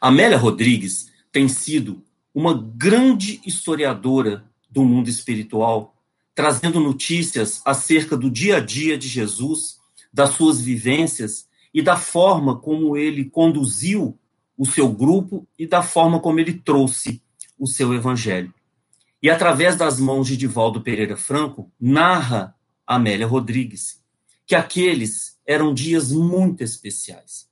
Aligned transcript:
Amélia 0.00 0.36
Rodrigues 0.38 1.10
tem 1.32 1.48
sido 1.48 2.02
uma 2.34 2.54
grande 2.54 3.40
historiadora 3.44 4.44
do 4.70 4.84
mundo 4.84 5.08
espiritual, 5.08 5.96
trazendo 6.34 6.78
notícias 6.78 7.60
acerca 7.64 8.16
do 8.16 8.30
dia 8.30 8.58
a 8.58 8.60
dia 8.60 8.96
de 8.96 9.08
Jesus, 9.08 9.78
das 10.12 10.30
suas 10.30 10.60
vivências 10.60 11.48
e 11.74 11.82
da 11.82 11.96
forma 11.96 12.56
como 12.58 12.96
ele 12.96 13.24
conduziu 13.24 14.18
o 14.56 14.66
seu 14.66 14.88
grupo 14.88 15.46
e 15.58 15.66
da 15.66 15.82
forma 15.82 16.20
como 16.20 16.38
ele 16.38 16.54
trouxe 16.54 17.22
o 17.58 17.66
seu 17.66 17.92
evangelho. 17.94 18.54
E 19.22 19.28
através 19.28 19.76
das 19.76 19.98
mãos 19.98 20.28
de 20.28 20.36
Divaldo 20.36 20.80
Pereira 20.80 21.16
Franco, 21.16 21.70
narra 21.80 22.54
Amélia 22.86 23.26
Rodrigues 23.26 24.00
que 24.46 24.54
aqueles 24.54 25.38
eram 25.46 25.74
dias 25.74 26.10
muito 26.10 26.62
especiais. 26.62 27.47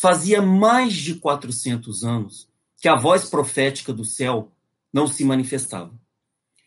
Fazia 0.00 0.40
mais 0.40 0.94
de 0.94 1.16
400 1.16 2.04
anos 2.04 2.48
que 2.80 2.88
a 2.88 2.96
voz 2.96 3.28
profética 3.28 3.92
do 3.92 4.02
céu 4.02 4.50
não 4.90 5.06
se 5.06 5.22
manifestava. 5.26 5.92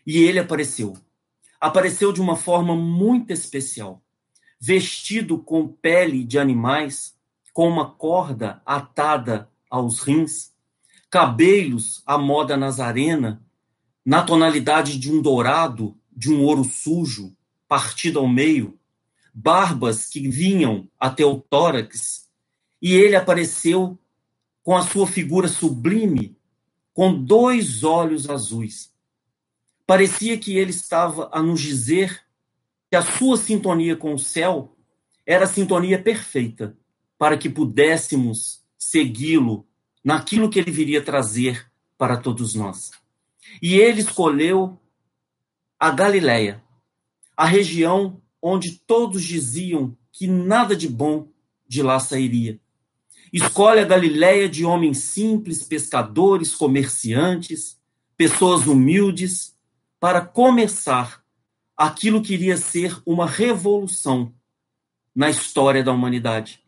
E 0.05 0.20
ele 0.20 0.38
apareceu. 0.38 0.96
Apareceu 1.60 2.14
de 2.14 2.22
uma 2.22 2.36
forma 2.36 2.76
muito 2.76 3.34
especial, 3.34 4.04
vestido 4.60 5.40
com 5.40 5.68
pele 5.68 6.24
de 6.24 6.38
animais, 6.38 7.16
com 7.52 7.68
uma 7.68 7.90
corda 7.90 8.62
atada 8.64 9.50
aos 9.68 10.02
rins, 10.02 10.54
cabelos 11.10 12.04
à 12.05 12.20
moda 12.20 12.55
nazarena, 12.55 13.44
na 14.05 14.22
tonalidade 14.22 15.00
de 15.00 15.12
um 15.12 15.20
dourado, 15.20 15.98
de 16.16 16.32
um 16.32 16.44
ouro 16.44 16.63
sujo, 16.63 17.36
partido 17.68 18.20
ao 18.20 18.27
meio, 18.27 18.80
barbas 19.34 20.08
que 20.08 20.30
vinham 20.30 20.88
até 21.00 21.26
o 21.26 21.40
tórax, 21.40 22.24
e 22.84 22.94
ele 22.96 23.16
apareceu 23.16 23.98
com 24.62 24.76
a 24.76 24.84
sua 24.84 25.08
figura 25.08 25.48
sublime, 25.48 26.38
com 26.94 27.14
dois 27.14 27.82
olhos 27.85 28.30
azuis. 28.30 28.94
Parecia 29.88 30.38
que 30.38 30.57
ele 30.57 30.71
estava 30.71 31.30
a 31.32 31.41
nos 31.41 31.62
dizer 31.62 32.26
que 32.90 32.98
a 32.98 33.02
sua 33.02 33.38
sintonia 33.38 33.96
com 33.96 34.13
o 34.13 34.20
céu 34.20 34.76
era 35.26 35.46
a 35.46 35.48
sintonia 35.48 36.02
perfeita 36.02 36.77
para 37.18 37.38
que 37.38 37.49
pudéssemos 37.49 38.62
segui-lo 38.77 39.66
naquilo 40.04 40.50
que 40.50 40.60
ele 40.60 40.72
viria 40.72 41.02
trazer 41.02 41.72
para 41.98 42.18
todos 42.18 42.54
nós. 42.54 42.91
E 43.62 43.76
ele 43.76 44.02
escolheu 44.02 44.77
a 45.79 45.90
Galileia, 45.90 46.62
a 47.35 47.46
região 47.46 48.22
onde 48.41 48.77
todos 48.77 49.24
diziam 49.24 49.98
que 50.12 50.27
nada 50.27 50.76
de 50.76 50.90
bom 50.90 51.29
de 51.66 51.82
lá 51.82 51.98
sairia. 51.98 52.60
Escolhe 53.34 53.79
a 53.79 53.84
Galiléia 53.84 54.48
de 54.48 54.63
homens 54.63 54.99
simples, 54.99 55.63
pescadores, 55.63 56.53
comerciantes, 56.53 57.81
pessoas 58.15 58.67
humildes, 58.67 59.57
para 59.99 60.21
começar 60.21 61.23
aquilo 61.76 62.21
que 62.21 62.35
iria 62.35 62.57
ser 62.57 63.01
uma 63.04 63.26
revolução 63.26 64.31
na 65.16 65.31
história 65.31 65.84
da 65.84 65.91
humanidade. 65.91 66.63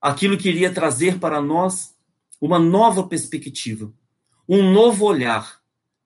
Aquilo 0.00 0.38
que 0.38 0.48
iria 0.48 0.72
trazer 0.72 1.18
para 1.18 1.42
nós 1.42 1.94
uma 2.40 2.58
nova 2.58 3.06
perspectiva, 3.06 3.92
um 4.48 4.72
novo 4.72 5.04
olhar, 5.04 5.60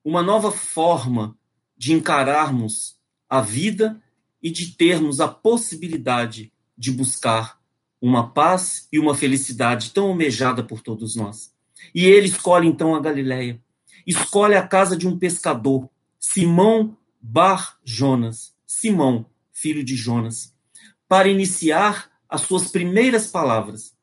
uma 0.05 0.21
nova 0.21 0.51
forma 0.51 1.39
de 1.77 1.93
encararmos 1.93 2.97
a 3.29 3.41
vida 3.41 4.03
e 4.43 4.51
de 4.51 4.73
termos 4.73 5.21
a 5.21 5.29
possibilidade 5.29 6.53
de 6.77 6.91
buscar 6.91 7.62
uma 8.03 8.29
paz 8.29 8.89
e 8.93 8.99
uma 8.99 9.15
felicidade 9.15 9.93
tão 9.93 10.09
almejada 10.09 10.65
por 10.65 10.81
todos 10.81 11.15
nós. 11.15 11.55
E 11.95 12.05
ele 12.05 12.27
escolhe 12.27 12.67
então 12.67 12.97
a 12.97 13.01
Galileia, 13.01 13.63
escolhe 14.05 14.57
a 14.57 14.67
casa 14.67 14.97
de 14.97 15.07
um 15.07 15.17
pescador, 15.17 15.89
Simão 16.19 16.97
Bar 17.21 17.79
Jonas, 17.85 18.53
Simão, 18.67 19.25
filho 19.53 19.85
de 19.85 19.95
Jonas, 19.95 20.53
para 21.09 21.29
iniciar 21.29 22.11
as 22.29 22.41
suas 22.41 22.69
primeiras 22.69 23.29
palavras, 23.29 23.95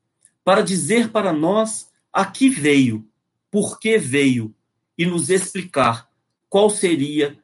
para 0.45 0.61
dizer 0.61 1.09
para 1.09 1.33
nós 1.33 1.89
a 2.13 2.25
que 2.25 2.49
veio, 2.49 3.05
por 3.51 3.79
que 3.79 3.97
veio 3.97 4.55
e 4.97 5.05
nos 5.05 5.29
explicar 5.29 6.09
qual 6.47 6.69
seria 6.69 7.37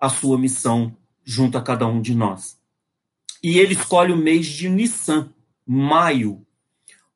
a 0.00 0.08
sua 0.08 0.38
missão 0.38 0.96
junto 1.22 1.58
a 1.58 1.62
cada 1.62 1.86
um 1.86 2.00
de 2.00 2.14
nós. 2.14 2.58
E 3.42 3.58
ele 3.58 3.74
escolhe 3.74 4.12
o 4.12 4.16
mês 4.16 4.46
de 4.46 4.68
Nissan, 4.68 5.32
maio, 5.66 6.46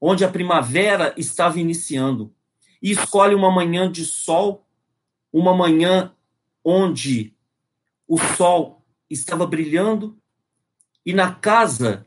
onde 0.01 0.25
a 0.25 0.31
primavera 0.31 1.15
estava 1.17 1.59
iniciando, 1.59 2.35
e 2.83 2.91
escolhe 2.91 3.35
uma 3.35 3.51
manhã 3.51 3.91
de 3.91 4.05
sol, 4.05 4.67
uma 5.33 5.55
manhã 5.55 6.15
onde 6.65 7.35
o 8.07 8.19
sol 8.19 8.85
estava 9.09 9.47
brilhando, 9.47 10.19
e 11.05 11.13
na 11.13 11.33
casa 11.35 12.07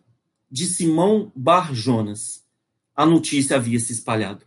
de 0.52 0.66
Simão 0.66 1.32
Bar 1.36 1.74
Jonas, 1.74 2.46
a 2.96 3.06
notícia 3.06 3.56
havia 3.56 3.80
se 3.80 3.94
espalhado. 3.94 4.46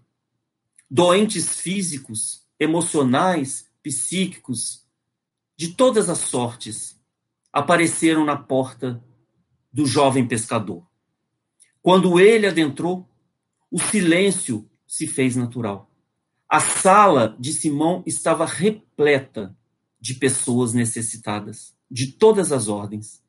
Doentes 0.91 1.61
físicos, 1.61 2.47
emocionais, 2.59 3.71
psíquicos, 3.83 4.87
de 5.57 5.69
todas 5.69 6.11
as 6.11 6.19
sortes, 6.19 7.01
apareceram 7.53 8.25
na 8.25 8.37
porta 8.37 9.03
do 9.73 9.87
jovem 9.87 10.27
pescador. 10.27 10.87
Quando 11.83 12.21
ele 12.21 12.47
adentrou, 12.47 13.09
o 13.69 13.81
silêncio 13.81 14.71
se 14.87 15.07
fez 15.07 15.35
natural. 15.35 15.91
A 16.49 16.61
sala 16.61 17.37
de 17.41 17.53
Simão 17.53 18.05
estava 18.07 18.47
repleta 18.47 19.57
de 20.01 20.15
pessoas 20.15 20.73
necessitadas, 20.73 21.75
de 21.91 22.13
todas 22.13 22.53
as 22.53 22.69
ordens. 22.69 23.23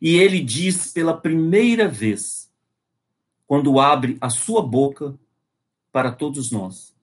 E 0.00 0.16
ele 0.16 0.40
diz 0.40 0.92
pela 0.92 1.16
primeira 1.16 1.88
vez, 1.88 2.52
quando 3.46 3.80
abre 3.80 4.16
a 4.20 4.30
sua 4.30 4.62
boca 4.62 5.18
para 5.90 6.12
todos 6.12 6.52
nós: 6.52 6.94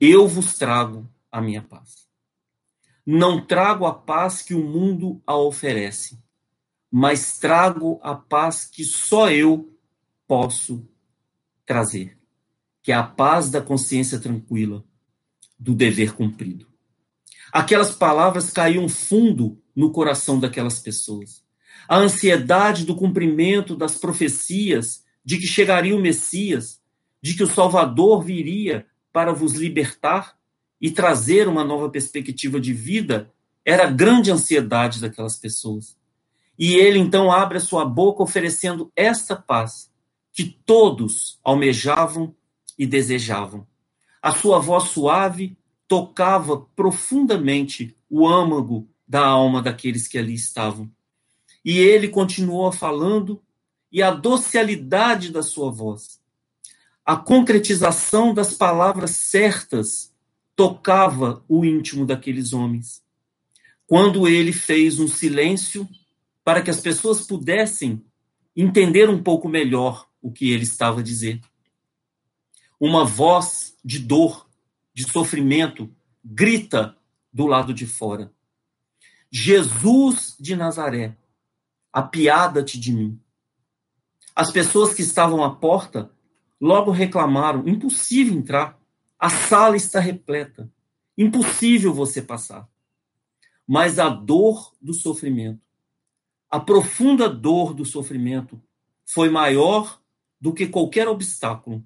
Eu 0.00 0.26
vos 0.26 0.58
trago 0.58 1.08
a 1.32 1.40
minha 1.40 1.62
paz. 1.62 2.06
Não 3.06 3.46
trago 3.46 3.86
a 3.86 3.94
paz 3.94 4.42
que 4.42 4.52
o 4.52 4.62
mundo 4.62 5.22
a 5.26 5.36
oferece, 5.36 6.18
mas 6.90 7.38
trago 7.38 7.98
a 8.02 8.14
paz 8.14 8.66
que 8.66 8.84
só 8.84 9.30
eu 9.30 9.77
posso 10.28 10.86
trazer, 11.64 12.18
que 12.82 12.92
é 12.92 12.94
a 12.94 13.02
paz 13.02 13.50
da 13.50 13.62
consciência 13.62 14.20
tranquila, 14.20 14.84
do 15.58 15.74
dever 15.74 16.14
cumprido. 16.14 16.66
Aquelas 17.50 17.94
palavras 17.94 18.50
caíam 18.50 18.88
fundo 18.88 19.60
no 19.74 19.90
coração 19.90 20.38
daquelas 20.38 20.78
pessoas. 20.78 21.42
A 21.88 21.96
ansiedade 21.96 22.84
do 22.84 22.94
cumprimento 22.94 23.74
das 23.74 23.96
profecias 23.96 25.02
de 25.24 25.38
que 25.38 25.46
chegaria 25.46 25.96
o 25.96 26.00
Messias, 26.00 26.80
de 27.22 27.34
que 27.34 27.42
o 27.42 27.48
Salvador 27.48 28.22
viria 28.22 28.86
para 29.12 29.32
vos 29.32 29.54
libertar 29.54 30.36
e 30.80 30.90
trazer 30.90 31.48
uma 31.48 31.64
nova 31.64 31.88
perspectiva 31.88 32.60
de 32.60 32.72
vida, 32.72 33.32
era 33.64 33.84
a 33.84 33.90
grande 33.90 34.30
ansiedade 34.30 35.00
daquelas 35.00 35.36
pessoas. 35.36 35.96
E 36.58 36.74
ele 36.74 36.98
então 36.98 37.32
abre 37.32 37.58
a 37.58 37.60
sua 37.62 37.84
boca 37.84 38.22
oferecendo 38.22 38.92
esta 38.94 39.34
paz 39.34 39.90
que 40.38 40.56
todos 40.64 41.40
almejavam 41.42 42.32
e 42.78 42.86
desejavam. 42.86 43.66
A 44.22 44.32
sua 44.32 44.60
voz 44.60 44.84
suave 44.84 45.58
tocava 45.88 46.60
profundamente 46.76 47.96
o 48.08 48.24
âmago 48.24 48.88
da 49.04 49.26
alma 49.26 49.60
daqueles 49.60 50.06
que 50.06 50.16
ali 50.16 50.34
estavam. 50.34 50.88
E 51.64 51.80
ele 51.80 52.06
continuou 52.06 52.70
falando, 52.70 53.42
e 53.90 54.00
a 54.00 54.12
docilidade 54.12 55.32
da 55.32 55.42
sua 55.42 55.72
voz, 55.72 56.20
a 57.04 57.16
concretização 57.16 58.32
das 58.32 58.54
palavras 58.54 59.10
certas, 59.10 60.14
tocava 60.54 61.44
o 61.48 61.64
íntimo 61.64 62.06
daqueles 62.06 62.52
homens. 62.52 63.02
Quando 63.88 64.28
ele 64.28 64.52
fez 64.52 65.00
um 65.00 65.08
silêncio 65.08 65.88
para 66.44 66.62
que 66.62 66.70
as 66.70 66.80
pessoas 66.80 67.26
pudessem 67.26 68.04
entender 68.54 69.10
um 69.10 69.20
pouco 69.20 69.48
melhor 69.48 70.07
o 70.20 70.30
que 70.30 70.50
ele 70.50 70.64
estava 70.64 71.00
a 71.00 71.02
dizer. 71.02 71.40
Uma 72.80 73.04
voz 73.04 73.76
de 73.84 73.98
dor, 73.98 74.48
de 74.94 75.04
sofrimento, 75.10 75.92
grita 76.24 76.96
do 77.32 77.46
lado 77.46 77.72
de 77.72 77.86
fora: 77.86 78.32
Jesus 79.30 80.36
de 80.38 80.56
Nazaré, 80.56 81.16
apiada-te 81.92 82.78
de 82.78 82.92
mim. 82.92 83.20
As 84.34 84.52
pessoas 84.52 84.94
que 84.94 85.02
estavam 85.02 85.42
à 85.42 85.54
porta 85.54 86.10
logo 86.60 86.90
reclamaram: 86.90 87.66
impossível 87.66 88.34
entrar, 88.34 88.78
a 89.18 89.28
sala 89.28 89.76
está 89.76 90.00
repleta, 90.00 90.72
impossível 91.16 91.92
você 91.92 92.22
passar. 92.22 92.68
Mas 93.66 93.98
a 93.98 94.08
dor 94.08 94.74
do 94.80 94.94
sofrimento, 94.94 95.60
a 96.50 96.58
profunda 96.58 97.28
dor 97.28 97.74
do 97.74 97.84
sofrimento, 97.84 98.60
foi 99.04 99.28
maior 99.28 100.00
do 100.40 100.52
que 100.52 100.66
qualquer 100.66 101.08
obstáculo. 101.08 101.84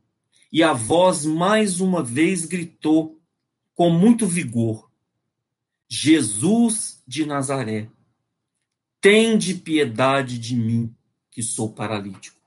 e 0.52 0.62
a 0.62 0.74
voz 0.74 1.24
mais 1.24 1.80
uma 1.80 2.02
vez 2.02 2.44
gritou 2.44 3.18
com 3.74 3.88
muito 3.90 4.26
vigor: 4.26 4.90
Jesus 5.88 7.02
de 7.06 7.24
Nazaré, 7.24 7.88
tende 9.00 9.54
piedade 9.54 10.38
de 10.38 10.54
mim, 10.54 10.94
que 11.30 11.42
sou 11.42 11.72
paralítico. 11.72 12.40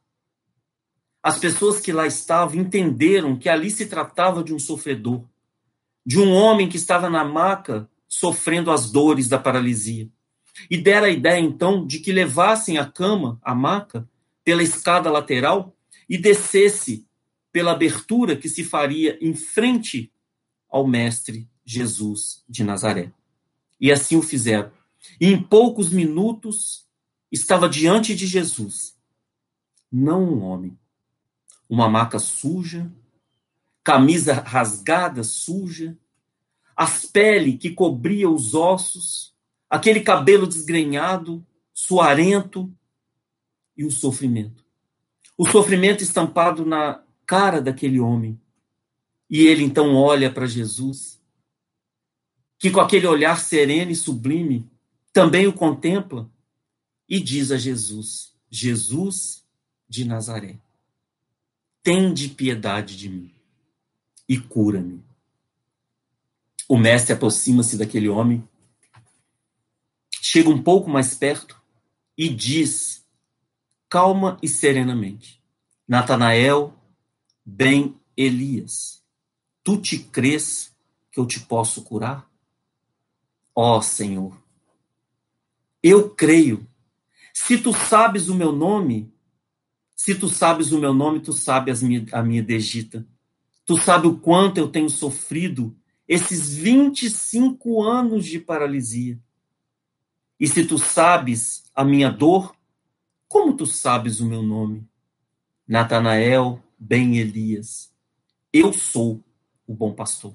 As 1.22 1.40
pessoas 1.40 1.80
que 1.80 1.92
lá 1.92 2.06
estavam 2.06 2.62
entenderam 2.62 3.36
que 3.36 3.50
ali 3.50 3.72
se 3.72 3.88
tratava 3.88 4.44
de 4.44 4.54
um 4.54 4.60
sofredor, 4.60 5.26
de 6.06 6.20
um 6.20 6.32
homem 6.32 6.70
que 6.70 6.78
estava 6.78 7.10
na 7.10 7.26
maca 7.26 7.90
sofrendo 8.08 8.72
as 8.72 8.92
dores 8.92 9.28
da 9.28 9.40
paralisia. 9.40 10.08
E 10.70 10.78
deram 10.78 11.08
a 11.08 11.10
ideia, 11.10 11.40
então, 11.40 11.86
de 11.86 12.00
que 12.00 12.12
levassem 12.12 12.78
a 12.78 12.86
cama, 12.86 13.40
a 13.42 13.54
maca, 13.54 14.08
pela 14.44 14.64
escada 14.64 15.12
lateral 15.12 15.75
e 16.10 16.18
descesse 16.18 17.08
pela 17.52 17.72
abertura 17.72 18.36
que 18.36 18.50
se 18.50 18.64
faria 18.64 19.18
em 19.22 19.34
frente 19.34 20.12
ao 20.70 20.86
Mestre 20.86 21.48
Jesus 21.64 22.44
de 22.48 22.64
Nazaré. 22.64 23.12
E 23.80 23.92
assim 23.92 24.16
o 24.16 24.22
fizeram. 24.22 24.72
E 25.20 25.28
em 25.28 25.42
poucos 25.42 25.90
minutos 25.90 26.86
estava 27.32 27.70
diante 27.70 28.16
de 28.16 28.28
Jesus, 28.28 28.98
não 29.92 30.24
um 30.24 30.44
homem, 30.44 30.78
uma 31.70 31.90
maca 31.90 32.20
suja, 32.20 32.92
camisa 33.84 34.34
rasgada, 34.34 35.24
suja, 35.24 35.98
as 36.76 37.06
pele 37.06 37.58
que 37.58 37.72
cobria 37.72 38.30
os 38.30 38.54
ossos, 38.54 39.34
aquele 39.70 40.02
cabelo 40.02 40.48
desgrenhado, 40.48 41.46
suarento 41.74 42.74
e 43.78 43.86
o 43.86 43.92
sofrimento. 43.92 44.65
O 45.38 45.50
sofrimento 45.50 46.04
estampado 46.04 46.66
na 46.66 47.04
cara 47.26 47.62
daquele 47.62 48.00
homem. 48.00 48.40
E 49.30 49.48
ele 49.48 49.64
então 49.64 49.96
olha 49.96 50.32
para 50.32 50.46
Jesus, 50.46 51.20
que 52.60 52.70
com 52.70 52.80
aquele 52.80 53.08
olhar 53.08 53.40
sereno 53.40 53.92
e 53.92 53.96
sublime 53.96 54.70
também 55.12 55.48
o 55.48 55.54
contempla 55.54 56.30
e 57.10 57.20
diz 57.20 57.52
a 57.52 57.58
Jesus: 57.58 58.34
Jesus 58.50 59.44
de 59.88 60.06
Nazaré, 60.06 60.58
tende 61.82 62.30
piedade 62.30 62.98
de 62.98 63.10
mim 63.10 63.34
e 64.28 64.40
cura-me. 64.40 65.04
O 66.68 66.78
mestre 66.78 67.14
aproxima-se 67.14 67.78
daquele 67.78 68.10
homem, 68.10 68.44
chega 70.22 70.50
um 70.50 70.62
pouco 70.62 70.90
mais 70.90 71.14
perto 71.14 71.62
e 72.18 72.28
diz, 72.28 72.95
calma 73.96 74.38
e 74.44 74.48
serenamente: 74.50 75.42
Natanael, 75.88 76.74
bem 77.46 77.96
Elias, 78.18 79.02
tu 79.64 79.78
te 79.78 79.98
crês 79.98 80.76
que 81.10 81.18
eu 81.18 81.26
te 81.26 81.40
posso 81.40 81.82
curar? 81.82 82.30
Ó 83.56 83.78
oh, 83.78 83.82
Senhor, 83.82 84.38
eu 85.82 86.10
creio. 86.10 86.68
Se 87.34 87.58
tu 87.58 87.72
sabes 87.72 88.28
o 88.28 88.36
meu 88.36 88.52
nome, 88.52 89.14
se 89.96 90.14
tu 90.14 90.28
sabes 90.28 90.74
o 90.74 90.78
meu 90.78 90.94
nome, 90.94 91.22
tu 91.22 91.32
sabes 91.32 91.82
a 92.12 92.22
minha 92.22 92.44
degita. 92.44 93.08
Tu 93.66 93.78
sabes 93.78 94.12
o 94.12 94.18
quanto 94.18 94.58
eu 94.58 94.68
tenho 94.68 94.90
sofrido 94.90 95.74
esses 96.06 96.54
25 96.54 97.82
anos 97.82 98.26
de 98.26 98.40
paralisia. 98.40 99.18
E 100.38 100.48
se 100.50 100.66
tu 100.66 100.78
sabes 100.78 101.72
a 101.74 101.86
minha 101.86 102.10
dor, 102.10 102.56
como 103.36 103.54
tu 103.54 103.66
sabes 103.66 104.22
o 104.22 104.26
meu 104.26 104.42
nome? 104.42 104.88
Natanael 105.68 106.64
ben 106.80 107.18
Elias, 107.18 107.94
eu 108.54 108.72
sou 108.72 109.22
o 109.68 109.76
bom 109.76 109.94
pastor. 109.94 110.34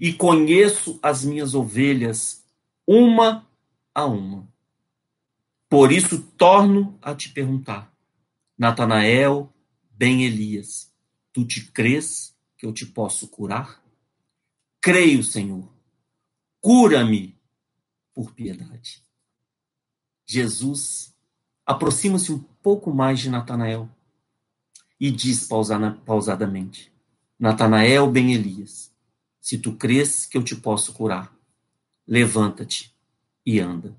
E 0.00 0.10
conheço 0.10 0.98
as 1.02 1.22
minhas 1.22 1.54
ovelhas 1.54 2.46
uma 2.86 3.46
a 3.94 4.06
uma. 4.06 4.48
Por 5.68 5.92
isso 5.92 6.22
torno 6.38 6.98
a 7.02 7.14
te 7.14 7.28
perguntar, 7.28 7.94
Natanael 8.56 9.52
ben 9.90 10.24
Elias, 10.24 10.90
tu 11.30 11.44
te 11.44 11.70
crês 11.72 12.34
que 12.56 12.64
eu 12.64 12.72
te 12.72 12.86
posso 12.86 13.28
curar? 13.28 13.84
Creio, 14.80 15.22
Senhor. 15.22 15.70
Cura-me 16.58 17.38
por 18.14 18.32
piedade. 18.32 19.04
Jesus 20.24 21.11
aproxima-se 21.72 22.32
um 22.32 22.38
pouco 22.62 22.92
mais 22.92 23.20
de 23.20 23.28
Natanael 23.28 23.88
e 24.98 25.10
diz 25.10 25.48
pausadamente: 26.04 26.92
Natanael 27.38 28.10
ben 28.10 28.32
Elias, 28.32 28.92
se 29.40 29.58
tu 29.58 29.72
crês 29.74 30.26
que 30.26 30.38
eu 30.38 30.42
te 30.42 30.54
posso 30.54 30.92
curar, 30.92 31.34
levanta-te 32.06 32.94
e 33.44 33.58
anda. 33.60 33.96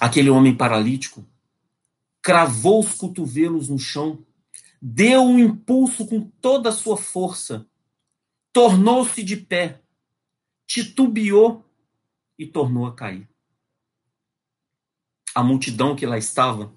Aquele 0.00 0.30
homem 0.30 0.56
paralítico 0.56 1.24
cravou 2.22 2.80
os 2.80 2.94
cotovelos 2.94 3.68
no 3.68 3.78
chão, 3.78 4.24
deu 4.80 5.22
um 5.22 5.38
impulso 5.38 6.06
com 6.06 6.22
toda 6.40 6.70
a 6.70 6.72
sua 6.72 6.96
força 6.96 7.66
tornou-se 8.52 9.22
de 9.22 9.36
pé, 9.36 9.80
titubeou 10.66 11.64
e 12.38 12.46
tornou 12.46 12.86
a 12.86 12.94
cair. 12.94 13.28
A 15.34 15.42
multidão 15.42 15.94
que 15.94 16.06
lá 16.06 16.18
estava, 16.18 16.72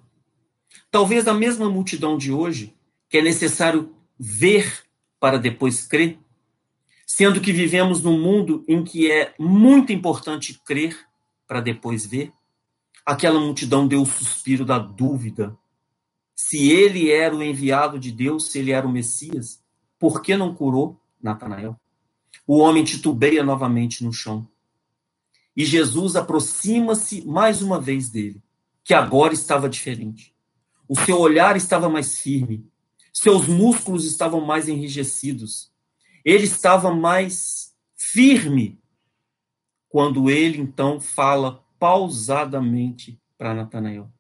talvez 0.92 1.28
a 1.28 1.34
mesma 1.34 1.70
multidão 1.70 2.18
de 2.18 2.32
hoje, 2.32 2.76
que 3.10 3.18
é 3.18 3.22
necessário 3.22 3.96
ver 4.20 4.84
para 5.20 5.38
depois 5.38 5.86
crer, 5.86 6.20
sendo 7.06 7.42
que 7.42 7.52
vivemos 7.52 8.02
num 8.02 8.20
mundo 8.20 8.64
em 8.68 8.84
que 8.84 9.12
é 9.12 9.34
muito 9.40 9.92
importante 9.92 10.60
crer 10.66 10.98
para 11.48 11.62
depois 11.62 12.06
ver, 12.06 12.32
aquela 13.06 13.40
multidão 13.40 13.88
deu 13.88 14.02
o 14.02 14.06
suspiro 14.06 14.66
da 14.66 14.80
dúvida. 14.80 15.58
Se 16.36 16.72
ele 16.72 17.12
era 17.12 17.36
o 17.36 17.44
enviado 17.44 18.00
de 18.00 18.12
Deus, 18.12 18.52
se 18.52 18.60
ele 18.60 18.72
era 18.72 18.88
o 18.88 18.92
Messias, 18.92 19.62
por 20.00 20.22
que 20.22 20.36
não 20.36 20.54
curou? 20.54 21.00
Natanael. 21.22 21.80
O 22.46 22.58
homem 22.58 22.84
titubeia 22.84 23.44
novamente 23.44 24.04
no 24.04 24.12
chão. 24.12 24.48
E 25.56 25.66
Jesus 25.66 26.16
aproxima-se 26.16 27.26
mais 27.26 27.62
uma 27.62 27.80
vez 27.80 28.10
dele, 28.10 28.42
que 28.84 28.94
agora 28.94 29.34
estava 29.34 29.70
diferente. 29.70 30.34
O 30.88 30.96
seu 31.00 31.20
olhar 31.20 31.56
estava 31.56 31.90
mais 31.90 32.20
firme, 32.20 32.66
seus 33.12 33.48
músculos 33.48 34.06
estavam 34.06 34.42
mais 34.42 34.68
enrijecidos. 34.68 35.72
Ele 36.26 36.44
estava 36.46 36.94
mais 36.94 37.74
firme 37.96 38.80
quando 39.88 40.30
ele 40.30 40.60
então 40.60 41.00
fala 41.00 41.64
pausadamente 41.80 43.20
para 43.38 43.54
Natanael. 43.54 44.12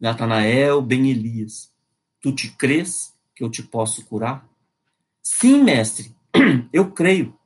Natanael, 0.00 0.80
bem 0.80 1.10
Elias, 1.10 1.72
tu 2.20 2.32
te 2.32 2.50
crês 2.50 3.12
que 3.34 3.44
eu 3.44 3.50
te 3.50 3.62
posso 3.62 4.04
curar? 4.06 4.48
Sim, 5.20 5.62
mestre, 5.62 6.16
Eu 6.72 6.90
creio. 6.90 7.36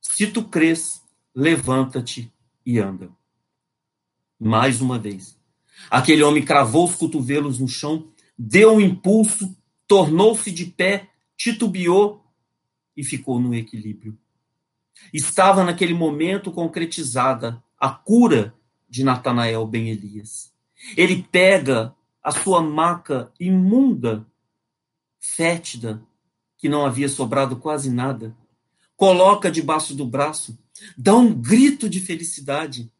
Se 0.00 0.26
tu 0.26 0.44
crês, 0.44 1.02
levanta-te 1.34 2.32
e 2.64 2.78
anda. 2.78 3.10
Mais 4.38 4.80
uma 4.80 4.98
vez. 4.98 5.38
Aquele 5.90 6.22
homem 6.22 6.44
cravou 6.44 6.84
os 6.84 6.94
cotovelos 6.94 7.58
no 7.58 7.68
chão, 7.68 8.08
deu 8.38 8.74
um 8.74 8.80
impulso, 8.80 9.56
tornou-se 9.86 10.50
de 10.50 10.66
pé, 10.66 11.10
titubeou 11.36 12.24
e 12.96 13.02
ficou 13.02 13.40
no 13.40 13.54
equilíbrio. 13.54 14.16
Estava 15.12 15.64
naquele 15.64 15.94
momento 15.94 16.52
concretizada 16.52 17.62
a 17.78 17.90
cura 17.90 18.54
de 18.88 19.04
Natanael 19.04 19.66
Ben 19.66 19.90
Elias. 19.90 20.52
Ele 20.96 21.22
pega 21.30 21.94
a 22.22 22.30
sua 22.30 22.62
maca 22.62 23.32
imunda, 23.38 24.26
fétida, 25.18 26.02
que 26.56 26.68
não 26.68 26.86
havia 26.86 27.08
sobrado 27.08 27.56
quase 27.56 27.90
nada, 27.90 28.34
coloca 28.96 29.50
debaixo 29.50 29.94
do 29.94 30.06
braço, 30.06 30.58
dá 30.96 31.14
um 31.14 31.32
grito 31.32 31.88
de 31.88 32.00
felicidade, 32.00 32.90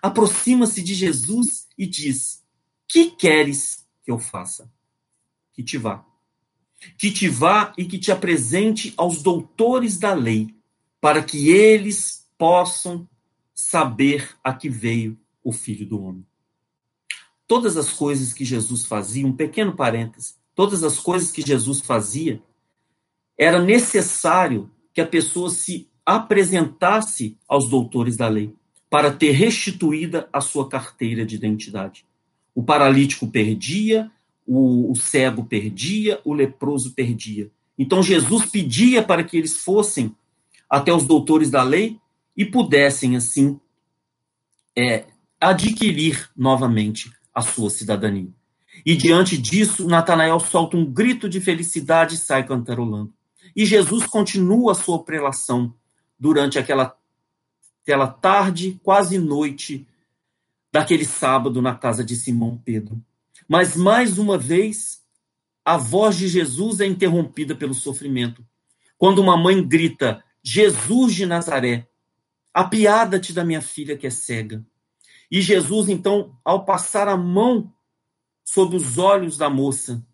aproxima-se 0.00 0.82
de 0.82 0.94
Jesus 0.94 1.68
e 1.76 1.86
diz: 1.86 2.42
Que 2.86 3.10
queres 3.10 3.86
que 4.02 4.10
eu 4.10 4.18
faça? 4.18 4.70
Que 5.52 5.62
te 5.62 5.78
vá. 5.78 6.04
Que 6.98 7.10
te 7.10 7.28
vá 7.28 7.72
e 7.78 7.84
que 7.84 7.98
te 7.98 8.12
apresente 8.12 8.92
aos 8.96 9.22
doutores 9.22 9.98
da 9.98 10.12
lei, 10.12 10.54
para 11.00 11.22
que 11.22 11.48
eles 11.48 12.28
possam 12.36 13.08
saber 13.54 14.36
a 14.42 14.52
que 14.52 14.68
veio 14.68 15.18
o 15.42 15.52
Filho 15.52 15.86
do 15.86 16.02
Homem. 16.02 16.26
Todas 17.46 17.76
as 17.76 17.92
coisas 17.92 18.32
que 18.32 18.44
Jesus 18.44 18.84
fazia, 18.84 19.26
um 19.26 19.32
pequeno 19.32 19.76
parêntese, 19.76 20.34
todas 20.54 20.82
as 20.82 20.98
coisas 20.98 21.30
que 21.30 21.42
Jesus 21.42 21.80
fazia 21.80 22.42
era 23.36 23.62
necessário 23.62 24.70
que 24.92 25.00
a 25.00 25.06
pessoa 25.06 25.50
se 25.50 25.88
apresentasse 26.04 27.36
aos 27.48 27.68
doutores 27.68 28.16
da 28.16 28.28
lei 28.28 28.52
para 28.90 29.10
ter 29.12 29.32
restituída 29.32 30.28
a 30.32 30.40
sua 30.40 30.68
carteira 30.68 31.24
de 31.24 31.34
identidade. 31.34 32.04
O 32.54 32.62
paralítico 32.62 33.26
perdia, 33.26 34.10
o, 34.46 34.90
o 34.92 34.94
cego 34.94 35.44
perdia, 35.44 36.20
o 36.24 36.32
leproso 36.32 36.92
perdia. 36.92 37.50
Então 37.78 38.02
Jesus 38.02 38.46
pedia 38.46 39.02
para 39.02 39.24
que 39.24 39.36
eles 39.36 39.56
fossem 39.56 40.14
até 40.68 40.92
os 40.92 41.04
doutores 41.04 41.50
da 41.50 41.62
lei 41.62 41.98
e 42.36 42.44
pudessem, 42.44 43.16
assim, 43.16 43.58
é, 44.76 45.04
adquirir 45.40 46.30
novamente 46.36 47.12
a 47.34 47.42
sua 47.42 47.70
cidadania. 47.70 48.28
E 48.84 48.96
diante 48.96 49.38
disso, 49.38 49.86
Natanael 49.86 50.38
solta 50.40 50.76
um 50.76 50.84
grito 50.84 51.28
de 51.28 51.40
felicidade 51.40 52.14
e 52.14 52.18
sai 52.18 52.46
cantarolando. 52.46 53.12
E 53.54 53.64
Jesus 53.64 54.06
continua 54.06 54.72
a 54.72 54.74
sua 54.74 55.02
prelação 55.02 55.72
durante 56.18 56.58
aquela, 56.58 56.96
aquela 57.82 58.06
tarde, 58.06 58.80
quase 58.82 59.18
noite, 59.18 59.86
daquele 60.72 61.04
sábado 61.04 61.62
na 61.62 61.74
casa 61.74 62.04
de 62.04 62.16
Simão 62.16 62.60
Pedro. 62.64 63.00
Mas 63.48 63.76
mais 63.76 64.18
uma 64.18 64.36
vez, 64.36 65.02
a 65.64 65.76
voz 65.76 66.16
de 66.16 66.28
Jesus 66.28 66.80
é 66.80 66.86
interrompida 66.86 67.54
pelo 67.54 67.74
sofrimento. 67.74 68.44
Quando 68.98 69.20
uma 69.20 69.36
mãe 69.36 69.66
grita: 69.66 70.24
Jesus 70.42 71.14
de 71.14 71.26
Nazaré, 71.26 71.88
apiada-te 72.52 73.32
da 73.32 73.44
minha 73.44 73.60
filha 73.60 73.96
que 73.96 74.06
é 74.06 74.10
cega. 74.10 74.64
E 75.30 75.40
Jesus, 75.40 75.88
então, 75.88 76.36
ao 76.44 76.64
passar 76.64 77.08
a 77.08 77.16
mão 77.16 77.72
sobre 78.44 78.76
os 78.76 78.98
olhos 78.98 79.36
da 79.36 79.48
moça, 79.48 80.04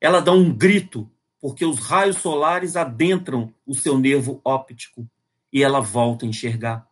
ela 0.00 0.20
dá 0.20 0.32
um 0.32 0.52
grito, 0.52 1.08
porque 1.40 1.64
os 1.64 1.78
raios 1.78 2.16
solares 2.16 2.76
adentram 2.76 3.52
o 3.66 3.74
seu 3.74 3.98
nervo 3.98 4.40
óptico 4.44 5.08
e 5.52 5.62
ela 5.62 5.80
volta 5.80 6.24
a 6.24 6.28
enxergar. 6.28 6.88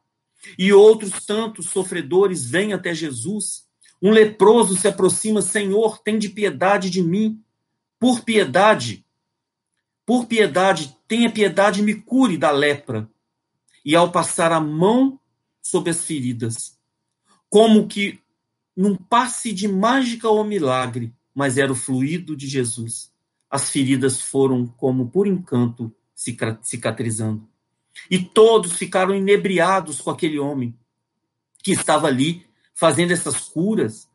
E 0.58 0.72
outros 0.72 1.24
tantos 1.24 1.66
sofredores 1.66 2.44
vêm 2.44 2.72
até 2.72 2.94
Jesus. 2.94 3.66
Um 4.02 4.10
leproso 4.10 4.76
se 4.76 4.88
aproxima, 4.88 5.42
Senhor, 5.42 5.98
tem 5.98 6.18
de 6.18 6.28
piedade 6.28 6.90
de 6.90 7.02
mim. 7.02 7.42
Por 7.98 8.22
piedade, 8.22 9.04
por 10.06 10.26
piedade, 10.26 10.96
tenha 11.06 11.30
piedade 11.30 11.80
e 11.80 11.82
me 11.82 11.94
cure 11.94 12.36
da 12.36 12.50
lepra. 12.50 13.08
E 13.84 13.94
ao 13.94 14.10
passar 14.10 14.52
a 14.52 14.60
mão 14.60 15.20
sobre 15.62 15.90
as 15.90 16.04
feridas, 16.04 16.78
como 17.48 17.86
que 17.86 18.20
num 18.76 18.96
passe 18.96 19.52
de 19.52 19.68
mágica 19.68 20.28
ou 20.28 20.42
milagre, 20.42 21.14
mas 21.34 21.58
era 21.58 21.70
o 21.70 21.76
fluido 21.76 22.34
de 22.36 22.48
Jesus. 22.48 23.12
As 23.50 23.70
feridas 23.70 24.20
foram 24.20 24.66
como 24.66 25.10
por 25.10 25.26
encanto 25.26 25.94
cicatrizando. 26.14 27.48
E 28.10 28.18
todos 28.18 28.74
ficaram 28.74 29.14
inebriados 29.14 30.00
com 30.00 30.10
aquele 30.10 30.38
homem 30.38 30.76
que 31.62 31.72
estava 31.72 32.06
ali 32.06 32.46
fazendo 32.74 33.12
essas 33.12 33.40
curas, 33.40 34.08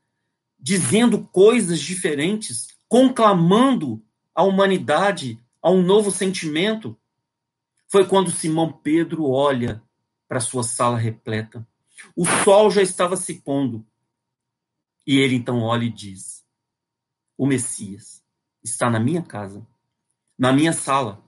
dizendo 0.59 1.23
coisas 1.31 1.79
diferentes, 1.79 2.67
conclamando 2.87 4.01
a 4.33 4.43
humanidade 4.43 5.39
a 5.61 5.69
um 5.69 5.81
novo 5.81 6.11
sentimento. 6.11 6.97
Foi 7.87 8.05
quando 8.07 8.31
Simão 8.31 8.71
Pedro 8.71 9.29
olha 9.29 9.83
para 10.27 10.39
sua 10.39 10.63
sala 10.63 10.97
repleta 10.97 11.65
o 12.15 12.25
sol 12.43 12.69
já 12.69 12.81
estava 12.81 13.15
se 13.15 13.35
pondo. 13.41 13.85
E 15.07 15.17
ele 15.17 15.35
então 15.35 15.61
olha 15.61 15.85
e 15.85 15.91
diz: 15.91 16.45
O 17.37 17.45
Messias 17.45 18.23
está 18.63 18.89
na 18.89 18.99
minha 18.99 19.21
casa, 19.21 19.65
na 20.37 20.51
minha 20.51 20.73
sala. 20.73 21.23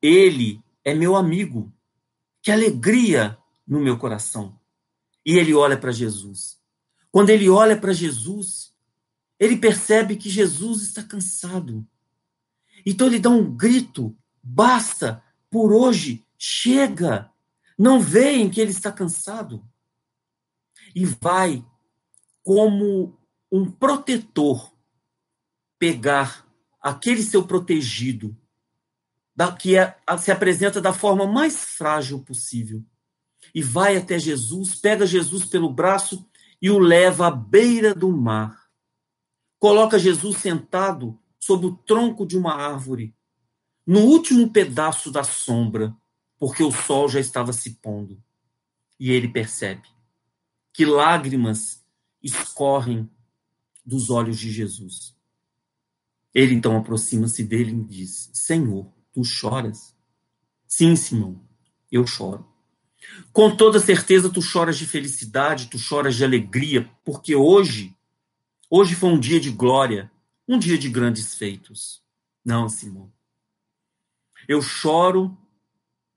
Ele 0.00 0.62
é 0.86 0.94
meu 0.94 1.16
amigo. 1.16 1.74
Que 2.40 2.52
alegria 2.52 3.36
no 3.66 3.80
meu 3.80 3.98
coração. 3.98 4.56
E 5.24 5.36
ele 5.36 5.52
olha 5.52 5.76
para 5.76 5.90
Jesus. 5.90 6.60
Quando 7.10 7.30
ele 7.30 7.50
olha 7.50 7.76
para 7.76 7.92
Jesus, 7.92 8.72
ele 9.36 9.56
percebe 9.56 10.14
que 10.14 10.30
Jesus 10.30 10.82
está 10.82 11.02
cansado. 11.02 11.84
Então 12.86 13.08
ele 13.08 13.18
dá 13.18 13.28
um 13.28 13.52
grito: 13.56 14.16
basta, 14.40 15.20
por 15.50 15.72
hoje, 15.72 16.24
chega. 16.38 17.32
Não 17.76 18.00
veem 18.00 18.48
que 18.48 18.60
ele 18.60 18.70
está 18.70 18.92
cansado? 18.92 19.68
E 20.94 21.04
vai, 21.04 21.66
como 22.44 23.18
um 23.50 23.68
protetor, 23.68 24.72
pegar 25.78 26.46
aquele 26.80 27.22
seu 27.22 27.44
protegido, 27.44 28.36
que 29.58 29.76
é, 29.76 29.96
se 30.18 30.30
apresenta 30.30 30.80
da 30.80 30.92
forma 30.92 31.26
mais 31.26 31.56
frágil 31.56 32.20
possível, 32.20 32.82
e 33.54 33.62
vai 33.62 33.96
até 33.96 34.18
Jesus, 34.18 34.74
pega 34.74 35.06
Jesus 35.06 35.44
pelo 35.44 35.72
braço 35.72 36.26
e 36.60 36.70
o 36.70 36.78
leva 36.78 37.26
à 37.26 37.30
beira 37.30 37.94
do 37.94 38.10
mar. 38.10 38.66
Coloca 39.58 39.98
Jesus 39.98 40.38
sentado 40.38 41.18
sob 41.38 41.66
o 41.66 41.76
tronco 41.76 42.26
de 42.26 42.36
uma 42.36 42.54
árvore, 42.54 43.14
no 43.86 44.00
último 44.00 44.50
pedaço 44.50 45.10
da 45.10 45.22
sombra 45.22 45.96
porque 46.38 46.62
o 46.62 46.70
sol 46.70 47.08
já 47.08 47.20
estava 47.20 47.52
se 47.52 47.76
pondo. 47.76 48.22
E 48.98 49.10
ele 49.10 49.28
percebe 49.28 49.88
que 50.72 50.84
lágrimas 50.84 51.84
escorrem 52.22 53.10
dos 53.84 54.10
olhos 54.10 54.38
de 54.38 54.50
Jesus. 54.50 55.16
Ele 56.34 56.54
então 56.54 56.76
aproxima-se 56.76 57.42
dele 57.44 57.72
e 57.72 57.84
diz: 57.84 58.30
Senhor, 58.32 58.92
tu 59.16 59.24
choras? 59.24 59.96
Sim, 60.68 60.94
Simão, 60.94 61.40
eu 61.90 62.06
choro. 62.06 62.46
Com 63.32 63.56
toda 63.56 63.80
certeza 63.80 64.28
tu 64.28 64.42
choras 64.42 64.76
de 64.76 64.86
felicidade, 64.86 65.68
tu 65.70 65.78
choras 65.78 66.14
de 66.14 66.22
alegria, 66.22 66.86
porque 67.02 67.34
hoje, 67.34 67.96
hoje 68.68 68.94
foi 68.94 69.08
um 69.08 69.18
dia 69.18 69.40
de 69.40 69.50
glória, 69.50 70.12
um 70.46 70.58
dia 70.58 70.76
de 70.76 70.90
grandes 70.90 71.34
feitos. 71.34 72.02
Não, 72.44 72.68
Simão. 72.68 73.10
Eu 74.46 74.60
choro 74.60 75.34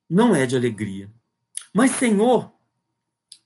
não 0.10 0.36
é 0.36 0.46
de 0.46 0.58
alegria. 0.58 1.10
Mas, 1.74 1.92
Senhor, 1.92 2.52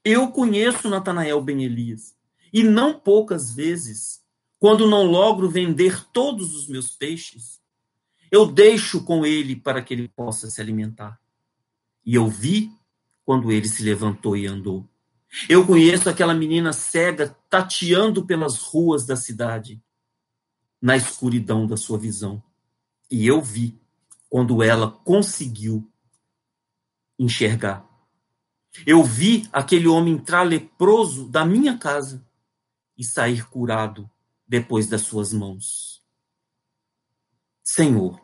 eu 0.03 0.31
conheço 0.31 0.89
Natanael 0.89 1.39
Ben 1.43 1.63
Elias, 1.63 2.15
e 2.51 2.63
não 2.63 2.99
poucas 2.99 3.53
vezes, 3.53 4.23
quando 4.57 4.89
não 4.89 5.03
logro 5.03 5.47
vender 5.47 6.03
todos 6.11 6.55
os 6.55 6.67
meus 6.67 6.89
peixes, 6.89 7.61
eu 8.33 8.47
deixo 8.47 9.03
com 9.03 9.23
ele 9.23 9.55
para 9.55 9.79
que 9.79 9.93
ele 9.93 10.07
possa 10.07 10.49
se 10.49 10.59
alimentar. 10.59 11.21
E 12.03 12.15
eu 12.15 12.27
vi 12.27 12.71
quando 13.23 13.51
ele 13.51 13.67
se 13.67 13.83
levantou 13.83 14.35
e 14.35 14.47
andou. 14.47 14.89
Eu 15.47 15.67
conheço 15.67 16.09
aquela 16.09 16.33
menina 16.33 16.73
cega 16.73 17.37
tateando 17.47 18.25
pelas 18.25 18.57
ruas 18.57 19.05
da 19.05 19.15
cidade, 19.15 19.79
na 20.81 20.97
escuridão 20.97 21.67
da 21.67 21.77
sua 21.77 21.99
visão. 21.99 22.41
E 23.09 23.27
eu 23.27 23.39
vi 23.39 23.79
quando 24.27 24.63
ela 24.63 24.89
conseguiu 24.89 25.87
enxergar. 27.19 27.87
Eu 28.83 29.03
vi 29.03 29.47
aquele 29.53 29.87
homem 29.87 30.15
entrar 30.15 30.41
leproso 30.41 31.29
da 31.29 31.45
minha 31.45 31.77
casa 31.77 32.25
e 32.97 33.03
sair 33.03 33.47
curado 33.47 34.09
depois 34.47 34.87
das 34.87 35.01
suas 35.01 35.31
mãos. 35.31 36.01
Senhor, 37.63 38.22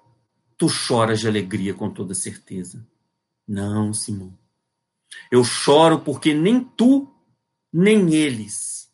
tu 0.59 0.67
choras 0.67 1.21
de 1.21 1.27
alegria 1.27 1.73
com 1.73 1.89
toda 1.89 2.13
certeza. 2.13 2.85
Não, 3.47 3.93
Simão. 3.93 4.37
Eu 5.31 5.43
choro 5.43 6.01
porque 6.01 6.33
nem 6.33 6.61
tu, 6.63 7.09
nem 7.71 8.13
eles 8.13 8.91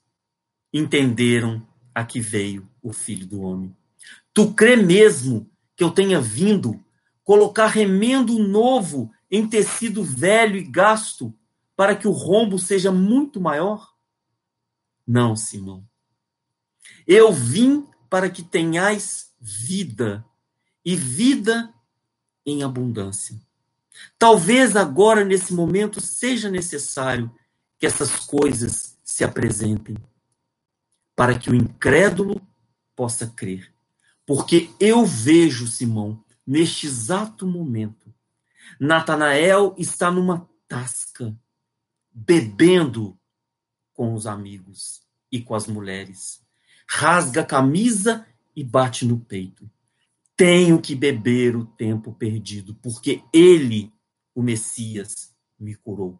entenderam 0.71 1.67
a 1.93 2.05
que 2.05 2.21
veio 2.21 2.69
o 2.83 2.93
Filho 2.93 3.25
do 3.25 3.41
Homem. 3.41 3.75
Tu 4.31 4.53
crê 4.53 4.75
mesmo 4.75 5.49
que 5.75 5.83
eu 5.83 5.89
tenha 5.89 6.21
vindo 6.21 6.79
colocar 7.23 7.67
remendo 7.67 8.37
novo 8.37 9.11
em 9.31 9.47
tecido 9.49 10.03
velho 10.03 10.57
e 10.57 10.63
gasto 10.63 11.33
para 11.75 11.95
que 11.95 12.07
o 12.07 12.11
rombo 12.11 12.59
seja 12.59 12.91
muito 12.91 13.41
maior? 13.41 13.91
Não, 15.05 15.35
Simão. 15.35 15.83
Eu 17.07 17.33
vim 17.33 17.87
para 18.07 18.29
que 18.29 18.43
tenhais 18.43 19.33
vida 19.41 20.23
e 20.85 20.95
vida 20.95 21.73
em 22.45 22.63
abundância. 22.63 23.35
Talvez 24.19 24.75
agora, 24.75 25.25
nesse 25.25 25.53
momento, 25.53 25.99
seja 25.99 26.49
necessário 26.49 27.33
que 27.79 27.85
essas 27.85 28.19
coisas 28.19 28.97
se 29.03 29.23
apresentem 29.23 29.97
para 31.15 31.37
que 31.37 31.49
o 31.49 31.55
incrédulo 31.55 32.41
possa 32.95 33.27
crer. 33.27 33.73
Porque 34.25 34.69
eu 34.79 35.05
vejo, 35.05 35.67
Simão, 35.67 36.23
neste 36.45 36.87
exato 36.87 37.47
momento, 37.47 38.13
Natanael 38.79 39.73
está 39.77 40.11
numa 40.11 40.49
tasca, 40.67 41.33
bebendo 42.11 43.17
com 43.93 44.13
os 44.13 44.27
amigos 44.27 45.01
e 45.31 45.41
com 45.41 45.55
as 45.55 45.67
mulheres. 45.67 46.41
Rasga 46.87 47.41
a 47.41 47.45
camisa 47.45 48.25
e 48.55 48.63
bate 48.63 49.05
no 49.05 49.19
peito. 49.19 49.69
Tenho 50.35 50.81
que 50.81 50.95
beber 50.95 51.55
o 51.55 51.65
tempo 51.65 52.13
perdido, 52.13 52.75
porque 52.75 53.23
ele, 53.33 53.91
o 54.33 54.41
Messias, 54.41 55.33
me 55.57 55.75
curou. 55.75 56.19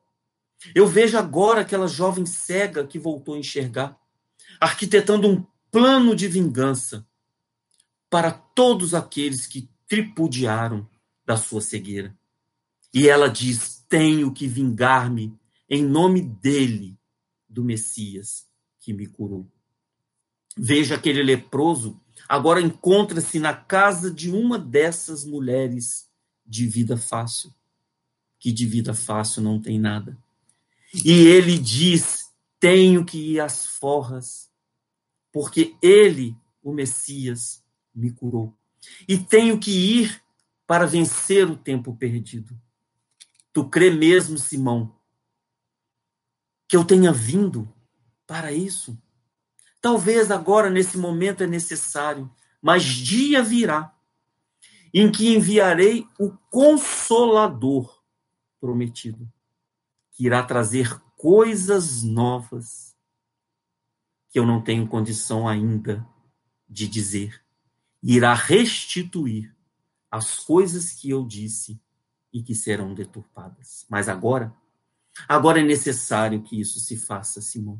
Eu 0.73 0.87
vejo 0.87 1.17
agora 1.17 1.61
aquela 1.61 1.87
jovem 1.87 2.25
cega 2.25 2.87
que 2.87 2.97
voltou 2.97 3.35
a 3.35 3.39
enxergar, 3.39 3.99
arquitetando 4.59 5.27
um 5.27 5.45
plano 5.69 6.15
de 6.15 6.27
vingança 6.27 7.05
para 8.09 8.31
todos 8.31 8.93
aqueles 8.93 9.45
que 9.45 9.69
tripudiaram 9.87 10.89
da 11.25 11.35
sua 11.35 11.61
cegueira. 11.61 12.17
E 12.93 13.09
ela 13.09 13.27
diz: 13.27 13.85
Tenho 13.89 14.33
que 14.33 14.47
vingar-me 14.47 15.37
em 15.69 15.83
nome 15.83 16.21
dele, 16.21 16.97
do 17.49 17.63
Messias 17.63 18.47
que 18.79 18.93
me 18.93 19.07
curou. 19.07 19.51
Veja 20.57 20.95
aquele 20.95 21.21
leproso, 21.23 21.99
agora 22.27 22.61
encontra-se 22.61 23.39
na 23.39 23.53
casa 23.53 24.11
de 24.11 24.31
uma 24.31 24.57
dessas 24.57 25.25
mulheres 25.25 26.09
de 26.45 26.67
vida 26.67 26.97
fácil, 26.97 27.53
que 28.39 28.51
de 28.51 28.65
vida 28.65 28.93
fácil 28.93 29.41
não 29.41 29.59
tem 29.59 29.79
nada. 29.79 30.17
E 30.93 31.11
ele 31.11 31.57
diz: 31.57 32.31
Tenho 32.59 33.05
que 33.05 33.17
ir 33.33 33.39
às 33.39 33.65
forras, 33.65 34.49
porque 35.31 35.75
ele, 35.81 36.35
o 36.63 36.71
Messias, 36.71 37.63
me 37.93 38.11
curou. 38.11 38.53
E 39.07 39.17
tenho 39.17 39.59
que 39.59 39.71
ir 39.71 40.21
para 40.67 40.85
vencer 40.85 41.49
o 41.49 41.57
tempo 41.57 41.95
perdido. 41.95 42.59
Tu 43.53 43.69
crê 43.69 43.89
mesmo, 43.89 44.37
Simão, 44.37 44.95
que 46.67 46.75
eu 46.75 46.83
tenha 46.83 47.11
vindo 47.11 47.71
para 48.27 48.51
isso? 48.51 48.97
Talvez 49.85 50.31
agora, 50.31 50.67
nesse 50.67 50.97
momento, 50.97 51.43
é 51.43 51.47
necessário, 51.47 52.27
mas 52.59 52.83
dia 52.83 53.43
virá 53.43 53.95
em 54.91 55.11
que 55.11 55.35
enviarei 55.35 56.07
o 56.19 56.31
Consolador 56.49 58.01
prometido, 58.59 59.31
que 60.09 60.25
irá 60.25 60.41
trazer 60.41 60.99
coisas 61.15 62.01
novas 62.01 62.95
que 64.27 64.39
eu 64.39 64.43
não 64.43 64.59
tenho 64.59 64.87
condição 64.87 65.47
ainda 65.47 66.03
de 66.67 66.87
dizer, 66.87 67.45
irá 68.01 68.33
restituir 68.33 69.55
as 70.09 70.39
coisas 70.39 70.93
que 70.93 71.11
eu 71.11 71.23
disse 71.23 71.79
e 72.33 72.41
que 72.41 72.55
serão 72.55 72.95
deturpadas. 72.95 73.85
Mas 73.87 74.09
agora, 74.09 74.51
agora 75.27 75.59
é 75.59 75.63
necessário 75.63 76.41
que 76.41 76.59
isso 76.59 76.79
se 76.79 76.97
faça, 76.97 77.39
Simão. 77.39 77.79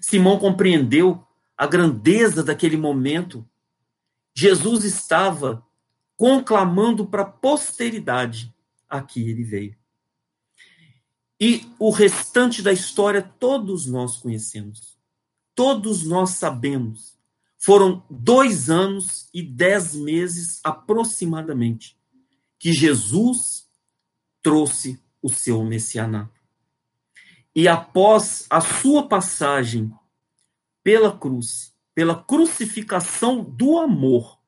Simão 0.00 0.38
compreendeu 0.38 1.24
a 1.56 1.66
grandeza 1.66 2.42
daquele 2.42 2.76
momento. 2.76 3.48
Jesus 4.34 4.84
estava 4.84 5.64
conclamando 6.16 7.06
para 7.06 7.22
a 7.22 7.30
posteridade 7.30 8.54
a 8.88 9.02
que 9.02 9.28
ele 9.28 9.44
veio. 9.44 9.76
E 11.40 11.70
o 11.78 11.90
restante 11.90 12.62
da 12.62 12.72
história 12.72 13.22
todos 13.22 13.86
nós 13.86 14.16
conhecemos. 14.16 14.98
Todos 15.54 16.04
nós 16.04 16.30
sabemos. 16.30 17.16
Foram 17.56 18.04
dois 18.08 18.70
anos 18.70 19.28
e 19.32 19.42
dez 19.42 19.94
meses 19.94 20.60
aproximadamente 20.64 21.96
que 22.58 22.72
Jesus 22.72 23.68
trouxe 24.42 25.00
o 25.22 25.28
seu 25.28 25.62
messianato. 25.64 26.37
E 27.58 27.66
após 27.66 28.46
a 28.48 28.60
sua 28.60 29.08
passagem 29.08 29.92
pela 30.80 31.10
cruz, 31.10 31.74
pela 31.92 32.14
crucificação 32.14 33.42
do 33.42 33.80
amor, 33.80 34.38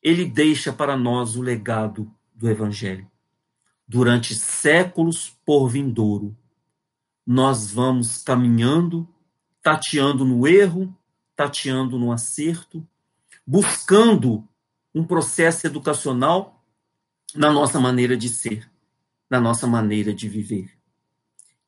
ele 0.00 0.24
deixa 0.24 0.72
para 0.72 0.96
nós 0.96 1.34
o 1.34 1.42
legado 1.42 2.08
do 2.32 2.48
evangelho. 2.48 3.10
Durante 3.84 4.32
séculos 4.32 5.36
por 5.44 5.66
vindouro, 5.66 6.38
nós 7.26 7.72
vamos 7.72 8.22
caminhando, 8.22 9.08
tateando 9.60 10.24
no 10.24 10.46
erro, 10.46 10.96
tateando 11.34 11.98
no 11.98 12.12
acerto, 12.12 12.86
buscando 13.44 14.48
um 14.94 15.02
processo 15.02 15.66
educacional 15.66 16.64
na 17.34 17.50
nossa 17.50 17.80
maneira 17.80 18.16
de 18.16 18.28
ser, 18.28 18.70
na 19.28 19.40
nossa 19.40 19.66
maneira 19.66 20.14
de 20.14 20.28
viver. 20.28 20.73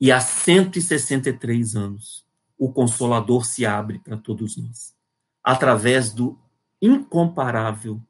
E 0.01 0.13
há 0.13 0.21
163 0.21 1.75
anos, 1.75 2.25
o 2.59 2.73
Consolador 2.73 3.45
se 3.45 3.65
abre 3.65 3.99
para 3.99 4.17
todos 4.17 4.57
nós, 4.57 4.95
através 5.43 6.13
do 6.13 6.39
incomparável 6.81 8.01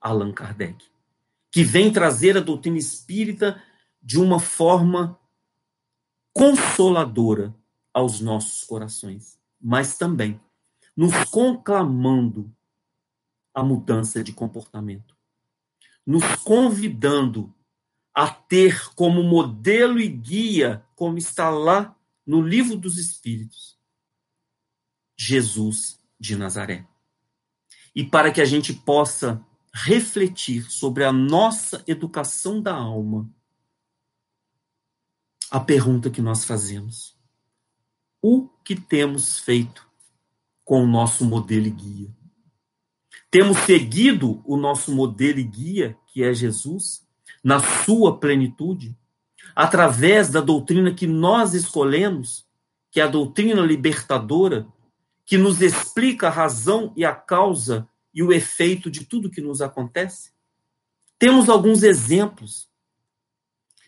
Allan 0.00 0.32
Kardec, 0.32 0.84
que 1.50 1.64
vem 1.64 1.92
trazer 1.92 2.36
a 2.36 2.40
doutrina 2.40 2.78
espírita 2.78 3.62
de 4.02 4.20
uma 4.20 4.38
forma 4.38 5.18
consoladora 6.32 7.54
aos 7.92 8.20
nossos 8.20 8.62
corações, 8.64 9.38
mas 9.58 9.96
também 9.96 10.38
nos 10.94 11.24
conclamando 11.30 12.54
a 13.54 13.62
mudança 13.62 14.22
de 14.22 14.32
comportamento, 14.32 15.16
nos 16.06 16.22
convidando 16.44 17.54
a 18.16 18.30
ter 18.30 18.94
como 18.94 19.22
modelo 19.22 20.00
e 20.00 20.08
guia, 20.08 20.82
como 20.94 21.18
está 21.18 21.50
lá 21.50 21.94
no 22.26 22.40
livro 22.40 22.74
dos 22.74 22.96
Espíritos, 22.96 23.78
Jesus 25.14 26.00
de 26.18 26.34
Nazaré. 26.34 26.88
E 27.94 28.02
para 28.02 28.32
que 28.32 28.40
a 28.40 28.44
gente 28.46 28.72
possa 28.72 29.44
refletir 29.70 30.70
sobre 30.70 31.04
a 31.04 31.12
nossa 31.12 31.84
educação 31.86 32.62
da 32.62 32.74
alma, 32.74 33.30
a 35.50 35.60
pergunta 35.60 36.10
que 36.10 36.22
nós 36.22 36.42
fazemos: 36.46 37.14
o 38.22 38.48
que 38.64 38.74
temos 38.74 39.38
feito 39.38 39.86
com 40.64 40.82
o 40.82 40.86
nosso 40.86 41.22
modelo 41.22 41.66
e 41.66 41.70
guia. 41.70 42.16
Temos 43.30 43.58
seguido 43.58 44.42
o 44.46 44.56
nosso 44.56 44.90
modelo 44.94 45.38
e 45.38 45.44
guia, 45.44 45.98
que 46.06 46.24
é 46.24 46.32
Jesus, 46.32 47.05
na 47.46 47.60
sua 47.60 48.18
plenitude, 48.18 48.98
através 49.54 50.28
da 50.28 50.40
doutrina 50.40 50.92
que 50.92 51.06
nós 51.06 51.54
escolhemos, 51.54 52.44
que 52.90 52.98
é 52.98 53.04
a 53.04 53.06
doutrina 53.06 53.62
libertadora, 53.62 54.66
que 55.24 55.38
nos 55.38 55.62
explica 55.62 56.26
a 56.26 56.30
razão 56.30 56.92
e 56.96 57.04
a 57.04 57.14
causa 57.14 57.88
e 58.12 58.20
o 58.20 58.32
efeito 58.32 58.90
de 58.90 59.04
tudo 59.04 59.30
que 59.30 59.40
nos 59.40 59.62
acontece. 59.62 60.32
Temos 61.20 61.48
alguns 61.48 61.84
exemplos 61.84 62.68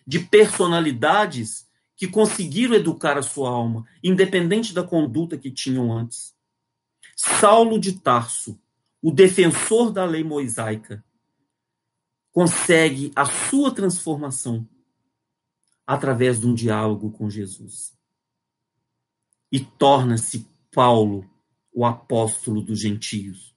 de 0.07 0.21
personalidades 0.21 1.67
que 1.97 2.07
conseguiram 2.07 2.77
educar 2.77 3.19
a 3.19 3.23
sua 3.23 3.51
alma, 3.51 3.85
independente 4.05 4.73
da 4.73 4.85
conduta 4.85 5.37
que 5.37 5.51
tinham 5.51 5.93
antes. 5.93 6.33
Saulo 7.17 7.77
de 7.77 7.95
Tarso, 7.95 8.57
o 9.03 9.11
defensor 9.11 9.91
da 9.91 10.05
lei 10.05 10.23
mosaica, 10.23 11.05
consegue 12.39 13.11
a 13.17 13.25
sua 13.27 13.75
transformação 13.75 14.65
através 15.85 16.39
de 16.39 16.47
um 16.47 16.55
diálogo 16.55 17.11
com 17.11 17.29
Jesus. 17.29 17.99
E 19.51 19.59
torna-se 19.59 20.47
Paulo 20.71 21.29
o 21.75 21.85
apóstolo 21.85 22.63
dos 22.63 22.81
gentios, 22.81 23.57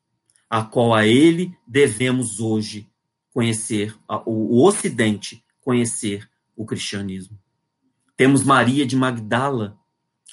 a 0.49 0.63
qual 0.63 0.95
a 0.95 1.05
ele 1.05 1.55
devemos 1.67 2.39
hoje 2.39 2.89
conhecer, 3.31 3.95
o 4.25 4.65
Ocidente 4.65 5.45
conhecer 5.59 6.27
o 6.55 6.65
cristianismo. 6.65 7.37
Temos 8.17 8.41
Maria 8.41 8.83
de 8.83 8.95
Magdala, 8.95 9.79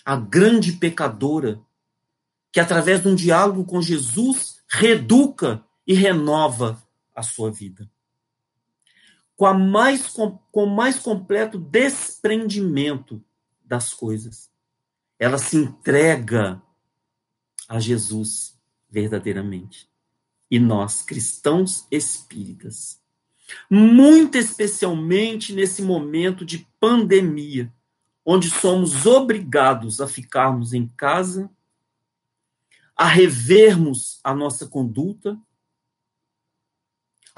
a 0.06 0.16
grande 0.16 0.72
pecadora, 0.72 1.60
que 2.50 2.60
através 2.60 3.02
de 3.02 3.08
um 3.08 3.14
diálogo 3.14 3.66
com 3.66 3.82
Jesus 3.82 4.62
reeduca 4.66 5.62
e 5.86 5.92
renova 5.92 6.82
a 7.14 7.22
sua 7.22 7.50
vida. 7.50 7.86
Com, 9.38 9.46
a 9.46 9.54
mais, 9.54 10.08
com, 10.08 10.36
com 10.50 10.66
mais 10.66 10.98
completo 10.98 11.58
desprendimento 11.58 13.24
das 13.64 13.94
coisas. 13.94 14.50
Ela 15.18 15.38
se 15.38 15.56
entrega 15.56 16.60
a 17.68 17.78
Jesus 17.78 18.58
verdadeiramente. 18.90 19.88
E 20.50 20.58
nós, 20.58 21.02
cristãos 21.02 21.86
espíritas, 21.90 23.00
muito 23.70 24.36
especialmente 24.36 25.54
nesse 25.54 25.82
momento 25.82 26.44
de 26.44 26.66
pandemia, 26.80 27.72
onde 28.26 28.50
somos 28.50 29.06
obrigados 29.06 30.00
a 30.00 30.08
ficarmos 30.08 30.74
em 30.74 30.88
casa 30.88 31.48
a 32.98 33.06
revermos 33.06 34.18
a 34.24 34.34
nossa 34.34 34.66
conduta, 34.66 35.38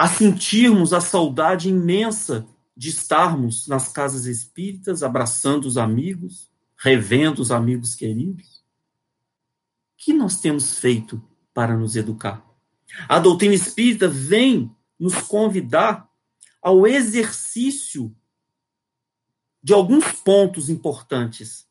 a 0.01 0.09
sentirmos 0.09 0.95
a 0.95 1.01
saudade 1.03 1.69
imensa 1.69 2.47
de 2.75 2.89
estarmos 2.89 3.69
nas 3.69 3.93
casas 3.93 4.25
espíritas, 4.25 5.03
abraçando 5.03 5.67
os 5.67 5.77
amigos, 5.77 6.51
revendo 6.75 7.43
os 7.43 7.51
amigos 7.51 7.95
queridos. 7.95 8.65
O 9.93 9.99
que 9.99 10.15
nós 10.15 10.41
temos 10.41 10.79
feito 10.79 11.23
para 11.53 11.77
nos 11.77 11.97
educar? 11.97 12.43
A 13.07 13.19
doutrina 13.19 13.55
espírita 13.55 14.09
vem 14.09 14.75
nos 14.99 15.17
convidar 15.17 16.11
ao 16.63 16.87
exercício 16.87 18.17
de 19.63 19.75
alguns 19.75 20.13
pontos 20.13 20.71
importantes 20.71 21.69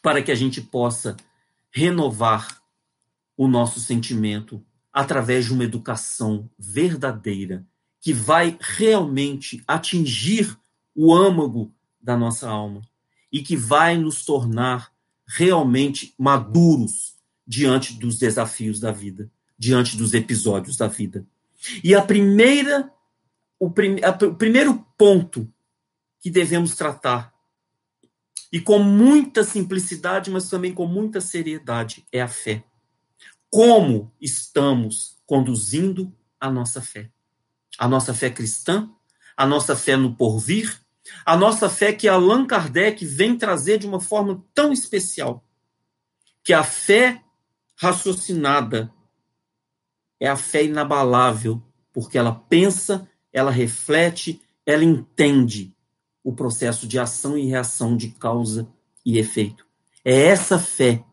para 0.00 0.22
que 0.22 0.30
a 0.30 0.36
gente 0.36 0.60
possa 0.60 1.16
renovar 1.72 2.62
o 3.36 3.48
nosso 3.48 3.80
sentimento 3.80 4.64
através 4.92 5.46
de 5.46 5.52
uma 5.52 5.64
educação 5.64 6.50
verdadeira, 6.58 7.64
que 8.00 8.12
vai 8.12 8.58
realmente 8.60 9.62
atingir 9.66 10.58
o 10.94 11.14
âmago 11.14 11.72
da 12.00 12.16
nossa 12.16 12.48
alma 12.48 12.82
e 13.30 13.40
que 13.40 13.56
vai 13.56 13.96
nos 13.96 14.24
tornar 14.24 14.92
realmente 15.26 16.14
maduros 16.18 17.14
diante 17.46 17.94
dos 17.94 18.18
desafios 18.18 18.78
da 18.78 18.92
vida, 18.92 19.30
diante 19.56 19.96
dos 19.96 20.12
episódios 20.12 20.76
da 20.76 20.88
vida. 20.88 21.24
E 21.82 21.94
a 21.94 22.02
primeira, 22.02 22.92
o, 23.58 23.70
prim, 23.70 23.96
a, 24.02 24.10
o 24.26 24.34
primeiro 24.34 24.84
ponto 24.98 25.50
que 26.20 26.30
devemos 26.30 26.74
tratar, 26.74 27.32
e 28.52 28.60
com 28.60 28.78
muita 28.78 29.42
simplicidade, 29.42 30.30
mas 30.30 30.50
também 30.50 30.74
com 30.74 30.86
muita 30.86 31.20
seriedade, 31.20 32.06
é 32.12 32.20
a 32.20 32.28
fé. 32.28 32.62
Como 33.52 34.10
estamos 34.18 35.20
conduzindo 35.26 36.10
a 36.40 36.50
nossa 36.50 36.80
fé? 36.80 37.10
A 37.78 37.86
nossa 37.86 38.14
fé 38.14 38.30
cristã, 38.30 38.90
a 39.36 39.44
nossa 39.44 39.76
fé 39.76 39.94
no 39.94 40.16
porvir, 40.16 40.80
a 41.22 41.36
nossa 41.36 41.68
fé 41.68 41.92
que 41.92 42.08
Allan 42.08 42.46
Kardec 42.46 43.04
vem 43.04 43.36
trazer 43.36 43.76
de 43.76 43.86
uma 43.86 44.00
forma 44.00 44.42
tão 44.54 44.72
especial, 44.72 45.44
que 46.42 46.54
a 46.54 46.64
fé 46.64 47.22
raciocinada 47.76 48.90
é 50.18 50.28
a 50.28 50.36
fé 50.36 50.64
inabalável, 50.64 51.62
porque 51.92 52.16
ela 52.16 52.32
pensa, 52.34 53.06
ela 53.30 53.50
reflete, 53.50 54.40
ela 54.64 54.82
entende 54.82 55.76
o 56.24 56.32
processo 56.32 56.88
de 56.88 56.98
ação 56.98 57.36
e 57.36 57.48
reação 57.48 57.98
de 57.98 58.12
causa 58.12 58.66
e 59.04 59.18
efeito. 59.18 59.66
É 60.02 60.28
essa 60.28 60.58
fé 60.58 61.04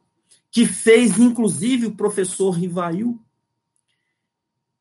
que 0.52 0.66
fez, 0.66 1.18
inclusive, 1.18 1.86
o 1.86 1.96
professor 1.96 2.52
Rivail 2.52 3.20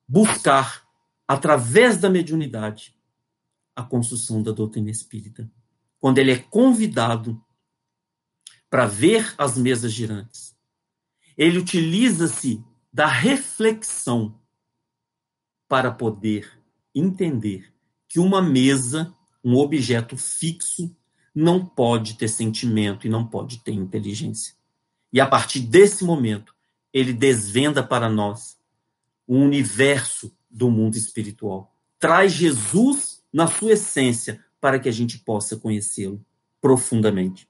buscar, 0.06 0.86
através 1.26 1.98
da 1.98 2.08
mediunidade, 2.08 2.96
a 3.76 3.82
construção 3.82 4.42
da 4.42 4.50
doutrina 4.50 4.90
espírita. 4.90 5.50
Quando 6.00 6.18
ele 6.18 6.32
é 6.32 6.38
convidado 6.38 7.40
para 8.70 8.86
ver 8.86 9.34
as 9.36 9.58
mesas 9.58 9.92
girantes, 9.92 10.56
ele 11.36 11.58
utiliza-se 11.58 12.64
da 12.92 13.06
reflexão 13.06 14.40
para 15.68 15.90
poder 15.92 16.50
entender 16.94 17.72
que 18.08 18.18
uma 18.18 18.40
mesa, 18.40 19.14
um 19.44 19.54
objeto 19.54 20.16
fixo, 20.16 20.96
não 21.34 21.64
pode 21.64 22.14
ter 22.14 22.28
sentimento 22.28 23.06
e 23.06 23.10
não 23.10 23.24
pode 23.26 23.58
ter 23.58 23.72
inteligência. 23.72 24.57
E 25.12 25.20
a 25.20 25.26
partir 25.26 25.60
desse 25.60 26.04
momento, 26.04 26.54
ele 26.92 27.12
desvenda 27.12 27.82
para 27.82 28.08
nós 28.08 28.56
o 29.26 29.36
universo 29.36 30.32
do 30.50 30.70
mundo 30.70 30.96
espiritual. 30.96 31.74
Traz 31.98 32.32
Jesus 32.32 33.22
na 33.32 33.46
sua 33.46 33.72
essência, 33.72 34.44
para 34.60 34.78
que 34.78 34.88
a 34.88 34.92
gente 34.92 35.18
possa 35.18 35.56
conhecê-lo 35.56 36.24
profundamente. 36.60 37.48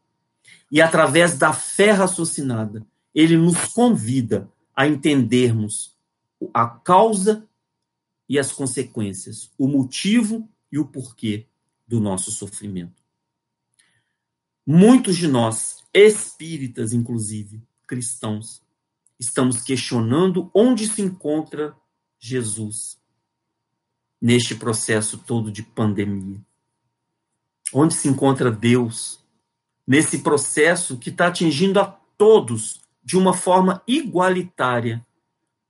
E 0.71 0.83
através 0.83 1.39
da 1.39 1.53
fé 1.53 1.93
raciocinada, 1.93 2.87
ele 3.15 3.37
nos 3.37 3.73
convida 3.73 4.51
a 4.77 4.87
entendermos 4.87 5.97
a 6.53 6.67
causa 6.67 7.49
e 8.29 8.39
as 8.39 8.53
consequências, 8.53 9.51
o 9.57 9.67
motivo 9.67 10.49
e 10.71 10.79
o 10.79 10.85
porquê 10.85 11.47
do 11.87 11.99
nosso 11.99 12.31
sofrimento. 12.31 13.03
Muitos 14.67 15.17
de 15.17 15.27
nós, 15.27 15.83
espíritas 16.07 16.93
inclusive, 16.93 17.63
cristãos, 17.87 18.63
estamos 19.19 19.63
questionando 19.63 20.51
onde 20.55 20.87
se 20.87 21.03
encontra 21.03 21.77
Jesus 22.19 22.99
neste 24.21 24.55
processo 24.55 25.19
todo 25.19 25.51
de 25.51 25.63
pandemia? 25.63 26.41
Onde 27.73 27.95
se 27.95 28.09
encontra 28.09 28.51
Deus 28.51 29.25
nesse 29.87 30.19
processo 30.19 30.99
que 30.99 31.11
está 31.11 31.29
atingindo 31.29 31.81
a 31.81 31.87
todos 31.87 32.83
de 33.03 33.17
uma 33.17 33.33
forma 33.33 33.83
igualitária, 33.87 35.07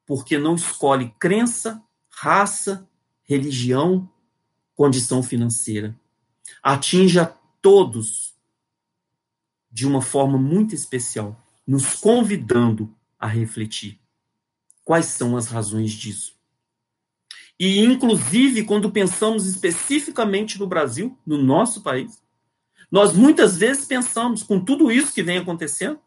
porque 0.04 0.36
não 0.36 0.56
escolhe 0.56 1.14
crença, 1.18 1.80
raça, 2.08 2.88
religião, 3.22 4.10
condição 4.74 5.22
financeira. 5.22 5.96
Atinge 6.62 7.20
a 7.20 7.26
todos 7.60 8.34
de 9.70 9.86
uma 9.86 10.02
forma 10.02 10.38
muito 10.38 10.74
especial, 10.74 11.36
nos 11.66 11.94
convidando 11.94 12.94
a 13.18 13.26
refletir. 13.26 14.00
Quais 14.84 15.06
são 15.06 15.36
as 15.36 15.48
razões 15.48 15.92
disso? 15.92 16.36
E, 17.58 17.80
inclusive, 17.80 18.64
quando 18.64 18.90
pensamos 18.90 19.46
especificamente 19.46 20.58
no 20.58 20.66
Brasil, 20.66 21.18
no 21.26 21.36
nosso 21.36 21.82
país, 21.82 22.22
nós 22.90 23.12
muitas 23.12 23.56
vezes 23.56 23.84
pensamos, 23.84 24.42
com 24.42 24.64
tudo 24.64 24.90
isso 24.90 25.12
que 25.12 25.22
vem 25.22 25.38
acontecendo, 25.38 25.98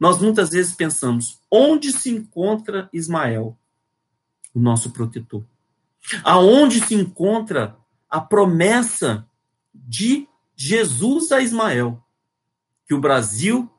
nós 0.00 0.20
muitas 0.20 0.50
vezes 0.50 0.74
pensamos: 0.74 1.40
onde 1.50 1.92
se 1.92 2.10
encontra 2.10 2.88
Ismael, 2.92 3.56
o 4.52 4.58
nosso 4.58 4.90
protetor? 4.90 5.44
Aonde 6.22 6.80
se 6.80 6.94
encontra 6.94 7.76
a 8.10 8.20
promessa 8.20 9.26
de 9.74 10.28
Jesus 10.56 11.32
a 11.32 11.40
Ismael, 11.40 12.03
que 12.86 12.94
o 12.94 13.00
Brasil 13.00 13.70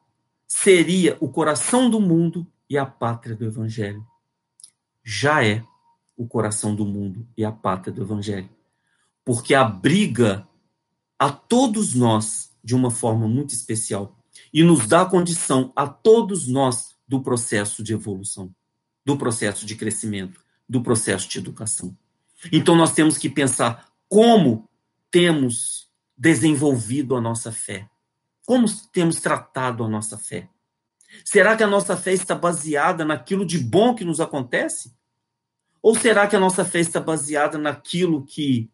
seria 0.47 1.17
o 1.19 1.29
coração 1.29 1.89
do 1.89 1.99
mundo 1.99 2.47
e 2.69 2.77
a 2.77 2.85
pátria 2.85 3.35
do 3.35 3.45
Evangelho? 3.45 4.05
Já 5.03 5.45
é 5.45 5.63
o 6.17 6.27
coração 6.27 6.75
do 6.75 6.85
mundo 6.85 7.27
e 7.37 7.43
a 7.43 7.51
pátria 7.51 7.93
do 7.93 8.01
Evangelho. 8.01 8.49
Porque 9.23 9.53
abriga 9.53 10.47
a 11.19 11.31
todos 11.31 11.93
nós 11.93 12.51
de 12.63 12.75
uma 12.75 12.89
forma 12.89 13.27
muito 13.27 13.53
especial 13.53 14.17
e 14.53 14.63
nos 14.63 14.87
dá 14.87 15.05
condição 15.05 15.71
a 15.75 15.87
todos 15.87 16.47
nós 16.47 16.95
do 17.07 17.21
processo 17.21 17.83
de 17.83 17.93
evolução, 17.93 18.53
do 19.05 19.17
processo 19.17 19.65
de 19.65 19.75
crescimento, 19.75 20.43
do 20.67 20.81
processo 20.81 21.29
de 21.29 21.37
educação. 21.37 21.95
Então 22.51 22.75
nós 22.75 22.93
temos 22.93 23.17
que 23.17 23.29
pensar 23.29 23.87
como 24.09 24.67
temos 25.11 25.87
desenvolvido 26.17 27.15
a 27.15 27.21
nossa 27.21 27.51
fé, 27.51 27.89
como 28.45 28.67
temos 28.91 29.19
tratado 29.19 29.83
a 29.83 29.89
nossa 29.89 30.17
fé. 30.17 30.49
Será 31.23 31.55
que 31.55 31.63
a 31.63 31.67
nossa 31.67 31.97
fé 31.97 32.13
está 32.13 32.35
baseada 32.35 33.03
naquilo 33.03 33.45
de 33.45 33.57
bom 33.57 33.95
que 33.95 34.03
nos 34.03 34.19
acontece? 34.19 34.93
Ou 35.81 35.95
será 35.95 36.27
que 36.27 36.35
a 36.35 36.39
nossa 36.39 36.63
fé 36.63 36.79
está 36.79 36.99
baseada 36.99 37.57
naquilo 37.57 38.25
que 38.25 38.69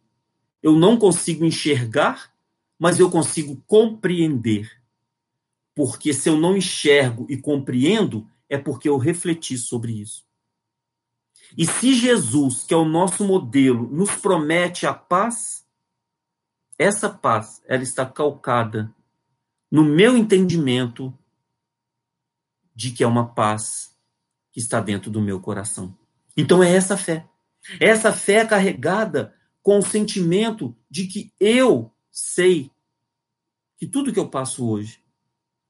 eu 0.62 0.75
não 0.75 0.97
consigo 0.97 1.45
enxergar, 1.45 2.34
mas 2.77 2.99
eu 2.99 3.10
consigo 3.10 3.62
compreender? 3.67 4.81
Porque 5.75 6.13
se 6.13 6.29
eu 6.29 6.38
não 6.38 6.57
enxergo 6.57 7.25
e 7.29 7.38
compreendo, 7.38 8.27
é 8.49 8.57
porque 8.57 8.89
eu 8.89 8.97
refleti 8.97 9.57
sobre 9.57 9.93
isso. 9.93 10.25
E 11.57 11.65
se 11.65 11.93
Jesus, 11.93 12.63
que 12.63 12.73
é 12.73 12.77
o 12.77 12.86
nosso 12.86 13.25
modelo, 13.25 13.89
nos 13.89 14.12
promete 14.15 14.86
a 14.86 14.93
paz, 14.93 15.65
essa 16.77 17.10
paz, 17.10 17.62
ela 17.67 17.84
está 17.84 18.05
calcada 18.05 18.93
no 19.71 19.84
meu 19.86 20.17
entendimento 20.17 21.17
de 22.75 22.91
que 22.91 23.03
é 23.03 23.07
uma 23.07 23.34
paz 23.34 23.95
que 24.51 24.60
está 24.60 24.81
dentro 24.81 25.10
do 25.10 25.21
meu 25.21 25.39
coração. 25.39 25.97
Então 26.36 26.62
é 26.62 26.75
essa 26.75 26.97
fé. 26.97 27.27
Essa 27.79 28.12
fé 28.12 28.38
é 28.38 28.45
carregada 28.45 29.34
com 29.62 29.77
o 29.77 29.84
sentimento 29.84 30.75
de 30.89 31.07
que 31.07 31.31
eu 31.39 31.91
sei 32.12 32.69
que 33.77 33.88
tudo 33.88 34.12
que 34.12 34.19
eu 34.19 34.29
passo 34.29 34.67
hoje 34.67 35.01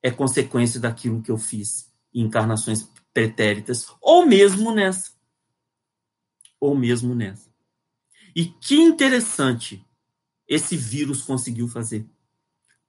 é 0.01 0.09
consequência 0.09 0.79
daquilo 0.79 1.21
que 1.21 1.29
eu 1.29 1.37
fiz 1.37 1.91
em 2.13 2.23
encarnações 2.23 2.89
pretéritas, 3.13 3.87
ou 4.01 4.25
mesmo 4.25 4.73
nessa. 4.73 5.11
Ou 6.59 6.75
mesmo 6.75 7.13
nessa. 7.13 7.49
E 8.35 8.45
que 8.45 8.75
interessante 8.75 9.85
esse 10.47 10.75
vírus 10.75 11.21
conseguiu 11.21 11.67
fazer. 11.67 12.05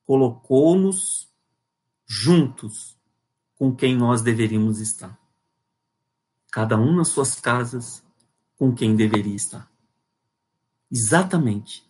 Colocou-nos 0.05 1.31
juntos 2.07 2.97
com 3.55 3.75
quem 3.75 3.97
nós 3.97 4.23
deveríamos 4.23 4.81
estar 4.81 5.23
cada 6.53 6.77
um 6.77 6.95
nas 6.95 7.09
suas 7.09 7.41
casas, 7.41 8.05
com 8.57 8.75
quem 8.75 8.95
deveria 8.95 9.35
estar. 9.35 9.73
Exatamente. 10.91 11.83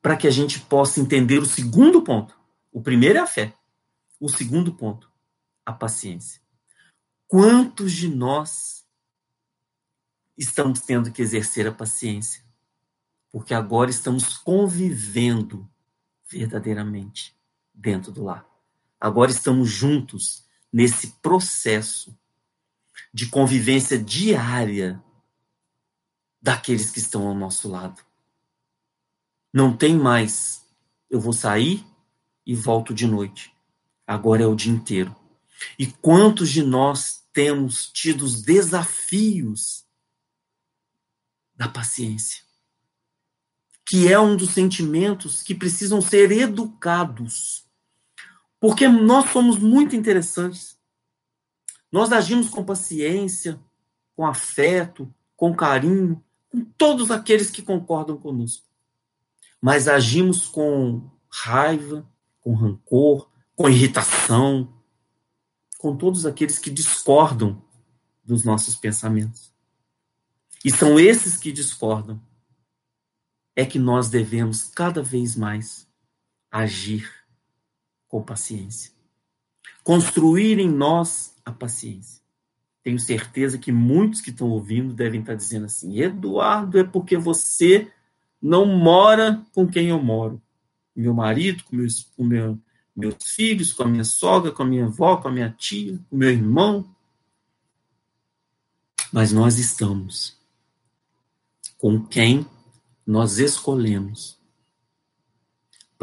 Para 0.00 0.16
que 0.16 0.28
a 0.28 0.30
gente 0.30 0.60
possa 0.60 1.00
entender 1.00 1.40
o 1.40 1.46
segundo 1.46 2.00
ponto. 2.00 2.38
O 2.72 2.80
primeiro 2.80 3.18
é 3.18 3.22
a 3.22 3.26
fé. 3.26 3.52
O 4.20 4.28
segundo 4.28 4.72
ponto, 4.72 5.10
a 5.66 5.72
paciência. 5.72 6.40
Quantos 7.26 7.92
de 7.92 8.08
nós 8.08 8.86
estamos 10.38 10.80
tendo 10.80 11.10
que 11.10 11.20
exercer 11.20 11.66
a 11.66 11.72
paciência? 11.72 12.44
Porque 13.32 13.52
agora 13.52 13.90
estamos 13.90 14.38
convivendo 14.38 15.68
verdadeiramente 16.30 17.33
dentro 17.74 18.12
do 18.12 18.24
lar. 18.24 18.46
Agora 19.00 19.30
estamos 19.30 19.68
juntos 19.68 20.44
nesse 20.72 21.08
processo 21.22 22.16
de 23.12 23.26
convivência 23.26 23.98
diária 23.98 25.02
daqueles 26.40 26.90
que 26.90 26.98
estão 26.98 27.26
ao 27.26 27.34
nosso 27.34 27.68
lado. 27.68 28.04
Não 29.52 29.76
tem 29.76 29.96
mais, 29.96 30.64
eu 31.08 31.20
vou 31.20 31.32
sair 31.32 31.86
e 32.44 32.54
volto 32.54 32.92
de 32.92 33.06
noite. 33.06 33.54
Agora 34.06 34.42
é 34.42 34.46
o 34.46 34.54
dia 34.54 34.72
inteiro. 34.72 35.14
E 35.78 35.86
quantos 35.86 36.50
de 36.50 36.62
nós 36.62 37.24
temos 37.32 37.86
tido 37.86 38.24
os 38.24 38.42
desafios 38.42 39.84
da 41.54 41.68
paciência? 41.68 42.42
Que 43.86 44.12
é 44.12 44.18
um 44.18 44.36
dos 44.36 44.50
sentimentos 44.50 45.42
que 45.42 45.54
precisam 45.54 46.00
ser 46.00 46.32
educados. 46.32 47.63
Porque 48.64 48.88
nós 48.88 49.28
somos 49.28 49.58
muito 49.58 49.94
interessantes. 49.94 50.78
Nós 51.92 52.10
agimos 52.10 52.48
com 52.48 52.64
paciência, 52.64 53.60
com 54.16 54.24
afeto, 54.24 55.14
com 55.36 55.54
carinho, 55.54 56.24
com 56.48 56.64
todos 56.64 57.10
aqueles 57.10 57.50
que 57.50 57.60
concordam 57.60 58.16
conosco. 58.16 58.66
Mas 59.60 59.86
agimos 59.86 60.48
com 60.48 61.10
raiva, 61.30 62.10
com 62.40 62.54
rancor, 62.54 63.30
com 63.54 63.68
irritação, 63.68 64.74
com 65.76 65.94
todos 65.94 66.24
aqueles 66.24 66.58
que 66.58 66.70
discordam 66.70 67.62
dos 68.24 68.44
nossos 68.44 68.76
pensamentos. 68.76 69.52
E 70.64 70.70
são 70.70 70.98
esses 70.98 71.36
que 71.36 71.52
discordam 71.52 72.18
é 73.54 73.66
que 73.66 73.78
nós 73.78 74.08
devemos 74.08 74.70
cada 74.74 75.02
vez 75.02 75.36
mais 75.36 75.86
agir 76.50 77.23
com 78.14 78.22
paciência. 78.22 78.92
Construir 79.82 80.60
em 80.60 80.70
nós 80.70 81.34
a 81.44 81.50
paciência. 81.50 82.22
Tenho 82.80 82.96
certeza 82.96 83.58
que 83.58 83.72
muitos 83.72 84.20
que 84.20 84.30
estão 84.30 84.50
ouvindo 84.50 84.94
devem 84.94 85.18
estar 85.18 85.34
dizendo 85.34 85.66
assim: 85.66 85.98
Eduardo, 85.98 86.78
é 86.78 86.84
porque 86.84 87.16
você 87.16 87.90
não 88.40 88.66
mora 88.66 89.44
com 89.52 89.66
quem 89.66 89.88
eu 89.88 90.00
moro. 90.00 90.40
Meu 90.94 91.12
marido, 91.12 91.64
com 91.64 91.74
meus, 91.74 92.04
com 92.16 92.22
meu, 92.22 92.56
meus 92.94 93.16
filhos, 93.34 93.72
com 93.72 93.82
a 93.82 93.88
minha 93.88 94.04
sogra, 94.04 94.52
com 94.52 94.62
a 94.62 94.66
minha 94.66 94.84
avó, 94.84 95.16
com 95.16 95.26
a 95.26 95.32
minha 95.32 95.50
tia, 95.50 95.98
com 96.08 96.16
meu 96.16 96.30
irmão. 96.30 96.88
Mas 99.12 99.32
nós 99.32 99.58
estamos 99.58 100.38
com 101.76 102.00
quem 102.00 102.46
nós 103.04 103.38
escolhemos 103.38 104.38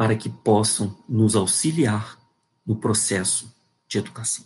para 0.02 0.16
que 0.16 0.28
possam 0.28 1.00
nos 1.08 1.36
auxiliar 1.36 2.20
no 2.66 2.74
processo 2.74 3.56
de 3.86 3.98
educação. 3.98 4.44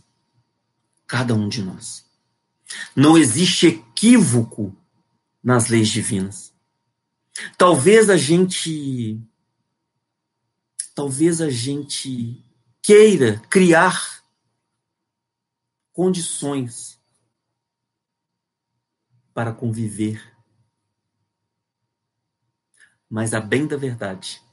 Cada 1.06 1.34
um 1.34 1.48
de 1.48 1.62
nós. 1.62 2.04
Não 2.94 3.16
existe 3.16 3.68
equívoco 3.68 4.76
nas 5.42 5.68
leis 5.68 5.88
divinas. 5.88 6.52
Talvez 7.56 8.10
a 8.10 8.18
gente 8.18 9.18
talvez 10.94 11.40
a 11.40 11.48
gente 11.48 12.44
queira 12.82 13.38
criar 13.48 14.22
condições 15.90 17.00
para 19.32 19.54
conviver 19.54 20.36
mas 23.08 23.32
a 23.32 23.40
bem 23.40 23.66
da 23.66 23.78
verdade 23.78 24.44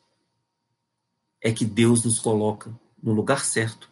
é 1.43 1.51
que 1.51 1.65
Deus 1.65 2.05
nos 2.05 2.19
coloca 2.19 2.73
no 3.01 3.11
lugar 3.11 3.43
certo, 3.43 3.91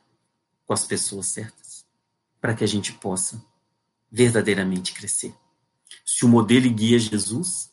com 0.66 0.74
as 0.74 0.86
pessoas 0.86 1.28
certas, 1.28 1.86
para 2.40 2.56
que 2.56 2.64
a 2.64 2.68
gente 2.68 2.94
possa 2.94 3.44
verdadeiramente 4.10 4.94
crescer. 4.94 5.36
Se 6.06 6.24
o 6.24 6.30
modelo 6.30 6.72
guia 6.72 6.98
Jesus, 6.98 7.70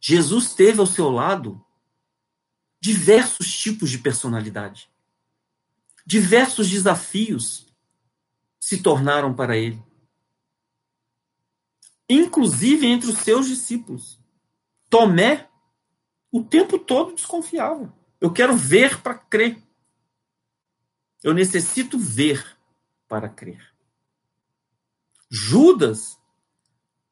Jesus 0.00 0.54
teve 0.54 0.80
ao 0.80 0.86
seu 0.86 1.10
lado 1.10 1.62
diversos 2.80 3.54
tipos 3.54 3.90
de 3.90 3.98
personalidade. 3.98 4.90
Diversos 6.06 6.70
desafios 6.70 7.66
se 8.58 8.82
tornaram 8.82 9.34
para 9.34 9.58
ele. 9.58 9.82
Inclusive 12.08 12.86
entre 12.86 13.10
os 13.10 13.18
seus 13.18 13.46
discípulos. 13.46 14.18
Tomé 14.88 15.48
o 16.32 16.42
tempo 16.42 16.78
todo 16.78 17.14
desconfiava. 17.14 17.99
Eu 18.20 18.32
quero 18.32 18.56
ver 18.56 19.00
para 19.00 19.14
crer. 19.14 19.60
Eu 21.22 21.32
necessito 21.32 21.98
ver 21.98 22.44
para 23.08 23.28
crer. 23.28 23.74
Judas, 25.30 26.18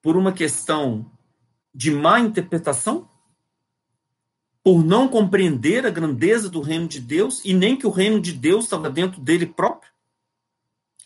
por 0.02 0.16
uma 0.16 0.32
questão 0.32 1.10
de 1.74 1.90
má 1.90 2.20
interpretação, 2.20 3.08
por 4.62 4.84
não 4.84 5.08
compreender 5.08 5.86
a 5.86 5.90
grandeza 5.90 6.50
do 6.50 6.60
reino 6.60 6.86
de 6.86 7.00
Deus 7.00 7.42
e 7.44 7.54
nem 7.54 7.76
que 7.76 7.86
o 7.86 7.90
reino 7.90 8.20
de 8.20 8.32
Deus 8.32 8.64
estava 8.64 8.90
dentro 8.90 9.20
dele 9.20 9.46
próprio, 9.46 9.90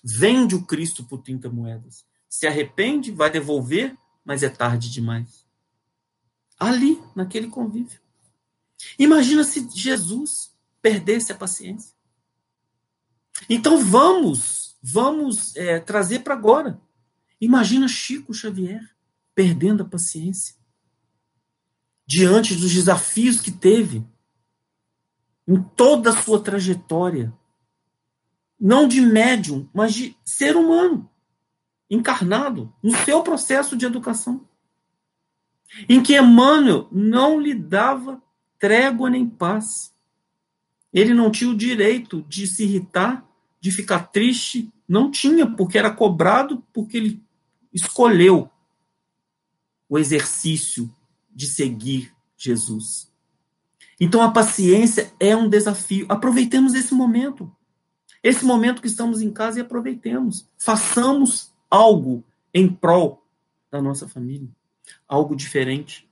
vende 0.02 0.56
o 0.56 0.64
Cristo 0.64 1.04
por 1.04 1.18
30 1.18 1.48
moedas. 1.48 2.04
Se 2.28 2.46
arrepende, 2.46 3.12
vai 3.12 3.30
devolver, 3.30 3.96
mas 4.24 4.42
é 4.42 4.48
tarde 4.48 4.90
demais. 4.90 5.46
Ali, 6.58 7.00
naquele 7.14 7.48
convívio. 7.48 8.01
Imagina 8.98 9.44
se 9.44 9.68
Jesus 9.70 10.52
perdesse 10.80 11.32
a 11.32 11.36
paciência. 11.36 11.94
Então 13.48 13.78
vamos, 13.78 14.76
vamos 14.82 15.54
é, 15.56 15.80
trazer 15.80 16.20
para 16.20 16.34
agora. 16.34 16.80
Imagina 17.40 17.88
Chico 17.88 18.32
Xavier 18.32 18.82
perdendo 19.34 19.82
a 19.82 19.88
paciência 19.88 20.54
diante 22.06 22.54
dos 22.54 22.72
desafios 22.72 23.40
que 23.40 23.50
teve 23.50 24.04
em 25.46 25.60
toda 25.60 26.10
a 26.10 26.22
sua 26.22 26.40
trajetória, 26.42 27.32
não 28.60 28.86
de 28.86 29.00
médium, 29.00 29.68
mas 29.72 29.94
de 29.94 30.16
ser 30.24 30.56
humano, 30.56 31.10
encarnado 31.90 32.72
no 32.82 32.94
seu 33.04 33.22
processo 33.22 33.76
de 33.76 33.86
educação, 33.86 34.46
em 35.88 36.02
que 36.02 36.16
Emmanuel 36.16 36.86
não 36.92 37.40
lhe 37.40 37.54
dava 37.54 38.22
trégua 38.62 39.10
nem 39.10 39.28
paz. 39.28 39.92
Ele 40.92 41.12
não 41.12 41.32
tinha 41.32 41.50
o 41.50 41.56
direito 41.56 42.22
de 42.28 42.46
se 42.46 42.62
irritar, 42.62 43.28
de 43.60 43.72
ficar 43.72 44.12
triste, 44.12 44.72
não 44.86 45.10
tinha, 45.10 45.50
porque 45.50 45.76
era 45.76 45.90
cobrado 45.90 46.62
porque 46.72 46.96
ele 46.96 47.22
escolheu 47.74 48.48
o 49.88 49.98
exercício 49.98 50.88
de 51.28 51.48
seguir 51.48 52.14
Jesus. 52.36 53.10
Então 54.00 54.22
a 54.22 54.30
paciência 54.30 55.12
é 55.18 55.34
um 55.34 55.48
desafio. 55.48 56.06
Aproveitemos 56.08 56.74
esse 56.74 56.94
momento. 56.94 57.50
Esse 58.22 58.44
momento 58.44 58.80
que 58.80 58.86
estamos 58.86 59.20
em 59.20 59.32
casa 59.32 59.58
e 59.58 59.62
aproveitemos. 59.62 60.48
Façamos 60.56 61.52
algo 61.68 62.22
em 62.54 62.68
prol 62.68 63.26
da 63.72 63.82
nossa 63.82 64.06
família. 64.06 64.48
Algo 65.08 65.34
diferente. 65.34 66.08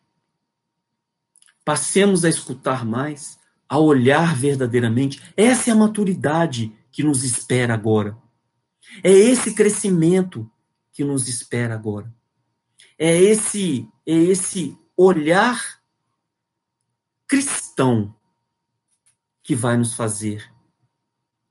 Passemos 1.64 2.24
a 2.24 2.28
escutar 2.28 2.84
mais, 2.84 3.38
a 3.68 3.78
olhar 3.78 4.34
verdadeiramente. 4.34 5.22
Essa 5.36 5.70
é 5.70 5.72
a 5.72 5.76
maturidade 5.76 6.72
que 6.90 7.02
nos 7.02 7.22
espera 7.22 7.74
agora. 7.74 8.16
É 9.02 9.10
esse 9.10 9.54
crescimento 9.54 10.50
que 10.92 11.04
nos 11.04 11.28
espera 11.28 11.74
agora. 11.74 12.12
É 12.98 13.16
esse 13.16 13.88
é 14.06 14.12
esse 14.12 14.76
olhar 14.96 15.80
cristão 17.26 18.14
que 19.42 19.54
vai 19.54 19.76
nos 19.76 19.94
fazer 19.94 20.52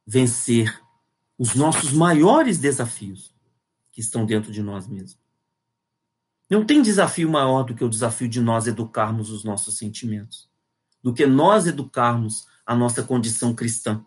vencer 0.06 0.82
os 1.38 1.56
nossos 1.56 1.94
maiores 1.94 2.58
desafios 2.58 3.34
que 3.92 4.02
estão 4.02 4.26
dentro 4.26 4.52
de 4.52 4.62
nós 4.62 4.88
mesmos. 4.88 5.18
Não 6.50 6.66
tem 6.66 6.82
desafio 6.82 7.30
maior 7.30 7.64
do 7.64 7.76
que 7.76 7.84
o 7.84 7.90
desafio 7.90 8.28
de 8.28 8.42
nós 8.42 8.66
educarmos 8.66 9.30
os 9.30 9.44
nossos 9.44 9.78
sentimentos, 9.78 10.50
do 11.04 11.14
que 11.14 11.28
nós 11.28 11.68
educarmos 11.68 12.48
a 12.66 12.76
nossa 12.76 13.04
condição 13.04 13.54
cristã. 13.54 14.04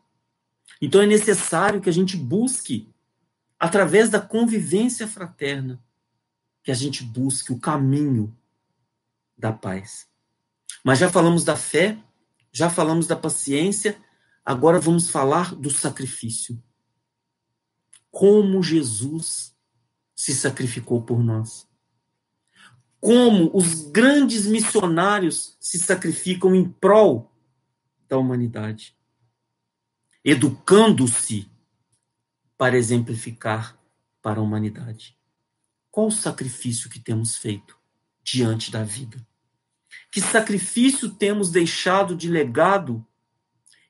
Então 0.80 1.00
é 1.00 1.06
necessário 1.06 1.80
que 1.80 1.88
a 1.88 1.92
gente 1.92 2.16
busque, 2.16 2.92
através 3.58 4.10
da 4.10 4.20
convivência 4.20 5.06
fraterna, 5.06 5.80
que 6.64 6.72
a 6.72 6.74
gente 6.74 7.04
busque 7.04 7.52
o 7.52 7.60
caminho 7.60 8.36
da 9.38 9.52
paz. 9.52 10.08
Mas 10.82 10.98
já 10.98 11.08
falamos 11.08 11.44
da 11.44 11.56
fé, 11.56 11.96
já 12.50 12.68
falamos 12.68 13.06
da 13.06 13.14
paciência, 13.14 13.96
agora 14.44 14.80
vamos 14.80 15.10
falar 15.10 15.54
do 15.54 15.70
sacrifício. 15.70 16.60
Como 18.10 18.62
Jesus 18.62 19.54
se 20.14 20.34
sacrificou 20.34 21.02
por 21.02 21.22
nós 21.22 21.70
como 23.02 23.50
os 23.52 23.90
grandes 23.90 24.46
missionários 24.46 25.56
se 25.58 25.76
sacrificam 25.76 26.54
em 26.54 26.70
prol 26.70 27.32
da 28.08 28.16
humanidade, 28.16 28.96
educando-se 30.24 31.50
para 32.56 32.78
exemplificar 32.78 33.76
para 34.22 34.38
a 34.38 34.42
humanidade. 34.42 35.18
Qual 35.90 36.06
o 36.06 36.12
sacrifício 36.12 36.88
que 36.88 37.00
temos 37.00 37.34
feito 37.34 37.76
diante 38.22 38.70
da 38.70 38.84
vida? 38.84 39.26
Que 40.08 40.20
sacrifício 40.20 41.10
temos 41.10 41.50
deixado 41.50 42.14
de 42.14 42.28
legado, 42.28 43.04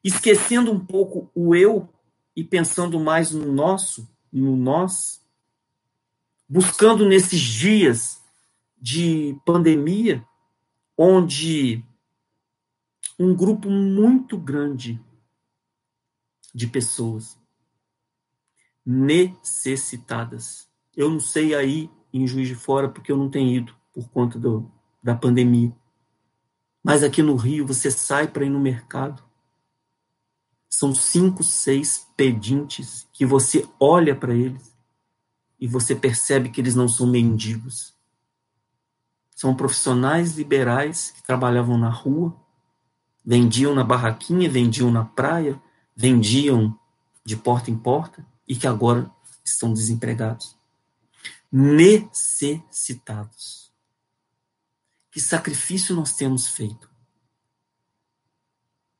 esquecendo 0.03 0.73
um 0.73 0.81
pouco 0.81 1.31
o 1.35 1.55
eu 1.55 1.87
e 2.35 2.43
pensando 2.43 2.99
mais 2.99 3.31
no 3.31 3.53
nosso, 3.53 4.09
no 4.33 4.57
nós? 4.57 5.21
Buscando 6.49 7.07
nesses 7.07 7.43
dias 7.43 8.22
de 8.83 9.41
pandemia, 9.47 10.27
onde 10.99 11.85
um 13.17 13.33
grupo 13.33 13.71
muito 13.71 14.37
grande 14.37 15.01
de 16.53 16.67
pessoas 16.67 17.39
necessitadas. 18.85 20.69
Eu 20.97 21.09
não 21.09 21.21
sei 21.21 21.55
aí 21.55 21.89
em 22.13 22.27
Juiz 22.27 22.49
de 22.49 22.57
Fora, 22.57 22.89
porque 22.89 23.13
eu 23.13 23.17
não 23.17 23.31
tenho 23.31 23.57
ido 23.57 23.73
por 23.95 24.09
conta 24.09 24.37
do, 24.37 24.69
da 25.01 25.15
pandemia. 25.15 25.73
Mas 26.83 27.05
aqui 27.05 27.23
no 27.23 27.37
Rio, 27.37 27.65
você 27.65 27.89
sai 27.89 28.27
para 28.27 28.45
ir 28.45 28.51
no 28.51 28.59
mercado. 28.59 29.23
São 30.69 30.93
cinco, 30.93 31.45
seis 31.45 32.09
pedintes 32.17 33.09
que 33.13 33.25
você 33.25 33.65
olha 33.79 34.17
para 34.17 34.35
eles 34.35 34.77
e 35.61 35.69
você 35.69 35.95
percebe 35.95 36.51
que 36.51 36.61
eles 36.61 36.75
não 36.75 36.89
são 36.89 37.07
mendigos. 37.07 37.92
São 39.43 39.57
profissionais 39.57 40.37
liberais 40.37 41.11
que 41.11 41.21
trabalhavam 41.21 41.77
na 41.77 41.91
rua, 41.91 42.41
vendiam 43.25 43.75
na 43.75 43.83
barraquinha, 43.83 44.49
vendiam 44.49 44.89
na 44.89 45.05
praia, 45.05 45.61
vendiam 45.97 46.79
de 47.25 47.37
porta 47.37 47.69
em 47.69 47.77
porta 47.77 48.25
e 48.47 48.55
que 48.55 48.69
agora 48.69 49.11
estão 49.45 49.73
desempregados. 49.73 50.57
Necessitados. 51.51 53.73
Que 55.11 55.21
sacrifício 55.21 55.97
nós 55.97 56.15
temos 56.15 56.47
feito 56.47 56.89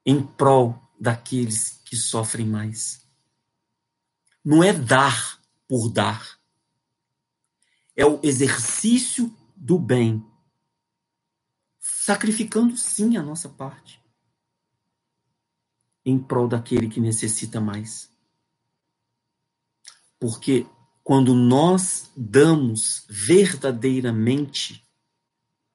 em 0.05 0.21
prol 0.21 0.77
daqueles 0.99 1.81
que 1.85 1.95
sofrem 1.95 2.49
mais? 2.49 3.07
Não 4.45 4.61
é 4.61 4.73
dar 4.73 5.41
por 5.69 5.89
dar. 5.89 6.37
É 7.95 8.05
o 8.05 8.19
exercício 8.25 9.33
do 9.55 9.79
bem, 9.79 10.32
sacrificando 12.05 12.77
sim 12.77 13.17
a 13.17 13.23
nossa 13.23 13.49
parte 13.49 14.03
em 16.05 16.19
prol 16.19 16.49
daquele 16.49 16.89
que 16.89 16.99
necessita 16.99 17.61
mais. 17.61 18.11
Porque 20.19 20.67
quando 21.05 21.33
nós 21.33 22.11
damos 22.17 23.05
verdadeiramente, 23.09 24.85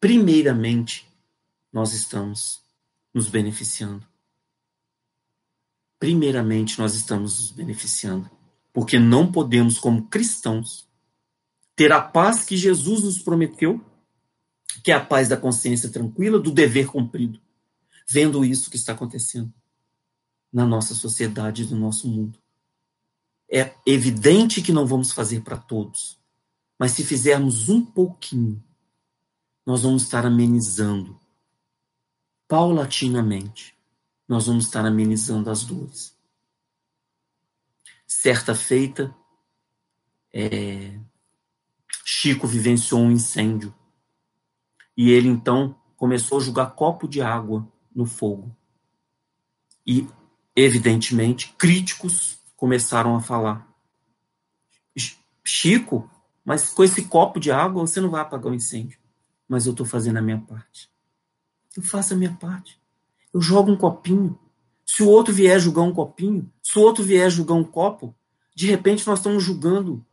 primeiramente, 0.01 1.07
nós 1.71 1.93
estamos 1.93 2.61
nos 3.13 3.29
beneficiando. 3.29 4.05
Primeiramente, 5.97 6.77
nós 6.77 6.93
estamos 6.93 7.39
nos 7.39 7.51
beneficiando. 7.51 8.29
Porque 8.73 8.99
não 8.99 9.31
podemos, 9.31 9.79
como 9.79 10.09
cristãos, 10.09 10.89
ter 11.73 11.93
a 11.93 12.01
paz 12.01 12.43
que 12.43 12.57
Jesus 12.57 13.01
nos 13.01 13.17
prometeu, 13.17 13.81
que 14.83 14.91
é 14.91 14.95
a 14.95 15.05
paz 15.05 15.27
da 15.27 15.37
consciência 15.37 15.89
tranquila, 15.89 16.39
do 16.39 16.51
dever 16.51 16.87
cumprido, 16.87 17.39
vendo 18.07 18.45
isso 18.45 18.69
que 18.69 18.77
está 18.77 18.93
acontecendo 18.93 19.53
na 20.51 20.65
nossa 20.65 20.93
sociedade 20.93 21.69
no 21.69 21.79
nosso 21.79 22.07
mundo. 22.07 22.39
É 23.51 23.73
evidente 23.85 24.61
que 24.61 24.73
não 24.73 24.85
vamos 24.85 25.11
fazer 25.11 25.41
para 25.41 25.57
todos, 25.57 26.19
mas 26.79 26.91
se 26.91 27.03
fizermos 27.03 27.69
um 27.69 27.83
pouquinho, 27.83 28.63
nós 29.65 29.83
vamos 29.83 30.03
estar 30.03 30.25
amenizando 30.25 31.19
paulatinamente. 32.47 33.75
Nós 34.27 34.47
vamos 34.47 34.65
estar 34.65 34.85
amenizando 34.85 35.49
as 35.49 35.63
dores. 35.63 36.15
Certa 38.05 38.53
feita, 38.53 39.13
é, 40.33 40.99
Chico 42.05 42.47
vivenciou 42.47 43.01
um 43.01 43.11
incêndio 43.11 43.73
e 44.97 45.11
ele 45.11 45.29
então 45.29 45.75
começou 45.95 46.39
a 46.39 46.41
jogar 46.41 46.71
copo 46.71 47.07
de 47.07 47.21
água 47.21 47.65
no 47.95 48.05
fogo. 48.05 48.53
E, 49.85 50.05
evidentemente, 50.55 51.53
críticos 51.57 52.39
começaram 52.57 53.15
a 53.15 53.21
falar: 53.21 53.67
Chico, 55.45 56.09
mas 56.43 56.69
com 56.71 56.83
esse 56.83 57.05
copo 57.05 57.39
de 57.39 57.51
água 57.51 57.85
você 57.85 58.01
não 58.01 58.09
vai 58.09 58.21
apagar 58.21 58.51
o 58.51 58.55
incêndio. 58.55 58.99
Mas 59.47 59.65
eu 59.65 59.71
estou 59.71 59.85
fazendo 59.85 60.17
a 60.17 60.21
minha 60.21 60.39
parte. 60.39 60.89
Eu 61.75 61.81
faço 61.81 62.13
a 62.13 62.17
minha 62.17 62.33
parte. 62.33 62.81
Eu 63.33 63.41
jogo 63.41 63.71
um 63.71 63.77
copinho. 63.77 64.37
Se 64.85 65.03
o 65.03 65.07
outro 65.09 65.33
vier 65.33 65.59
julgar 65.59 65.83
um 65.83 65.93
copinho, 65.93 66.51
se 66.61 66.77
o 66.77 66.81
outro 66.81 67.03
vier 67.03 67.29
julgar 67.29 67.55
um 67.55 67.63
copo, 67.63 68.13
de 68.53 68.67
repente 68.67 69.07
nós 69.07 69.19
estamos 69.19 69.43
julgando 69.43 70.05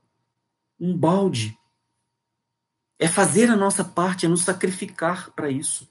um 0.79 0.97
balde. 0.97 1.59
É 3.05 3.09
fazer 3.09 3.51
a 3.51 3.57
nossa 3.57 3.85
parte, 3.85 4.27
é 4.27 4.29
nos 4.29 4.43
sacrificar 4.43 5.31
para 5.33 5.51
isso. 5.51 5.89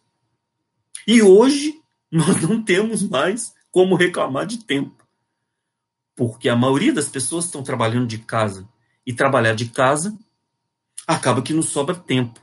E 1.06 1.22
hoje 1.22 1.80
nós 2.12 2.42
não 2.42 2.64
temos 2.64 3.04
mais 3.04 3.54
como 3.72 3.96
reclamar 3.96 4.46
de 4.46 4.64
tempo 4.64 5.04
porque 6.16 6.48
a 6.50 6.56
maioria 6.56 6.94
das 6.94 7.10
pessoas 7.10 7.46
estão 7.46 7.64
trabalhando 7.64 8.08
de 8.08 8.20
casa. 8.20 8.68
E 9.06 9.14
trabalhar 9.14 9.54
de 9.54 9.68
casa 9.70 10.18
acaba 11.06 11.42
que 11.42 11.54
não 11.54 11.62
sobra 11.62 11.94
tempo, 11.94 12.40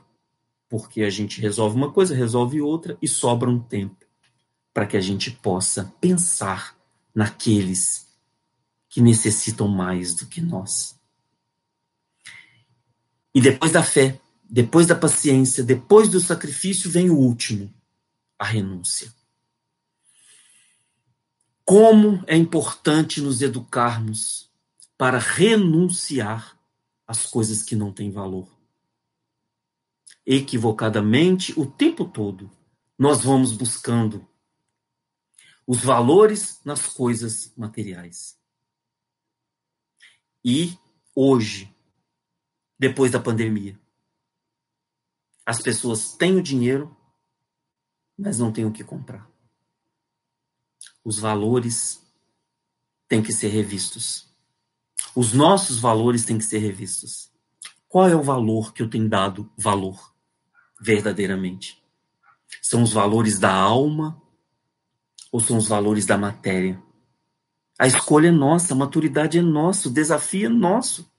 porque 0.69 1.01
a 1.01 1.09
gente 1.09 1.41
resolve 1.41 1.75
uma 1.75 1.91
coisa, 1.91 2.13
resolve 2.13 2.61
outra 2.61 2.95
e 3.01 3.07
sobra 3.07 3.49
um 3.49 3.59
tempo 3.59 4.05
para 4.71 4.85
que 4.85 4.95
a 4.95 5.01
gente 5.01 5.31
possa 5.31 5.91
pensar 5.99 6.77
naqueles 7.15 8.07
que 8.87 9.01
necessitam 9.01 9.67
mais 9.67 10.13
do 10.13 10.27
que 10.27 10.39
nós. 10.39 10.95
E 13.33 13.41
depois 13.41 13.71
da 13.71 13.81
fé, 13.81 14.20
depois 14.53 14.85
da 14.85 14.95
paciência, 14.95 15.63
depois 15.63 16.09
do 16.09 16.19
sacrifício, 16.19 16.91
vem 16.91 17.09
o 17.09 17.17
último, 17.17 17.73
a 18.37 18.43
renúncia. 18.43 19.09
Como 21.63 22.21
é 22.27 22.35
importante 22.35 23.21
nos 23.21 23.41
educarmos 23.41 24.51
para 24.97 25.17
renunciar 25.19 26.59
às 27.07 27.25
coisas 27.25 27.63
que 27.63 27.77
não 27.77 27.93
têm 27.93 28.11
valor. 28.11 28.45
Equivocadamente, 30.25 31.57
o 31.57 31.65
tempo 31.65 32.03
todo, 32.03 32.51
nós 32.99 33.23
vamos 33.23 33.53
buscando 33.53 34.27
os 35.65 35.79
valores 35.79 36.59
nas 36.65 36.87
coisas 36.87 37.53
materiais. 37.55 38.37
E 40.43 40.77
hoje, 41.15 41.73
depois 42.77 43.11
da 43.11 43.19
pandemia, 43.19 43.80
as 45.51 45.61
pessoas 45.61 46.13
têm 46.13 46.35
o 46.35 46.41
dinheiro, 46.41 46.95
mas 48.17 48.39
não 48.39 48.51
têm 48.51 48.65
o 48.65 48.71
que 48.71 48.83
comprar 48.83 49.31
os 51.03 51.19
valores 51.19 52.01
têm 53.07 53.21
que 53.21 53.33
ser 53.33 53.49
revistos. 53.49 54.29
Os 55.15 55.33
nossos 55.33 55.79
valores 55.79 56.23
têm 56.23 56.37
que 56.37 56.45
ser 56.45 56.59
revistos. 56.59 57.29
Qual 57.87 58.07
é 58.07 58.15
o 58.15 58.23
valor 58.23 58.73
que 58.73 58.81
eu 58.81 58.89
tenho 58.89 59.09
dado 59.09 59.51
valor 59.57 60.13
verdadeiramente? 60.79 61.83
São 62.61 62.83
os 62.83 62.93
valores 62.93 63.39
da 63.39 63.53
alma 63.53 64.21
ou 65.31 65.39
são 65.39 65.57
os 65.57 65.67
valores 65.67 66.05
da 66.05 66.17
matéria? 66.17 66.81
A 67.77 67.87
escolha 67.87 68.27
é 68.27 68.31
nossa, 68.31 68.73
a 68.73 68.77
maturidade 68.77 69.39
é 69.39 69.41
nossa, 69.41 69.89
o 69.89 69.91
desafio 69.91 70.45
é 70.45 70.49
nosso. 70.49 71.11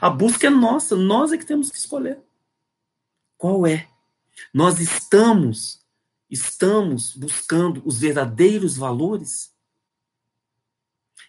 A 0.00 0.10
busca 0.10 0.48
é 0.48 0.50
nossa, 0.50 0.96
nós 0.96 1.32
é 1.32 1.38
que 1.38 1.46
temos 1.46 1.70
que 1.70 1.78
escolher. 1.78 2.20
Qual 3.38 3.66
é? 3.66 3.88
Nós 4.52 4.78
estamos 4.78 5.78
Estamos 6.30 7.16
buscando 7.16 7.82
os 7.86 7.98
verdadeiros 7.98 8.76
valores? 8.76 9.50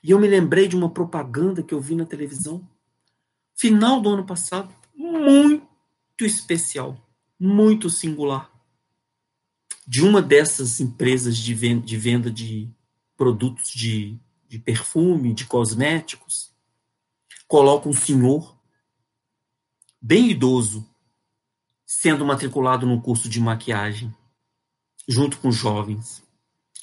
E 0.04 0.12
eu 0.12 0.20
me 0.20 0.28
lembrei 0.28 0.68
de 0.68 0.76
uma 0.76 0.90
propaganda 0.90 1.64
que 1.64 1.74
eu 1.74 1.80
vi 1.80 1.96
na 1.96 2.06
televisão, 2.06 2.68
final 3.56 4.02
do 4.02 4.10
ano 4.10 4.26
passado, 4.26 4.74
muito 4.94 5.66
especial, 6.22 6.98
muito 7.40 7.90
singular, 7.90 8.52
de 9.88 10.04
uma 10.04 10.22
dessas 10.22 10.80
empresas 10.80 11.38
de 11.38 11.54
venda 11.54 11.86
de, 11.86 11.98
venda 11.98 12.32
de 12.32 12.70
produtos 13.16 13.72
de, 13.72 14.18
de 14.48 14.60
perfume, 14.60 15.34
de 15.34 15.46
cosméticos. 15.46 16.54
Coloca 17.48 17.90
um 17.90 17.94
senhor, 17.94 18.58
bem 20.02 20.30
idoso, 20.30 20.88
sendo 21.92 22.24
matriculado 22.24 22.86
num 22.86 23.02
curso 23.02 23.28
de 23.28 23.42
maquiagem 23.42 24.14
junto 25.08 25.40
com 25.40 25.52
jovens. 25.52 26.22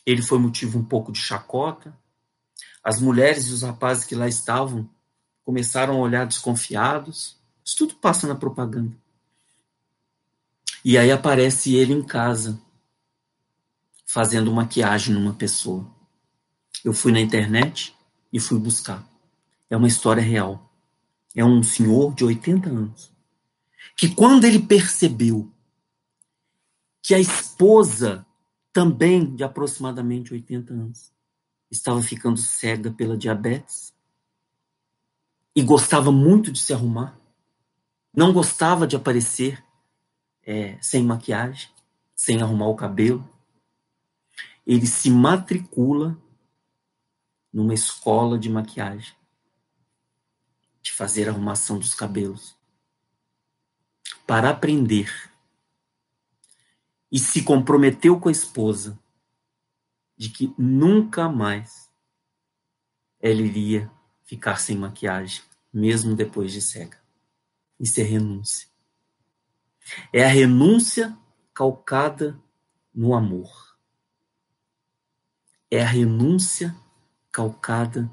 Ele 0.04 0.20
foi 0.20 0.36
motivo 0.36 0.80
um 0.80 0.84
pouco 0.84 1.12
de 1.12 1.20
chacota. 1.20 1.96
As 2.82 3.00
mulheres 3.00 3.46
e 3.46 3.52
os 3.52 3.62
rapazes 3.62 4.04
que 4.04 4.16
lá 4.16 4.26
estavam 4.26 4.90
começaram 5.44 5.94
a 5.94 6.00
olhar 6.00 6.26
desconfiados. 6.26 7.36
Isso 7.64 7.76
tudo 7.76 7.94
passa 7.94 8.26
na 8.26 8.34
propaganda. 8.34 8.96
E 10.84 10.98
aí 10.98 11.12
aparece 11.12 11.76
ele 11.76 11.92
em 11.92 12.02
casa, 12.02 12.60
fazendo 14.04 14.52
maquiagem 14.52 15.14
numa 15.14 15.34
pessoa. 15.34 15.88
Eu 16.84 16.92
fui 16.92 17.12
na 17.12 17.20
internet 17.20 17.94
e 18.32 18.40
fui 18.40 18.58
buscar. 18.58 19.08
É 19.70 19.76
uma 19.76 19.86
história 19.86 20.22
real. 20.22 20.68
É 21.32 21.44
um 21.44 21.62
senhor 21.62 22.12
de 22.12 22.24
80 22.24 22.68
anos 22.68 23.15
que 23.96 24.14
quando 24.14 24.44
ele 24.44 24.60
percebeu 24.60 25.50
que 27.02 27.14
a 27.14 27.18
esposa, 27.18 28.26
também 28.72 29.34
de 29.34 29.42
aproximadamente 29.42 30.34
80 30.34 30.74
anos, 30.74 31.12
estava 31.70 32.02
ficando 32.02 32.36
cega 32.36 32.90
pela 32.90 33.16
diabetes 33.16 33.94
e 35.54 35.62
gostava 35.62 36.12
muito 36.12 36.52
de 36.52 36.58
se 36.58 36.74
arrumar, 36.74 37.18
não 38.14 38.32
gostava 38.32 38.86
de 38.86 38.96
aparecer 38.96 39.64
é, 40.42 40.80
sem 40.82 41.04
maquiagem, 41.04 41.70
sem 42.14 42.40
arrumar 42.42 42.68
o 42.68 42.76
cabelo. 42.76 43.28
Ele 44.66 44.86
se 44.86 45.10
matricula 45.10 46.18
numa 47.52 47.74
escola 47.74 48.38
de 48.38 48.50
maquiagem, 48.50 49.14
de 50.82 50.92
fazer 50.92 51.28
arrumação 51.28 51.78
dos 51.78 51.94
cabelos, 51.94 52.55
para 54.26 54.50
aprender. 54.50 55.30
E 57.10 57.18
se 57.18 57.42
comprometeu 57.42 58.18
com 58.18 58.28
a 58.28 58.32
esposa 58.32 58.98
de 60.16 60.30
que 60.30 60.52
nunca 60.58 61.28
mais 61.28 61.90
ela 63.20 63.40
iria 63.40 63.90
ficar 64.24 64.58
sem 64.58 64.76
maquiagem, 64.76 65.42
mesmo 65.72 66.16
depois 66.16 66.52
de 66.52 66.60
cega. 66.60 66.98
Isso 67.78 68.00
é 68.00 68.02
renúncia. 68.02 68.68
É 70.12 70.24
a 70.24 70.28
renúncia 70.28 71.16
calcada 71.54 72.38
no 72.92 73.14
amor. 73.14 73.76
É 75.70 75.82
a 75.82 75.86
renúncia 75.86 76.74
calcada 77.30 78.10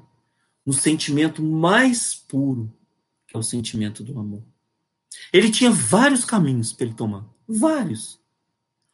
no 0.64 0.72
sentimento 0.72 1.42
mais 1.42 2.14
puro, 2.14 2.72
que 3.26 3.36
é 3.36 3.38
o 3.38 3.42
sentimento 3.42 4.04
do 4.04 4.18
amor. 4.18 4.53
Ele 5.32 5.50
tinha 5.50 5.70
vários 5.70 6.24
caminhos 6.24 6.72
para 6.72 6.86
ele 6.86 6.94
tomar. 6.94 7.24
Vários. 7.46 8.20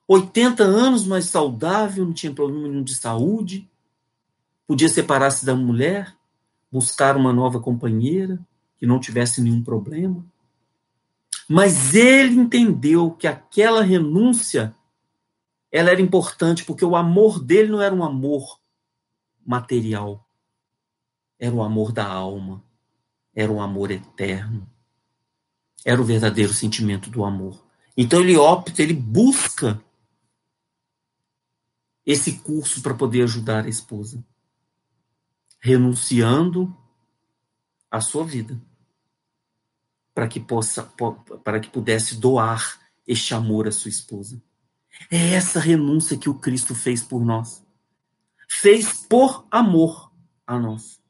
80 0.09 0.65
anos 0.65 1.07
mais 1.07 1.27
saudável, 1.27 2.05
não 2.05 2.13
tinha 2.13 2.33
problema 2.33 2.67
nenhum 2.67 2.83
de 2.83 2.95
saúde. 2.95 3.69
Podia 4.67 4.89
separar-se 4.89 5.47
da 5.47 5.55
mulher, 5.55 6.17
buscar 6.71 7.17
uma 7.17 7.33
nova 7.33 7.61
companheira 7.61 8.39
que 8.79 8.87
não 8.87 8.99
tivesse 8.99 9.41
nenhum 9.41 9.63
problema. 9.63 10.25
Mas 11.49 11.95
ele 11.95 12.41
entendeu 12.41 13.11
que 13.13 13.27
aquela 13.27 13.83
renúncia 13.83 14.75
ela 15.71 15.91
era 15.91 16.01
importante 16.01 16.65
porque 16.65 16.85
o 16.85 16.97
amor 16.97 17.43
dele 17.43 17.71
não 17.71 17.81
era 17.81 17.95
um 17.95 18.03
amor 18.03 18.59
material. 19.47 20.27
Era 21.39 21.55
o 21.55 21.63
amor 21.63 21.93
da 21.93 22.07
alma. 22.07 22.63
Era 23.35 23.53
um 23.53 23.61
amor 23.61 23.91
eterno. 23.91 24.67
Era 25.85 26.01
o 26.01 26.05
verdadeiro 26.05 26.53
sentimento 26.53 27.11
do 27.11 27.25
amor. 27.25 27.65
Então 27.97 28.21
ele 28.21 28.37
opta, 28.37 28.83
ele 28.83 28.95
busca 28.95 29.83
esse 32.05 32.39
curso 32.39 32.83
para 32.83 32.95
poder 32.95 33.23
ajudar 33.23 33.65
a 33.65 33.69
esposa, 33.69 34.25
renunciando 35.61 36.75
à 37.91 38.01
sua 38.01 38.25
vida 38.25 38.61
para 40.15 40.29
que 40.29 40.41
possa 40.41 40.83
para 41.45 41.61
que 41.61 41.71
pudesse 41.71 42.17
doar 42.17 42.79
este 43.07 43.35
amor 43.35 43.67
à 43.67 43.73
sua 43.73 43.89
esposa. 43.89 44.43
É 45.11 45.35
essa 45.35 45.59
renúncia 45.59 46.17
que 46.17 46.29
o 46.29 46.35
Cristo 46.35 46.75
fez 46.75 47.03
por 47.03 47.25
nós. 47.25 47.65
Fez 48.49 48.93
por 49.09 49.47
amor 49.51 50.13
a 50.47 50.59
nós. 50.59 51.01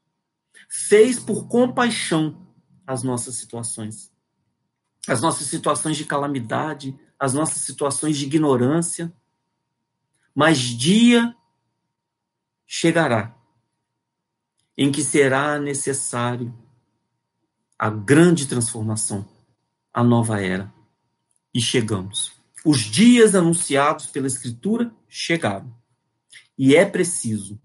Fez 0.69 1.19
por 1.19 1.49
compaixão 1.49 2.47
as 2.87 3.03
nossas 3.03 3.35
situações. 3.37 4.13
As 5.11 5.21
nossas 5.21 5.49
situações 5.49 5.97
de 5.97 6.05
calamidade, 6.05 6.97
as 7.19 7.35
nossas 7.35 7.63
situações 7.63 8.17
de 8.17 8.27
ignorância. 8.27 9.13
Mas 10.33 10.59
dia 10.59 11.35
chegará 12.65 13.37
em 14.79 14.93
que 14.93 15.03
será 15.03 15.59
necessário 15.59 16.57
a 17.77 17.91
grande 17.91 18.47
transformação, 18.47 19.29
a 19.93 20.05
nova 20.05 20.41
era. 20.41 20.73
E 21.53 21.61
chegamos. 21.61 22.31
Os 22.65 22.79
dias 22.79 23.35
anunciados 23.35 24.07
pela 24.07 24.29
Escritura 24.29 24.95
chegaram. 25.09 25.75
E 26.57 26.77
é 26.77 26.87
preciso 26.87 27.61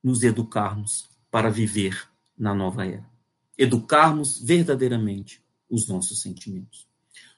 nos 0.00 0.22
educarmos 0.22 1.10
para 1.28 1.50
viver 1.50 2.08
na 2.38 2.54
nova 2.54 2.86
era. 2.86 3.10
Educarmos 3.58 4.40
verdadeiramente 4.40 5.42
os 5.70 5.86
nossos 5.88 6.20
sentimentos. 6.20 6.86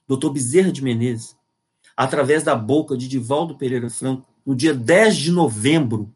Dr. 0.09 0.31
Bezerra 0.31 0.73
de 0.73 0.83
Menezes, 0.83 1.37
através 1.97 2.43
da 2.43 2.55
boca 2.55 2.97
de 2.97 3.07
Divaldo 3.09 3.57
Pereira 3.57 3.91
Franco, 3.91 4.27
no 4.45 4.55
dia 4.55 4.75
10 4.75 5.17
de 5.17 5.33
novembro 5.33 6.13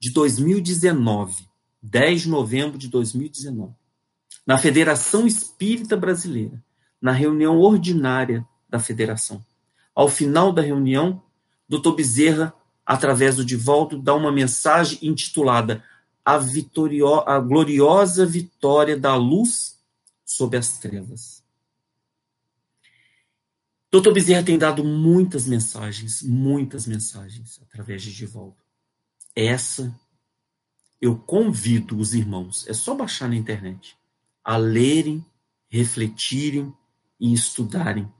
de 0.00 0.10
2019, 0.10 1.46
10 1.82 2.22
de 2.22 2.28
novembro 2.28 2.78
de 2.78 2.88
2019, 2.88 3.72
na 4.46 4.56
Federação 4.56 5.26
Espírita 5.26 5.96
Brasileira, 5.96 6.62
na 7.00 7.12
reunião 7.12 7.58
ordinária 7.58 8.46
da 8.68 8.78
federação. 8.78 9.44
Ao 9.94 10.08
final 10.08 10.52
da 10.52 10.62
reunião, 10.62 11.22
Dr. 11.68 11.92
Bezerra, 11.94 12.54
através 12.86 13.36
do 13.36 13.44
Divaldo, 13.44 13.98
dá 13.98 14.14
uma 14.14 14.32
mensagem 14.32 14.98
intitulada 15.02 15.82
a, 16.24 16.38
vitorio... 16.38 17.14
a 17.28 17.38
gloriosa 17.40 18.24
vitória 18.24 18.96
da 18.96 19.14
luz 19.16 19.77
sobre 20.28 20.58
as 20.58 20.78
trevas. 20.78 21.42
Dr. 23.90 24.12
Bezerra 24.12 24.44
tem 24.44 24.58
dado 24.58 24.84
muitas 24.84 25.46
mensagens, 25.46 26.22
muitas 26.22 26.86
mensagens 26.86 27.58
através 27.62 28.02
de 28.02 28.12
Divaldo. 28.12 28.58
Essa 29.34 29.98
eu 31.00 31.16
convido 31.16 31.96
os 31.96 32.12
irmãos, 32.12 32.68
é 32.68 32.74
só 32.74 32.94
baixar 32.94 33.28
na 33.28 33.36
internet 33.36 33.96
a 34.44 34.58
lerem, 34.58 35.24
refletirem 35.68 36.74
e 37.18 37.32
estudarem, 37.32 38.12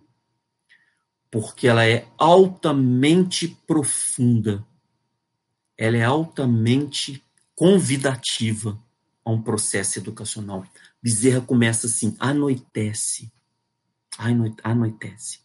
porque 1.31 1.69
ela 1.69 1.85
é 1.85 2.09
altamente 2.17 3.49
profunda, 3.67 4.67
ela 5.77 5.97
é 5.97 6.05
altamente 6.05 7.23
convidativa 7.55 8.83
a 9.25 9.31
um 9.31 9.43
processo 9.43 9.99
educacional. 9.99 10.65
Bezerra 11.03 11.41
começa 11.41 11.87
assim: 11.87 12.17
anoitece, 12.19 13.33
anoitece. 14.63 15.41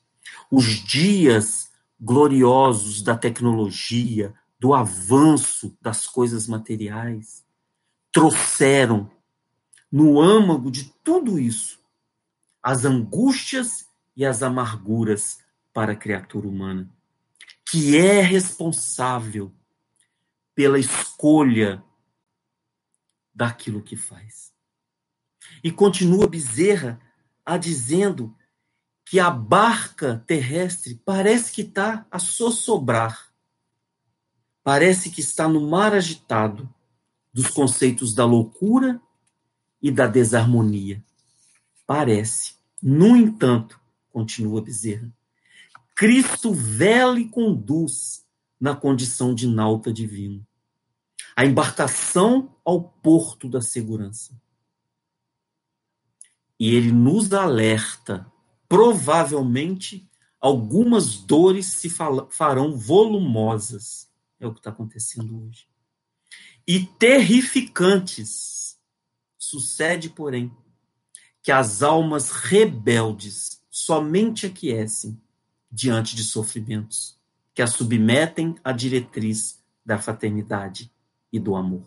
Os 0.51 0.66
dias 0.66 1.72
gloriosos 1.99 3.01
da 3.01 3.16
tecnologia, 3.16 4.34
do 4.60 4.74
avanço 4.74 5.78
das 5.82 6.08
coisas 6.08 6.47
materiais, 6.47 7.45
trouxeram 8.12 9.10
no 9.91 10.20
âmago 10.20 10.72
de 10.72 10.86
tudo 11.04 11.39
isso, 11.39 11.80
as 12.62 12.86
angústias 12.86 13.88
e 14.16 14.26
as 14.26 14.41
amarguras 14.41 15.39
para 15.74 15.93
a 15.93 15.95
criatura 15.95 16.47
humana, 16.47 16.89
que 17.70 17.97
é 17.97 18.22
responsável 18.22 19.54
pela 20.56 20.78
escolha 20.78 21.84
daquilo 23.34 23.82
que 23.82 23.95
faz. 23.95 24.53
E 25.64 25.72
continua 25.72 26.28
Bezerra 26.28 27.00
a 27.46 27.58
dizendo 27.58 28.36
que 29.06 29.20
a 29.20 29.30
barca 29.30 30.24
terrestre 30.26 30.96
parece 31.06 31.52
que 31.52 31.62
está 31.62 32.06
a 32.10 32.20
sossobrar, 32.20 33.32
parece 34.64 35.10
que 35.10 35.22
está 35.22 35.48
no 35.48 35.70
mar 35.70 35.94
agitado 35.94 36.74
dos 37.34 37.48
conceitos 37.48 38.14
da 38.14 38.26
loucura 38.26 39.02
e 39.82 39.91
da 39.91 40.08
desarmonia. 40.08 41.04
Parece. 41.86 42.54
No 42.82 43.16
entanto, 43.16 43.80
continua 44.10 44.62
Bezerra, 44.62 45.12
Cristo 45.96 46.54
vela 46.54 47.20
e 47.20 47.28
conduz 47.30 48.26
na 48.60 48.76
condição 48.76 49.34
de 49.34 49.48
nauta 49.48 49.91
divino. 49.91 50.46
A 51.36 51.46
embarcação 51.46 52.56
ao 52.64 52.82
porto 52.82 53.50
da 53.50 53.62
segurança. 53.62 54.39
E 56.64 56.74
ele 56.74 56.93
nos 56.93 57.34
alerta, 57.34 58.26
provavelmente 58.70 60.09
algumas 60.39 61.18
dores 61.18 61.66
se 61.66 61.89
farão 62.30 62.78
volumosas. 62.78 64.09
É 64.39 64.47
o 64.47 64.53
que 64.53 64.61
está 64.61 64.70
acontecendo 64.70 65.45
hoje. 65.45 65.68
E 66.66 66.86
terrificantes 66.86 68.64
Sucede, 69.38 70.09
porém, 70.09 70.55
que 71.41 71.51
as 71.51 71.84
almas 71.84 72.32
rebeldes 72.32 73.61
somente 73.70 74.45
aquecem 74.45 75.22
diante 75.70 76.16
de 76.16 76.24
sofrimentos 76.24 77.20
que 77.53 77.61
a 77.61 77.68
submetem 77.68 78.55
à 78.64 78.72
diretriz 78.72 79.61
da 79.86 79.99
fraternidade 79.99 80.89
e 81.30 81.39
do 81.41 81.57
amor. 81.57 81.86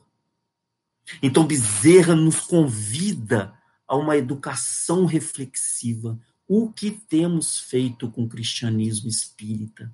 Então, 1.22 1.46
Bezerra 1.46 2.14
nos 2.14 2.40
convida 2.40 3.56
a 3.86 3.96
uma 3.96 4.16
educação 4.16 5.04
reflexiva. 5.04 6.18
O 6.48 6.72
que 6.72 6.90
temos 6.90 7.58
feito 7.58 8.10
com 8.10 8.24
o 8.24 8.28
cristianismo 8.28 9.08
espírita? 9.08 9.92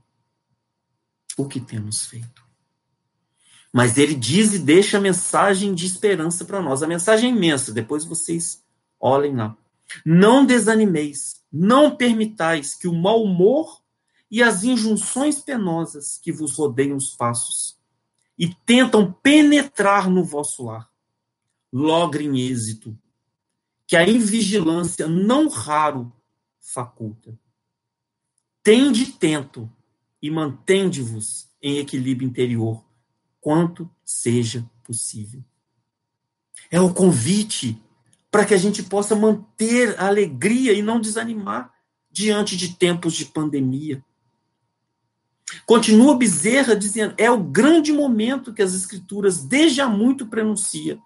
O 1.37 1.47
que 1.47 1.61
temos 1.61 2.07
feito? 2.07 2.43
Mas 3.73 3.97
ele 3.97 4.15
diz 4.15 4.53
e 4.53 4.59
deixa 4.59 4.99
a 4.99 5.01
mensagem 5.01 5.75
de 5.75 5.87
esperança 5.87 6.45
para 6.45 6.61
nós. 6.61 6.83
A 6.83 6.87
mensagem 6.87 7.33
é 7.33 7.37
imensa, 7.37 7.73
depois 7.73 8.05
vocês 8.05 8.63
olhem 9.01 9.35
lá. 9.35 9.57
Não 10.05 10.45
desanimeis, 10.45 11.43
não 11.51 11.97
permitais 11.97 12.75
que 12.75 12.87
o 12.87 12.95
mau 12.95 13.23
humor 13.23 13.83
e 14.31 14.43
as 14.43 14.65
injunções 14.65 15.41
penosas 15.41 16.19
que 16.23 16.33
vos 16.33 16.57
rodeiam 16.57 16.97
os 16.97 17.11
passos 17.11 17.79
e 18.39 18.55
tentam 18.67 19.13
penetrar 19.13 20.09
no 20.09 20.25
vosso 20.25 20.65
lar, 20.65 20.91
logrem 21.73 22.41
êxito, 22.41 22.99
que 23.93 23.97
a 23.99 24.09
invigilância 24.09 25.07
não 25.07 25.51
raro 25.51 26.11
faculta. 26.59 27.39
Tende 28.63 29.05
tento 29.05 29.71
e 30.23 30.31
mantende-vos 30.31 31.51
em 31.61 31.77
equilíbrio 31.77 32.27
interior, 32.27 32.83
quanto 33.39 33.87
seja 34.03 34.67
possível. 34.83 35.45
É 36.71 36.81
o 36.81 36.95
convite 36.95 37.79
para 38.31 38.47
que 38.47 38.55
a 38.55 38.57
gente 38.57 38.83
possa 38.83 39.15
manter 39.15 40.01
a 40.01 40.07
alegria 40.07 40.73
e 40.73 40.81
não 40.81 40.99
desanimar 40.99 41.71
diante 42.11 42.57
de 42.57 42.75
tempos 42.75 43.13
de 43.13 43.27
pandemia. 43.27 44.03
Continua 45.67 46.17
Bezerra 46.17 46.75
dizendo: 46.75 47.15
é 47.19 47.31
o 47.31 47.45
grande 47.45 47.93
momento 47.93 48.55
que 48.55 48.63
as 48.63 48.73
Escrituras 48.73 49.45
desde 49.45 49.83
há 49.83 49.87
muito 49.87 50.29
prenuncia, 50.29 50.99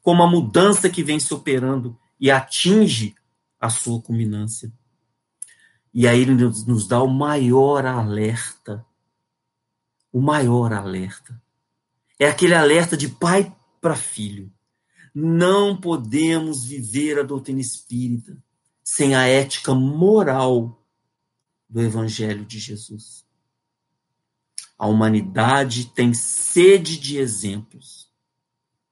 como 0.00 0.22
a 0.22 0.26
mudança 0.26 0.88
que 0.88 1.02
vem 1.02 1.20
se 1.20 1.34
operando 1.34 2.00
e 2.20 2.30
atinge 2.30 3.14
a 3.58 3.70
sua 3.70 4.00
culminância. 4.00 4.72
E 5.92 6.06
aí 6.06 6.20
ele 6.20 6.34
nos, 6.34 6.66
nos 6.66 6.86
dá 6.86 7.02
o 7.02 7.08
maior 7.08 7.84
alerta. 7.86 8.84
O 10.12 10.20
maior 10.20 10.72
alerta. 10.72 11.40
É 12.18 12.28
aquele 12.28 12.54
alerta 12.54 12.96
de 12.96 13.08
pai 13.08 13.56
para 13.80 13.96
filho. 13.96 14.52
Não 15.14 15.80
podemos 15.80 16.64
viver 16.64 17.18
a 17.18 17.22
doutrina 17.22 17.60
espírita 17.60 18.36
sem 18.84 19.14
a 19.14 19.26
ética 19.26 19.74
moral 19.74 20.84
do 21.68 21.80
Evangelho 21.80 22.44
de 22.44 22.58
Jesus. 22.58 23.24
A 24.76 24.86
humanidade 24.86 25.86
tem 25.86 26.12
sede 26.14 26.98
de 26.98 27.18
exemplos, 27.18 28.10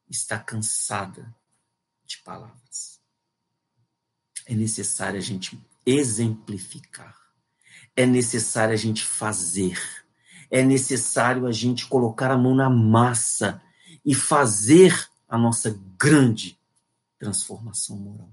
está 0.09 0.39
cansada 0.39 1.35
de 2.05 2.19
palavras. 2.19 2.68
É 4.49 4.55
necessário 4.55 5.19
a 5.19 5.23
gente 5.23 5.61
exemplificar, 5.85 7.15
é 7.95 8.07
necessário 8.07 8.73
a 8.73 8.79
gente 8.79 9.05
fazer, 9.05 9.79
é 10.51 10.63
necessário 10.65 11.47
a 11.47 11.53
gente 11.53 11.87
colocar 11.87 12.31
a 12.31 12.39
mão 12.39 12.55
na 12.55 12.71
massa 12.71 13.61
e 14.03 14.15
fazer 14.15 15.07
a 15.29 15.37
nossa 15.37 15.79
grande 15.99 16.59
transformação 17.19 17.97
moral. 17.99 18.33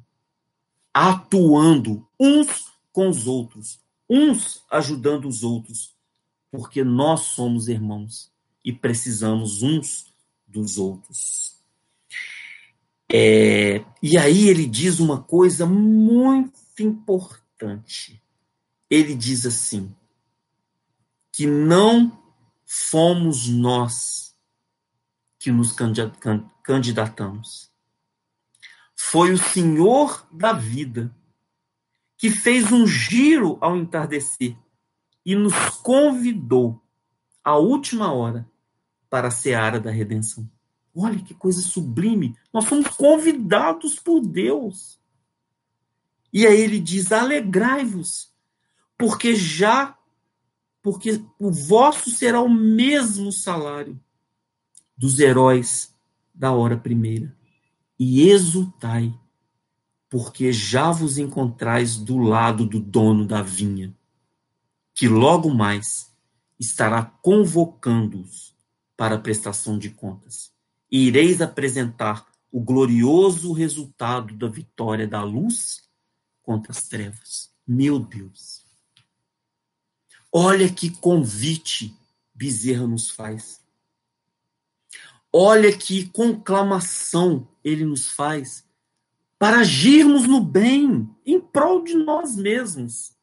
Atuando 0.93 2.07
uns 2.17 2.71
com 2.93 3.09
os 3.09 3.27
outros, 3.27 3.81
uns 4.09 4.63
ajudando 4.71 5.27
os 5.27 5.43
outros, 5.43 5.93
porque 6.49 6.81
nós 6.81 7.23
somos 7.23 7.67
irmãos 7.67 8.31
e 8.63 8.71
precisamos 8.71 9.61
uns 9.61 10.13
dos 10.47 10.77
outros. 10.77 11.54
É, 13.11 13.83
e 14.01 14.17
aí 14.17 14.47
ele 14.47 14.65
diz 14.65 14.99
uma 14.99 15.21
coisa 15.21 15.65
muito 15.65 16.59
importante. 16.79 18.21
Ele 18.89 19.15
diz 19.15 19.45
assim: 19.45 19.93
que 21.31 21.45
não 21.45 22.17
fomos 22.65 23.47
nós 23.47 24.35
que 25.37 25.51
nos 25.51 25.75
candidatamos. 26.63 27.71
Foi 28.95 29.31
o 29.31 29.37
Senhor 29.37 30.27
da 30.31 30.53
vida 30.53 31.15
que 32.17 32.31
fez 32.31 32.71
um 32.71 32.87
giro 32.87 33.57
ao 33.61 33.75
entardecer 33.77 34.57
e 35.25 35.35
nos 35.35 35.53
convidou 35.81 36.81
à 37.43 37.57
última 37.57 38.11
hora 38.11 38.49
para 39.09 39.27
a 39.27 39.31
seara 39.31 39.79
da 39.79 39.91
redenção. 39.91 40.49
Olha 40.95 41.21
que 41.21 41.33
coisa 41.33 41.61
sublime! 41.61 42.37
Nós 42.53 42.65
somos 42.65 42.87
convidados 42.87 43.99
por 43.99 44.21
Deus. 44.21 44.97
E 46.31 46.47
aí 46.47 46.61
ele 46.61 46.79
diz: 46.79 47.11
alegrai-vos, 47.11 48.33
porque 48.97 49.35
já, 49.35 49.97
porque 50.81 51.21
o 51.37 51.51
vosso 51.51 52.09
será 52.09 52.41
o 52.41 52.49
mesmo 52.49 53.29
salário 53.31 53.99
dos 54.97 55.19
heróis 55.19 55.93
da 56.33 56.53
hora 56.53 56.77
primeira. 56.77 57.35
E 57.99 58.29
exultai, 58.29 59.13
porque 60.09 60.53
já 60.53 60.91
vos 60.91 61.17
encontrais 61.17 61.97
do 61.97 62.17
lado 62.17 62.65
do 62.65 62.79
dono 62.79 63.25
da 63.25 63.41
vinha, 63.41 63.93
que 64.93 65.09
logo 65.09 65.53
mais 65.53 66.09
estará 66.57 67.03
convocando-os 67.03 68.55
para 68.95 69.15
a 69.15 69.19
prestação 69.19 69.77
de 69.77 69.89
contas. 69.89 70.54
E 70.95 71.07
ireis 71.07 71.41
apresentar 71.41 72.25
o 72.49 72.61
glorioso 72.61 73.51
resultado 73.51 74.33
da 74.33 74.47
vitória 74.47 75.05
da 75.05 75.21
luz 75.21 75.89
contra 76.41 76.71
as 76.71 76.87
trevas. 76.87 77.51
Meu 77.67 77.99
Deus. 77.99 78.63
Olha 80.31 80.71
que 80.71 80.89
convite 80.89 81.93
Bezerra 82.33 82.87
nos 82.87 83.09
faz. 83.09 83.59
Olha 85.33 85.77
que 85.77 86.07
conclamação 86.07 87.45
ele 87.61 87.83
nos 87.83 88.07
faz 88.11 88.63
para 89.37 89.59
agirmos 89.59 90.25
no 90.25 90.39
bem, 90.39 91.13
em 91.25 91.41
prol 91.41 91.83
de 91.83 91.93
nós 91.93 92.37
mesmos. 92.37 93.13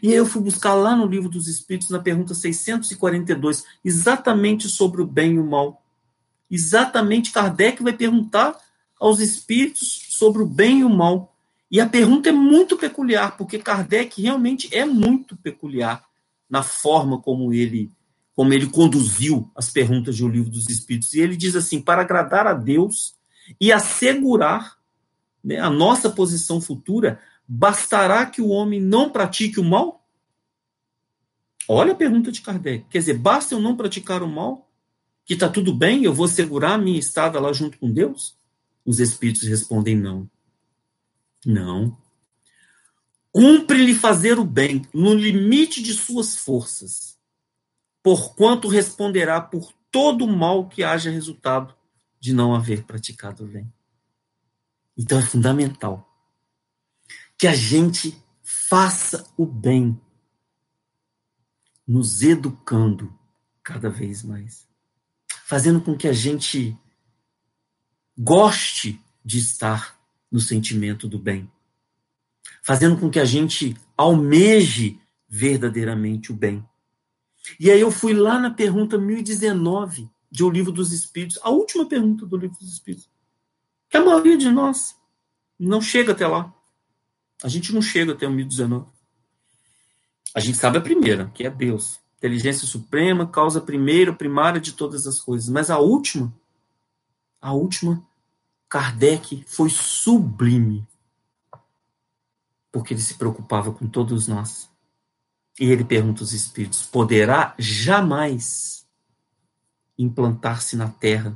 E 0.00 0.12
eu 0.12 0.24
fui 0.24 0.40
buscar 0.40 0.74
lá 0.74 0.94
no 0.94 1.06
Livro 1.06 1.28
dos 1.28 1.48
Espíritos, 1.48 1.90
na 1.90 1.98
pergunta 1.98 2.32
642, 2.32 3.64
exatamente 3.84 4.68
sobre 4.68 5.02
o 5.02 5.06
bem 5.06 5.32
e 5.32 5.40
o 5.40 5.44
mal. 5.44 5.79
Exatamente, 6.50 7.30
Kardec 7.30 7.82
vai 7.82 7.92
perguntar 7.92 8.58
aos 8.98 9.20
espíritos 9.20 10.06
sobre 10.10 10.42
o 10.42 10.46
bem 10.46 10.80
e 10.80 10.84
o 10.84 10.90
mal. 10.90 11.36
E 11.70 11.80
a 11.80 11.88
pergunta 11.88 12.28
é 12.28 12.32
muito 12.32 12.76
peculiar, 12.76 13.36
porque 13.36 13.58
Kardec 13.58 14.20
realmente 14.20 14.68
é 14.74 14.84
muito 14.84 15.36
peculiar 15.36 16.04
na 16.48 16.62
forma 16.62 17.20
como 17.20 17.52
ele 17.52 17.92
como 18.34 18.54
ele 18.54 18.66
conduziu 18.66 19.50
as 19.54 19.68
perguntas 19.68 20.16
do 20.16 20.26
livro 20.26 20.50
dos 20.50 20.68
Espíritos. 20.70 21.12
E 21.12 21.20
ele 21.20 21.36
diz 21.36 21.54
assim: 21.54 21.80
para 21.80 22.00
agradar 22.00 22.46
a 22.46 22.54
Deus 22.54 23.14
e 23.60 23.70
assegurar 23.70 24.78
né, 25.44 25.58
a 25.58 25.68
nossa 25.68 26.08
posição 26.08 26.58
futura, 26.58 27.20
bastará 27.46 28.24
que 28.24 28.40
o 28.40 28.48
homem 28.48 28.80
não 28.80 29.10
pratique 29.10 29.60
o 29.60 29.64
mal? 29.64 30.06
Olha 31.68 31.92
a 31.92 31.96
pergunta 31.96 32.32
de 32.32 32.40
Kardec. 32.40 32.86
Quer 32.88 32.98
dizer, 32.98 33.18
basta 33.18 33.54
eu 33.54 33.60
não 33.60 33.76
praticar 33.76 34.22
o 34.22 34.28
mal? 34.28 34.69
Que 35.30 35.34
está 35.34 35.48
tudo 35.48 35.72
bem? 35.72 36.02
Eu 36.02 36.12
vou 36.12 36.26
segurar 36.26 36.74
a 36.74 36.78
minha 36.78 36.98
estada 36.98 37.38
lá 37.38 37.52
junto 37.52 37.78
com 37.78 37.88
Deus? 37.88 38.36
Os 38.84 38.98
Espíritos 38.98 39.44
respondem: 39.44 39.96
não. 39.96 40.28
Não. 41.46 41.96
Cumpre-lhe 43.30 43.94
fazer 43.94 44.40
o 44.40 44.44
bem 44.44 44.82
no 44.92 45.14
limite 45.14 45.80
de 45.80 45.94
suas 45.94 46.34
forças 46.34 47.10
porquanto 48.02 48.66
responderá 48.66 49.40
por 49.40 49.72
todo 49.92 50.24
o 50.24 50.36
mal 50.36 50.68
que 50.68 50.82
haja 50.82 51.10
resultado 51.10 51.76
de 52.18 52.32
não 52.32 52.52
haver 52.52 52.82
praticado 52.82 53.44
o 53.44 53.46
bem. 53.46 53.72
Então 54.96 55.16
é 55.16 55.22
fundamental 55.22 56.06
que 57.38 57.46
a 57.46 57.54
gente 57.54 58.20
faça 58.42 59.32
o 59.36 59.46
bem, 59.46 59.96
nos 61.86 62.22
educando 62.22 63.16
cada 63.62 63.88
vez 63.88 64.22
mais, 64.22 64.68
fazendo 65.50 65.80
com 65.80 65.96
que 65.96 66.06
a 66.06 66.12
gente 66.12 66.78
goste 68.16 69.00
de 69.24 69.38
estar 69.38 69.98
no 70.30 70.38
sentimento 70.40 71.08
do 71.08 71.18
bem, 71.18 71.50
fazendo 72.62 72.96
com 72.96 73.10
que 73.10 73.18
a 73.18 73.24
gente 73.24 73.76
almeje 73.96 75.00
verdadeiramente 75.28 76.30
o 76.32 76.34
bem 76.34 76.64
e 77.58 77.70
aí 77.70 77.80
eu 77.80 77.90
fui 77.90 78.12
lá 78.12 78.38
na 78.38 78.50
pergunta 78.50 78.98
1019 78.98 80.08
de 80.30 80.44
O 80.44 80.50
Livro 80.50 80.70
dos 80.70 80.92
Espíritos, 80.92 81.38
a 81.42 81.50
última 81.50 81.86
pergunta 81.86 82.26
do 82.26 82.36
Livro 82.36 82.56
dos 82.58 82.72
Espíritos. 82.72 83.08
Que 83.88 83.96
a 83.96 84.04
maioria 84.04 84.36
de 84.36 84.50
nós 84.50 84.94
não 85.58 85.80
chega 85.80 86.12
até 86.12 86.26
lá. 86.26 86.54
A 87.42 87.48
gente 87.48 87.72
não 87.72 87.82
chega 87.82 88.12
até 88.12 88.26
o 88.26 88.30
1019. 88.30 88.86
A 90.34 90.40
gente 90.40 90.58
sabe 90.58 90.78
a 90.78 90.80
primeira, 90.80 91.30
que 91.34 91.44
é 91.44 91.50
Deus. 91.50 91.99
Inteligência 92.20 92.68
suprema, 92.68 93.26
causa 93.26 93.62
primeira, 93.62 94.12
primária 94.12 94.60
de 94.60 94.72
todas 94.72 95.06
as 95.06 95.18
coisas. 95.18 95.48
Mas 95.48 95.70
a 95.70 95.78
última, 95.78 96.30
a 97.40 97.54
última, 97.54 98.06
Kardec 98.68 99.42
foi 99.46 99.70
sublime. 99.70 100.86
Porque 102.70 102.92
ele 102.92 103.00
se 103.00 103.14
preocupava 103.14 103.72
com 103.72 103.88
todos 103.88 104.28
nós. 104.28 104.70
E 105.58 105.64
ele 105.64 105.82
pergunta 105.82 106.22
aos 106.22 106.34
espíritos: 106.34 106.82
poderá 106.82 107.54
jamais 107.58 108.86
implantar-se 109.96 110.76
na 110.76 110.90
terra 110.90 111.34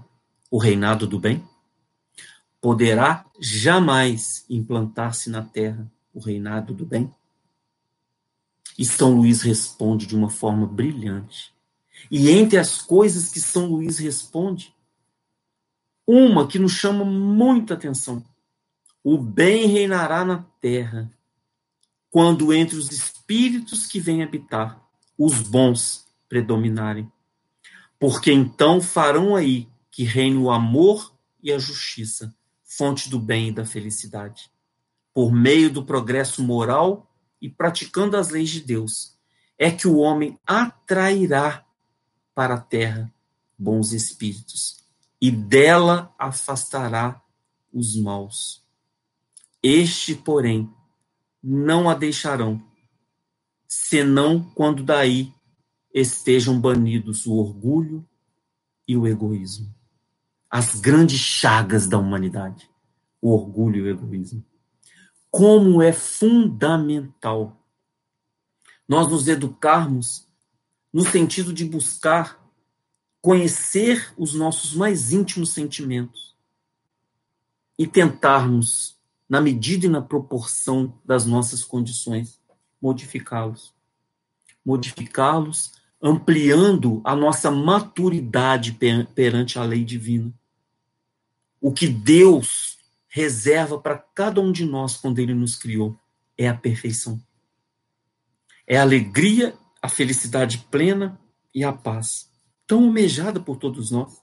o 0.51 0.59
reinado 0.59 1.07
do 1.07 1.18
bem? 1.18 1.43
Poderá 2.61 3.24
jamais 3.41 4.45
implantar-se 4.51 5.30
na 5.30 5.43
terra 5.43 5.91
o 6.12 6.20
reinado 6.20 6.74
do 6.74 6.85
bem? 6.85 7.11
E 8.79 8.85
São 8.85 9.16
Luís 9.16 9.43
responde 9.43 10.07
de 10.07 10.16
uma 10.16 10.29
forma 10.29 10.66
brilhante. 10.66 11.53
E 12.11 12.31
entre 12.31 12.59
as 12.59 12.83
coisas 12.83 13.31
que 13.31 13.41
São 13.41 13.66
Luís 13.66 13.99
responde, 13.99 14.75
uma 16.07 16.47
que 16.47 16.59
nos 16.59 16.72
chama 16.72 17.05
muita 17.05 17.75
atenção: 17.75 18.22
o 19.03 19.16
bem 19.16 19.66
reinará 19.66 20.25
na 20.25 20.45
terra 20.61 21.11
quando 22.11 22.53
entre 22.53 22.77
os 22.77 22.93
espíritos 22.93 23.87
que 23.87 23.99
vêm 23.99 24.22
habitar, 24.22 24.81
os 25.18 25.41
bons 25.41 26.07
predominarem. 26.29 27.11
Porque 27.99 28.33
então 28.33 28.81
farão 28.81 29.35
aí 29.35 29.68
que 29.91 30.05
reine 30.05 30.37
o 30.37 30.51
amor 30.51 31.12
e 31.43 31.53
a 31.53 31.59
justiça, 31.59 32.35
fonte 32.62 33.11
do 33.11 33.18
bem 33.18 33.49
e 33.49 33.53
da 33.53 33.64
felicidade. 33.64 34.51
Por 35.12 35.33
meio 35.33 35.72
do 35.72 35.85
progresso 35.85 36.43
moral 36.43 37.12
e 37.45 37.51
praticando 37.51 38.16
as 38.16 38.30
leis 38.30 38.49
de 38.49 38.62
Deus, 38.62 39.18
é 39.59 39.70
que 39.70 39.86
o 39.86 39.99
homem 39.99 40.40
atrairá 40.47 41.62
para 42.34 42.55
a 42.55 42.61
terra 42.61 43.12
bons 43.59 43.92
espíritos 43.92 44.82
e 45.20 45.30
dela 45.30 46.11
afastará 46.18 47.22
os 47.70 48.01
maus. 48.01 48.64
Este, 49.62 50.14
porém, 50.14 50.72
não 51.42 51.90
a 51.90 51.95
deixarão, 51.95 52.66
senão 53.68 54.42
quando 54.55 54.82
daí 54.82 55.30
estejam 55.92 56.59
banidos 56.59 57.26
o 57.26 57.34
orgulho 57.34 58.09
e 58.88 58.97
o 58.97 59.07
egoísmo. 59.07 59.70
As 60.49 60.80
grandes 60.80 61.20
chagas 61.20 61.86
da 61.86 61.99
humanidade, 61.99 62.70
o 63.20 63.34
orgulho 63.34 63.80
e 63.80 63.82
o 63.82 63.90
egoísmo 63.90 64.42
como 65.35 65.82
é 65.82 65.93
fundamental 65.93 67.61
nós 68.89 69.11
nos 69.11 69.26
educarmos 69.26 70.28
no 70.93 71.05
sentido 71.05 71.53
de 71.53 71.64
buscar 71.64 72.41
conhecer 73.20 74.14
os 74.16 74.32
nossos 74.32 74.76
mais 74.76 75.12
íntimos 75.12 75.51
sentimentos 75.51 76.37
e 77.76 77.85
tentarmos, 77.85 78.97
na 79.28 79.41
medida 79.41 79.87
e 79.87 79.89
na 79.89 80.01
proporção 80.01 80.97
das 81.05 81.26
nossas 81.26 81.64
condições, 81.64 82.41
modificá-los. 82.80 83.74
Modificá-los, 84.64 85.72
ampliando 86.01 87.01
a 87.03 87.16
nossa 87.16 87.51
maturidade 87.51 88.78
perante 89.12 89.59
a 89.59 89.64
lei 89.64 89.85
divina. 89.85 90.32
O 91.61 91.72
que 91.72 91.89
Deus 91.89 92.74
reserva 93.15 93.79
para 93.79 93.97
cada 93.97 94.41
um 94.41 94.51
de 94.51 94.65
nós 94.65 94.97
quando 94.97 95.21
ele 95.21 95.33
nos 95.33 95.55
criou 95.55 95.97
é 96.37 96.49
a 96.49 96.55
perfeição. 96.55 97.25
É 98.67 98.77
a 98.77 98.83
alegria, 98.83 99.57
a 99.81 99.89
felicidade 99.89 100.67
plena 100.69 101.17
e 101.55 101.62
a 101.62 101.73
paz, 101.73 102.29
tão 102.67 102.87
almejada 102.87 103.39
por 103.39 103.57
todos 103.57 103.93
nós. 103.93 104.21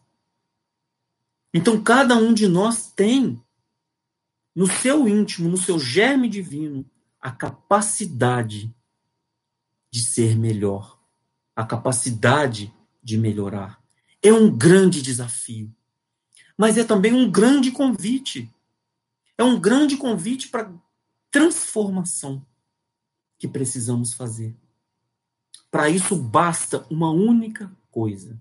Então, 1.54 1.82
cada 1.82 2.18
um 2.18 2.34
de 2.34 2.50
nós 2.50 2.92
tem 2.92 3.42
no 4.54 4.68
seu 4.68 5.08
íntimo, 5.08 5.48
no 5.48 5.58
seu 5.58 5.80
germe 5.80 6.28
divino, 6.28 6.86
a 7.22 7.32
capacidade 7.32 8.76
de 9.90 10.04
ser 10.04 10.36
melhor, 10.36 11.00
a 11.56 11.66
capacidade 11.66 12.74
de 13.02 13.18
melhorar. 13.18 13.82
É 14.22 14.34
um 14.34 14.54
grande 14.54 15.02
desafio, 15.02 15.74
mas 16.58 16.78
é 16.78 16.84
também 16.84 17.14
um 17.14 17.32
grande 17.32 17.72
convite 17.72 18.54
é 19.42 19.44
um 19.44 19.60
grande 19.60 19.98
convite 19.98 20.50
para 20.50 20.72
transformação 21.32 22.46
que 23.40 23.48
precisamos 23.48 24.14
fazer. 24.14 24.56
Para 25.72 25.90
isso 25.90 26.16
basta 26.16 26.86
uma 26.92 27.10
única 27.10 27.76
coisa. 27.90 28.40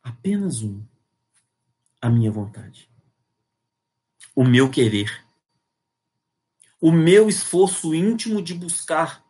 Apenas 0.00 0.62
uma. 0.62 0.88
A 2.00 2.08
minha 2.08 2.30
vontade. 2.30 2.88
O 4.36 4.44
meu 4.44 4.70
querer. 4.70 5.26
O 6.80 6.92
meu 6.92 7.28
esforço 7.28 7.92
íntimo 7.92 8.40
de 8.40 8.54
buscar 8.54 9.26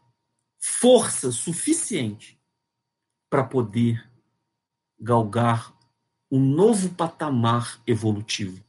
força 0.59 1.32
suficiente 1.32 2.39
para 3.30 3.43
poder 3.43 4.07
galgar 5.01 5.74
um 6.30 6.41
novo 6.41 6.95
patamar 6.95 7.80
evolutivo 7.87 8.65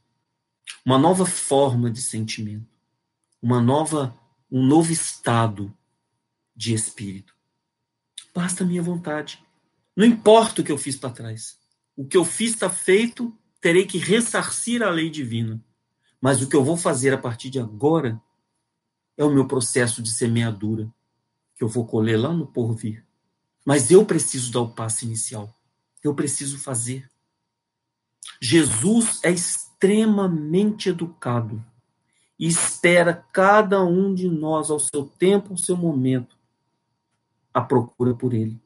uma 0.84 0.98
nova 0.98 1.26
forma 1.26 1.90
de 1.90 2.00
sentimento, 2.00 2.78
uma 3.40 3.60
nova, 3.60 4.18
um 4.50 4.64
novo 4.64 4.92
estado 4.92 5.74
de 6.54 6.74
espírito. 6.74 7.34
Basta 8.34 8.64
a 8.64 8.66
minha 8.66 8.82
vontade. 8.82 9.42
Não 9.96 10.04
importa 10.04 10.60
o 10.60 10.64
que 10.64 10.72
eu 10.72 10.78
fiz 10.78 10.96
para 10.96 11.10
trás. 11.10 11.58
O 11.96 12.06
que 12.06 12.16
eu 12.16 12.24
fiz 12.24 12.52
está 12.52 12.70
feito, 12.70 13.36
terei 13.60 13.84
que 13.84 13.98
ressarcir 13.98 14.82
a 14.82 14.90
lei 14.90 15.10
divina. 15.10 15.62
Mas 16.20 16.42
o 16.42 16.48
que 16.48 16.56
eu 16.56 16.64
vou 16.64 16.76
fazer 16.76 17.12
a 17.12 17.18
partir 17.18 17.50
de 17.50 17.58
agora 17.58 18.20
é 19.16 19.24
o 19.24 19.30
meu 19.30 19.46
processo 19.46 20.00
de 20.00 20.10
semeadura, 20.10 20.92
que 21.56 21.64
eu 21.64 21.68
vou 21.68 21.84
colher 21.84 22.16
lá 22.16 22.32
no 22.32 22.46
porvir. 22.46 23.04
Mas 23.64 23.90
eu 23.90 24.04
preciso 24.06 24.52
dar 24.52 24.60
o 24.60 24.72
passo 24.72 25.04
inicial. 25.04 25.52
Eu 26.02 26.14
preciso 26.14 26.58
fazer. 26.58 27.10
Jesus 28.40 29.20
é 29.24 29.32
extremamente 29.78 30.88
educado 30.88 31.64
e 32.36 32.48
espera 32.48 33.14
cada 33.32 33.82
um 33.84 34.12
de 34.12 34.28
nós 34.28 34.70
ao 34.70 34.80
seu 34.80 35.06
tempo, 35.06 35.52
ao 35.52 35.56
seu 35.56 35.76
momento, 35.76 36.36
a 37.54 37.60
procura 37.60 38.12
por 38.14 38.34
ele. 38.34 38.60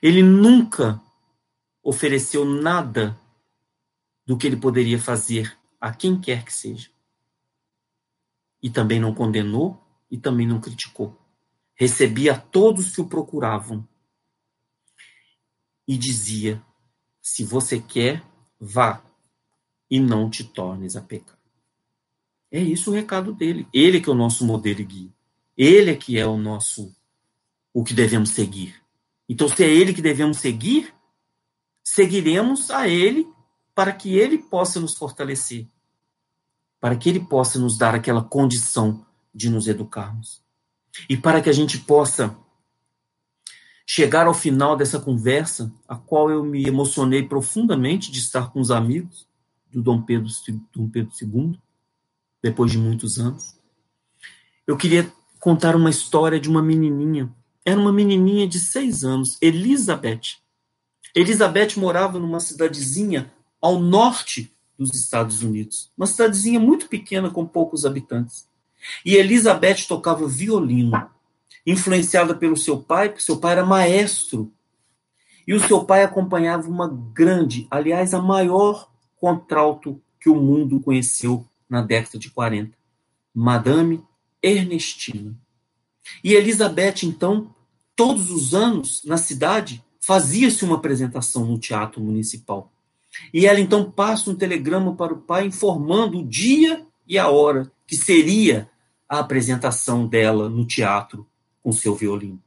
Ele 0.00 0.22
nunca 0.22 1.00
ofereceu 1.82 2.44
nada 2.44 3.18
do 4.26 4.36
que 4.36 4.46
ele 4.46 4.56
poderia 4.56 4.98
fazer 4.98 5.58
a 5.80 5.92
quem 5.92 6.20
quer 6.20 6.44
que 6.44 6.52
seja. 6.52 6.90
E 8.62 8.70
também 8.70 9.00
não 9.00 9.14
condenou 9.14 9.82
e 10.10 10.18
também 10.18 10.46
não 10.46 10.60
criticou. 10.60 11.18
Recebia 11.74 12.34
a 12.34 12.38
todos 12.38 12.94
que 12.94 13.00
o 13.00 13.08
procuravam 13.08 13.86
e 15.88 15.96
dizia: 15.96 16.62
se 17.20 17.42
você 17.44 17.80
quer, 17.80 18.22
vá, 18.60 19.02
e 19.92 20.00
não 20.00 20.30
te 20.30 20.42
tornes 20.42 20.96
a 20.96 21.02
pecar. 21.02 21.36
É 22.50 22.58
isso 22.58 22.90
o 22.90 22.94
recado 22.94 23.30
dele. 23.34 23.68
Ele 23.74 24.00
que 24.00 24.08
é 24.08 24.12
o 24.12 24.16
nosso 24.16 24.42
modelo 24.42 24.80
e 24.80 24.84
guia. 24.84 25.10
Ele 25.54 25.90
é 25.90 25.94
que 25.94 26.18
é 26.18 26.26
o 26.26 26.38
nosso 26.38 26.90
o 27.74 27.84
que 27.84 27.92
devemos 27.92 28.30
seguir. 28.30 28.74
Então, 29.28 29.46
se 29.50 29.62
é 29.62 29.68
ele 29.68 29.92
que 29.92 30.00
devemos 30.00 30.38
seguir, 30.38 30.94
seguiremos 31.84 32.70
a 32.70 32.88
ele 32.88 33.28
para 33.74 33.92
que 33.92 34.16
ele 34.16 34.38
possa 34.38 34.80
nos 34.80 34.96
fortalecer, 34.96 35.66
para 36.80 36.96
que 36.96 37.10
ele 37.10 37.20
possa 37.20 37.58
nos 37.58 37.76
dar 37.76 37.94
aquela 37.94 38.24
condição 38.24 39.04
de 39.34 39.50
nos 39.50 39.68
educarmos. 39.68 40.42
E 41.06 41.18
para 41.18 41.42
que 41.42 41.50
a 41.50 41.52
gente 41.52 41.78
possa 41.78 42.34
chegar 43.86 44.26
ao 44.26 44.32
final 44.32 44.74
dessa 44.74 44.98
conversa, 44.98 45.70
a 45.86 45.96
qual 45.96 46.30
eu 46.30 46.42
me 46.42 46.66
emocionei 46.66 47.22
profundamente 47.22 48.10
de 48.10 48.20
estar 48.20 48.50
com 48.50 48.58
os 48.58 48.70
amigos, 48.70 49.30
do 49.72 49.82
Dom 49.82 50.02
Pedro, 50.02 50.28
Dom 50.74 50.88
Pedro 50.88 51.12
II, 51.20 51.58
depois 52.42 52.70
de 52.70 52.78
muitos 52.78 53.18
anos. 53.18 53.56
Eu 54.66 54.76
queria 54.76 55.10
contar 55.40 55.74
uma 55.74 55.90
história 55.90 56.38
de 56.38 56.48
uma 56.48 56.62
menininha. 56.62 57.32
Era 57.64 57.80
uma 57.80 57.92
menininha 57.92 58.46
de 58.46 58.60
seis 58.60 59.04
anos, 59.04 59.38
Elizabeth. 59.40 60.38
Elizabeth 61.14 61.76
morava 61.76 62.18
numa 62.18 62.40
cidadezinha 62.40 63.32
ao 63.60 63.80
norte 63.80 64.52
dos 64.78 64.94
Estados 64.94 65.42
Unidos. 65.42 65.90
Uma 65.96 66.06
cidadezinha 66.06 66.60
muito 66.60 66.88
pequena, 66.88 67.30
com 67.30 67.46
poucos 67.46 67.84
habitantes. 67.84 68.48
E 69.04 69.14
Elizabeth 69.14 69.86
tocava 69.88 70.26
violino, 70.26 71.08
influenciada 71.66 72.34
pelo 72.34 72.56
seu 72.56 72.80
pai, 72.80 73.08
porque 73.08 73.22
seu 73.22 73.38
pai 73.38 73.52
era 73.52 73.64
maestro. 73.64 74.52
E 75.46 75.54
o 75.54 75.60
seu 75.60 75.84
pai 75.84 76.02
acompanhava 76.02 76.68
uma 76.68 76.88
grande, 76.88 77.66
aliás, 77.70 78.14
a 78.14 78.20
maior 78.20 78.91
contralto 79.22 80.02
que 80.20 80.28
o 80.28 80.34
mundo 80.34 80.80
conheceu 80.80 81.46
na 81.70 81.80
década 81.80 82.18
de 82.18 82.28
40, 82.28 82.76
Madame 83.32 84.02
Ernestina. 84.42 85.32
E 86.24 86.34
Elizabeth, 86.34 87.04
então, 87.04 87.54
todos 87.94 88.32
os 88.32 88.52
anos, 88.52 89.00
na 89.04 89.16
cidade, 89.16 89.80
fazia-se 90.00 90.64
uma 90.64 90.74
apresentação 90.74 91.46
no 91.46 91.56
teatro 91.56 92.02
municipal. 92.02 92.72
E 93.32 93.46
ela 93.46 93.60
então 93.60 93.88
passa 93.88 94.28
um 94.28 94.34
telegrama 94.34 94.96
para 94.96 95.14
o 95.14 95.20
pai 95.20 95.46
informando 95.46 96.18
o 96.18 96.26
dia 96.26 96.84
e 97.06 97.16
a 97.16 97.28
hora 97.28 97.70
que 97.86 97.94
seria 97.94 98.68
a 99.08 99.20
apresentação 99.20 100.04
dela 100.04 100.48
no 100.48 100.66
teatro 100.66 101.28
com 101.62 101.70
seu 101.70 101.94
violino. 101.94 102.42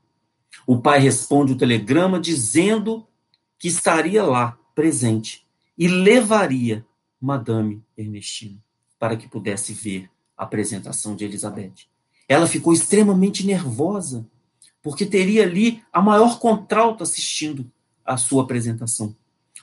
O 0.68 0.78
pai 0.78 1.00
responde 1.00 1.54
o 1.54 1.58
telegrama 1.58 2.20
dizendo 2.20 3.08
que 3.58 3.70
estaria 3.70 4.24
lá, 4.24 4.58
presente, 4.74 5.45
e 5.78 5.88
levaria 5.88 6.86
Madame 7.20 7.84
Ernestina 7.98 8.64
para 9.00 9.18
que 9.18 9.28
pudesse 9.28 9.74
ver 9.74 10.10
a 10.38 10.44
apresentação 10.44 11.16
de 11.16 11.26
Elizabeth. 11.26 11.88
Ela 12.28 12.48
ficou 12.48 12.74
extremamente 12.74 13.46
nervosa, 13.46 14.28
porque 14.82 15.06
teria 15.06 15.44
ali 15.44 15.84
a 15.92 16.02
maior 16.02 16.40
contralto 16.40 17.04
assistindo 17.04 17.70
à 18.04 18.18
sua 18.18 18.44
apresentação. 18.44 19.16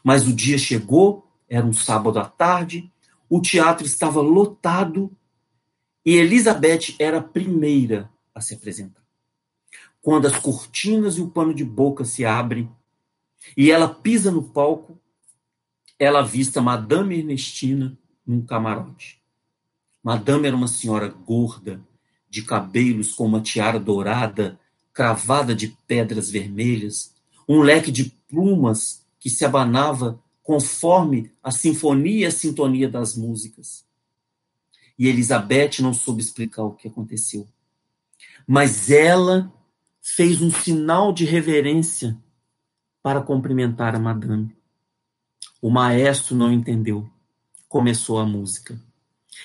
Mas 0.03 0.27
o 0.27 0.33
dia 0.33 0.59
chegou, 0.59 1.27
era 1.49 1.67
um 1.67 1.73
sábado 1.73 2.19
à 2.19 2.25
tarde, 2.25 2.91
o 3.29 3.41
teatro 3.41 3.87
estava 3.87 4.21
lotado 4.21 5.11
e 6.05 6.17
Elizabeth 6.17 6.97
era 6.99 7.19
a 7.19 7.23
primeira 7.23 8.11
a 8.35 8.41
se 8.41 8.55
apresentar. 8.55 9.03
Quando 10.01 10.27
as 10.27 10.39
cortinas 10.39 11.17
e 11.17 11.21
o 11.21 11.31
pano 11.31 11.55
de 11.55 11.65
boca 11.65 12.05
se 12.05 12.25
abrem 12.25 12.71
e 13.57 13.71
ela 13.71 13.89
pisa 13.89 14.31
no 14.31 14.43
palco, 14.43 14.99
ela 16.03 16.19
avista 16.19 16.61
Madame 16.61 17.21
Ernestina 17.21 17.97
num 18.27 18.45
camarote. 18.45 19.23
Madame 20.03 20.49
era 20.49 20.57
uma 20.57 20.67
senhora 20.67 21.07
gorda, 21.07 21.81
de 22.29 22.43
cabelos 22.43 23.15
com 23.15 23.25
uma 23.25 23.41
tiara 23.41 23.79
dourada, 23.79 24.59
cravada 24.93 25.55
de 25.55 25.69
pedras 25.87 26.29
vermelhas, 26.29 27.15
um 27.49 27.61
leque 27.61 27.93
de 27.93 28.07
plumas 28.29 29.07
que 29.21 29.31
se 29.31 29.45
abanava 29.45 30.21
conforme 30.43 31.31
a 31.41 31.53
sinfonia 31.53 32.23
e 32.23 32.27
a 32.27 32.33
sintonia 32.33 32.89
das 32.89 33.17
músicas. 33.17 33.85
E 34.99 35.07
Elizabeth 35.07 35.81
não 35.81 35.95
soube 35.95 36.21
explicar 36.21 36.65
o 36.65 36.75
que 36.75 36.89
aconteceu. 36.89 37.47
Mas 38.45 38.91
ela 38.91 39.53
fez 40.01 40.43
um 40.43 40.51
sinal 40.51 41.13
de 41.13 41.25
reverência 41.25 42.19
para 43.01 43.21
cumprimentar 43.21 43.95
a 43.95 44.01
madame. 44.01 44.53
O 45.63 45.71
maestro 45.71 46.35
não 46.35 46.53
entendeu. 46.53 47.09
Começou 47.69 48.19
a 48.19 48.27
música. 48.27 48.77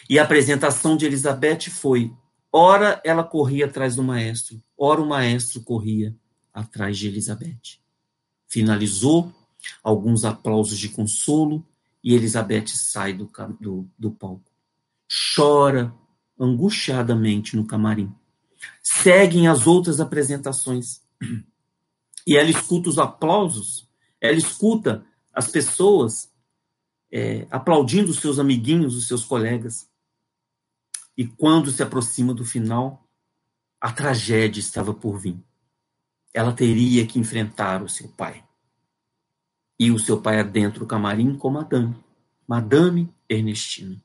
E 0.10 0.18
a 0.18 0.24
apresentação 0.24 0.98
de 0.98 1.06
Elizabeth 1.06 1.70
foi: 1.70 2.12
ora 2.52 3.00
ela 3.06 3.24
corria 3.24 3.68
atrás 3.68 3.96
do 3.96 4.04
maestro, 4.04 4.62
ora 4.76 5.00
o 5.00 5.08
maestro 5.08 5.62
corria 5.62 6.16
atrás 6.52 6.98
de 6.98 7.08
Elizabeth. 7.08 7.80
Finalizou, 8.48 9.32
alguns 9.84 10.26
aplausos 10.26 10.80
de 10.80 10.90
consolo, 10.90 11.64
e 12.04 12.16
Elizabeth 12.16 12.70
sai 12.70 13.14
do, 13.14 13.30
do, 13.60 13.88
do 13.98 14.10
palco. 14.10 14.52
Chora 15.36 15.94
angustiadamente 16.40 17.56
no 17.56 17.66
camarim. 17.66 18.12
Seguem 18.82 19.48
as 19.48 19.68
outras 19.68 20.00
apresentações. 20.00 21.02
E 22.26 22.36
ela 22.36 22.50
escuta 22.50 22.90
os 22.90 23.00
aplausos, 23.00 23.88
ela 24.20 24.38
escuta 24.38 25.06
as 25.38 25.48
pessoas 25.48 26.34
é, 27.12 27.46
aplaudindo 27.52 28.10
os 28.10 28.18
seus 28.18 28.40
amiguinhos, 28.40 28.96
os 28.96 29.08
seus 29.08 29.24
colegas. 29.24 29.88
E 31.16 31.28
quando 31.28 31.70
se 31.70 31.84
aproxima 31.84 32.34
do 32.34 32.44
final, 32.44 33.08
a 33.80 33.92
tragédia 33.92 34.60
estava 34.60 34.96
por 34.96 35.20
vir. 35.20 35.38
Ela 36.34 36.52
teria 36.52 37.06
que 37.06 37.20
enfrentar 37.20 37.84
o 37.84 37.88
seu 37.88 38.10
pai. 38.10 38.44
E 39.80 39.92
o 39.92 40.00
seu 40.00 40.20
pai 40.20 40.40
adentro 40.40 40.80
do 40.80 40.88
camarim 40.88 41.38
com 41.38 41.52
Madame, 41.52 41.96
Madame 42.48 43.14
Ernestina. 43.30 44.04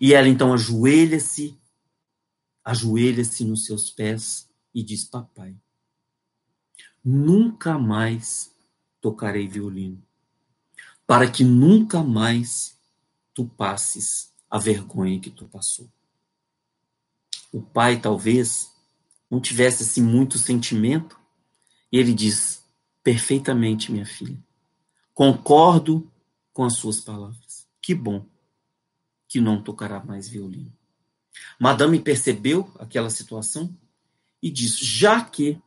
E 0.00 0.12
ela 0.12 0.26
então 0.26 0.52
ajoelha-se, 0.52 1.56
ajoelha-se 2.64 3.44
nos 3.44 3.64
seus 3.64 3.90
pés 3.90 4.50
e 4.74 4.82
diz: 4.82 5.04
Papai, 5.04 5.56
nunca 7.04 7.78
mais 7.78 8.52
tocarei 9.00 9.46
violino 9.46 10.02
para 11.12 11.30
que 11.30 11.44
nunca 11.44 12.02
mais 12.02 12.74
tu 13.34 13.44
passes 13.44 14.32
a 14.50 14.58
vergonha 14.58 15.20
que 15.20 15.28
tu 15.28 15.44
passou. 15.44 15.86
O 17.52 17.60
pai 17.60 18.00
talvez 18.00 18.72
não 19.30 19.38
tivesse 19.38 19.82
assim 19.82 20.00
muito 20.02 20.38
sentimento, 20.38 21.20
e 21.92 21.98
ele 21.98 22.14
diz: 22.14 22.64
perfeitamente, 23.02 23.92
minha 23.92 24.06
filha. 24.06 24.42
Concordo 25.12 26.10
com 26.50 26.64
as 26.64 26.78
suas 26.78 26.98
palavras. 26.98 27.68
Que 27.82 27.94
bom 27.94 28.24
que 29.28 29.38
não 29.38 29.62
tocará 29.62 30.02
mais 30.02 30.26
violino. 30.26 30.72
Madame 31.60 32.00
percebeu 32.00 32.72
aquela 32.78 33.10
situação 33.10 33.76
e 34.42 34.50
disse: 34.50 34.82
já 34.82 35.22
que 35.22 35.60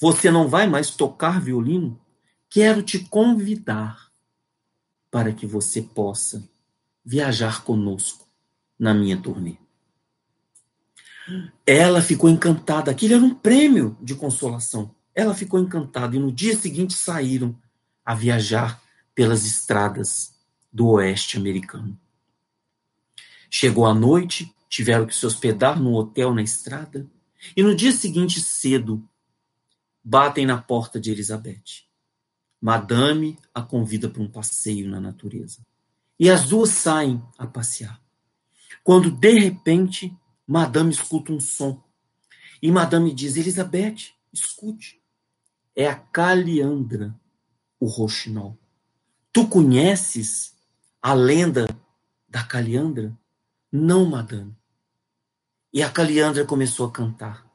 você 0.00 0.30
não 0.30 0.48
vai 0.48 0.66
mais 0.66 0.88
tocar 0.88 1.38
violino, 1.38 2.00
quero 2.48 2.82
te 2.82 2.98
convidar 2.98 4.09
para 5.10 5.32
que 5.32 5.46
você 5.46 5.82
possa 5.82 6.48
viajar 7.04 7.64
conosco 7.64 8.26
na 8.78 8.94
minha 8.94 9.16
turnê. 9.16 9.56
Ela 11.66 12.02
ficou 12.02 12.28
encantada. 12.28 12.90
Aquilo 12.90 13.14
era 13.14 13.24
um 13.24 13.34
prêmio 13.34 13.96
de 14.00 14.14
consolação. 14.14 14.94
Ela 15.14 15.34
ficou 15.34 15.60
encantada 15.60 16.16
e 16.16 16.18
no 16.18 16.32
dia 16.32 16.56
seguinte 16.56 16.94
saíram 16.94 17.56
a 18.04 18.14
viajar 18.14 18.80
pelas 19.14 19.44
estradas 19.44 20.34
do 20.72 20.88
oeste 20.88 21.36
americano. 21.36 21.98
Chegou 23.50 23.86
a 23.86 23.92
noite, 23.92 24.54
tiveram 24.68 25.06
que 25.06 25.14
se 25.14 25.26
hospedar 25.26 25.80
num 25.80 25.94
hotel 25.94 26.32
na 26.32 26.42
estrada 26.42 27.06
e 27.56 27.62
no 27.62 27.74
dia 27.74 27.92
seguinte 27.92 28.40
cedo 28.40 29.04
batem 30.02 30.46
na 30.46 30.58
porta 30.58 31.00
de 31.00 31.10
Elizabeth. 31.10 31.89
Madame 32.60 33.38
a 33.54 33.62
convida 33.62 34.08
para 34.08 34.22
um 34.22 34.28
passeio 34.28 34.88
na 34.88 35.00
natureza. 35.00 35.64
E 36.18 36.28
as 36.28 36.48
duas 36.48 36.70
saem 36.70 37.22
a 37.38 37.46
passear. 37.46 38.00
Quando, 38.84 39.10
de 39.10 39.38
repente, 39.38 40.14
Madame 40.46 40.90
escuta 40.90 41.32
um 41.32 41.40
som. 41.40 41.82
E 42.60 42.70
Madame 42.70 43.14
diz: 43.14 43.36
Elizabeth, 43.36 44.12
escute. 44.32 45.00
É 45.74 45.86
a 45.88 45.94
Caliandra, 45.94 47.14
o 47.78 47.86
roxinol. 47.86 48.58
Tu 49.32 49.46
conheces 49.46 50.54
a 51.00 51.14
lenda 51.14 51.66
da 52.28 52.42
Caliandra? 52.42 53.16
Não, 53.72 54.04
Madame. 54.04 54.54
E 55.72 55.82
a 55.82 55.88
Caliandra 55.88 56.44
começou 56.44 56.86
a 56.86 56.90
cantar. 56.90 57.48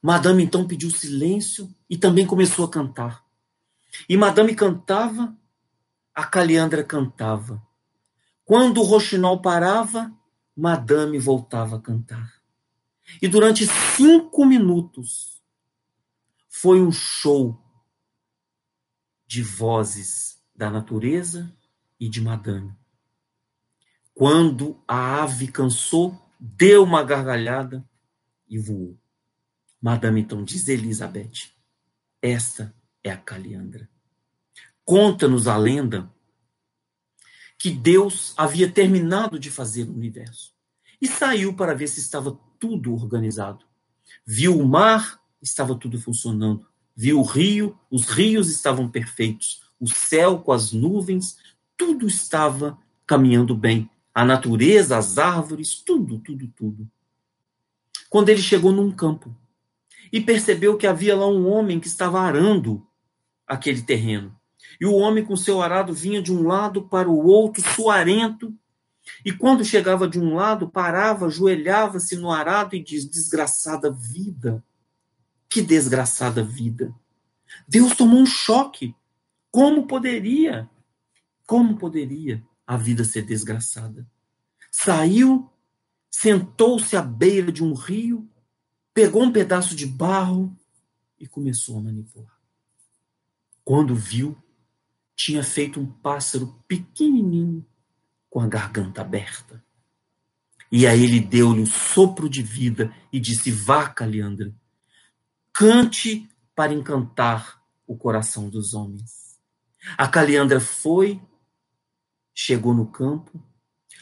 Madame 0.00 0.42
então 0.42 0.66
pediu 0.66 0.90
silêncio 0.90 1.68
e 1.88 1.98
também 1.98 2.24
começou 2.24 2.64
a 2.64 2.70
cantar. 2.70 3.19
E 4.08 4.16
Madame 4.16 4.54
cantava, 4.54 5.36
a 6.14 6.24
Caliandra 6.24 6.84
cantava. 6.84 7.62
Quando 8.44 8.80
o 8.80 8.84
roxinol 8.84 9.40
parava, 9.40 10.12
Madame 10.56 11.18
voltava 11.18 11.76
a 11.76 11.80
cantar. 11.80 12.40
E 13.20 13.28
durante 13.28 13.66
cinco 13.96 14.44
minutos 14.44 15.40
foi 16.48 16.80
um 16.80 16.92
show 16.92 17.58
de 19.26 19.42
vozes 19.42 20.42
da 20.54 20.70
natureza 20.70 21.54
e 21.98 22.08
de 22.08 22.20
Madame. 22.20 22.74
Quando 24.12 24.82
a 24.86 25.22
ave 25.22 25.48
cansou, 25.48 26.20
deu 26.38 26.82
uma 26.82 27.02
gargalhada 27.02 27.88
e 28.48 28.58
voou. 28.58 28.98
Madame 29.80 30.20
então 30.20 30.44
diz 30.44 30.68
Elizabeth: 30.68 31.52
Esta 32.20 32.74
é 33.02 33.10
a 33.10 33.16
Caliandra. 33.16 33.88
Conta-nos 34.84 35.46
a 35.46 35.56
lenda 35.56 36.12
que 37.58 37.70
Deus 37.70 38.32
havia 38.36 38.70
terminado 38.70 39.38
de 39.38 39.50
fazer 39.50 39.84
o 39.84 39.92
universo 39.92 40.54
e 41.00 41.06
saiu 41.06 41.54
para 41.54 41.74
ver 41.74 41.88
se 41.88 42.00
estava 42.00 42.38
tudo 42.58 42.92
organizado. 42.94 43.64
Viu 44.26 44.58
o 44.58 44.66
mar, 44.66 45.20
estava 45.40 45.74
tudo 45.74 46.00
funcionando. 46.00 46.66
Viu 46.96 47.18
o 47.20 47.22
rio, 47.22 47.78
os 47.90 48.08
rios 48.08 48.50
estavam 48.50 48.88
perfeitos. 48.88 49.62
O 49.78 49.88
céu 49.88 50.38
com 50.38 50.52
as 50.52 50.72
nuvens, 50.72 51.38
tudo 51.76 52.06
estava 52.06 52.78
caminhando 53.06 53.54
bem. 53.54 53.88
A 54.14 54.24
natureza, 54.24 54.98
as 54.98 55.18
árvores, 55.18 55.74
tudo, 55.74 56.18
tudo, 56.18 56.48
tudo. 56.48 56.90
Quando 58.08 58.28
ele 58.28 58.42
chegou 58.42 58.72
num 58.72 58.90
campo 58.90 59.34
e 60.12 60.20
percebeu 60.20 60.76
que 60.76 60.86
havia 60.86 61.16
lá 61.16 61.26
um 61.26 61.48
homem 61.48 61.78
que 61.78 61.86
estava 61.86 62.20
arando 62.20 62.86
aquele 63.50 63.82
terreno. 63.82 64.34
E 64.80 64.86
o 64.86 64.94
homem 64.94 65.24
com 65.24 65.36
seu 65.36 65.60
arado 65.60 65.92
vinha 65.92 66.22
de 66.22 66.32
um 66.32 66.46
lado 66.46 66.88
para 66.88 67.10
o 67.10 67.26
outro, 67.26 67.62
suarento, 67.74 68.54
e 69.24 69.32
quando 69.32 69.64
chegava 69.64 70.08
de 70.08 70.20
um 70.20 70.34
lado, 70.34 70.70
parava, 70.70 71.26
ajoelhava-se 71.26 72.16
no 72.16 72.30
arado 72.30 72.76
e 72.76 72.82
diz: 72.82 73.04
Desgraçada 73.04 73.90
vida, 73.90 74.64
Que 75.48 75.60
desgraçada 75.60 76.44
vida. 76.44 76.94
Deus 77.66 77.96
tomou 77.96 78.20
um 78.20 78.26
choque. 78.26 78.94
Como 79.50 79.86
poderia? 79.88 80.70
Como 81.44 81.76
poderia 81.76 82.42
a 82.64 82.76
vida 82.76 83.02
ser 83.02 83.22
desgraçada? 83.22 84.06
Saiu, 84.70 85.50
sentou-se 86.08 86.96
à 86.96 87.02
beira 87.02 87.50
de 87.50 87.64
um 87.64 87.74
rio, 87.74 88.30
pegou 88.94 89.24
um 89.24 89.32
pedaço 89.32 89.74
de 89.74 89.86
barro 89.86 90.56
e 91.18 91.26
começou 91.26 91.78
a 91.78 91.82
manipular. 91.82 92.39
Quando 93.70 93.94
viu, 93.94 94.36
tinha 95.14 95.44
feito 95.44 95.78
um 95.78 95.86
pássaro 95.86 96.60
pequenininho 96.66 97.64
com 98.28 98.40
a 98.40 98.48
garganta 98.48 99.00
aberta. 99.00 99.64
E 100.72 100.88
aí 100.88 101.04
ele 101.04 101.20
deu-lhe 101.20 101.60
um 101.60 101.66
sopro 101.66 102.28
de 102.28 102.42
vida 102.42 102.92
e 103.12 103.20
disse: 103.20 103.52
Vá, 103.52 103.88
Caliandra, 103.88 104.52
cante 105.52 106.28
para 106.52 106.72
encantar 106.72 107.62
o 107.86 107.96
coração 107.96 108.48
dos 108.48 108.74
homens. 108.74 109.38
A 109.96 110.08
Caliandra 110.08 110.58
foi, 110.58 111.22
chegou 112.34 112.74
no 112.74 112.88
campo, 112.88 113.40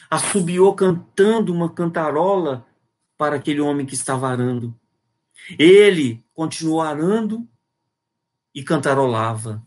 assobiou 0.09 0.73
cantando 0.73 1.53
uma 1.53 1.71
cantarola 1.71 2.65
para 3.15 3.35
aquele 3.35 3.61
homem 3.61 3.85
que 3.85 3.93
estava 3.93 4.29
arando. 4.29 4.75
Ele 5.59 6.25
continuou 6.33 6.81
arando 6.81 7.47
e 8.53 8.63
cantarolava 8.63 9.65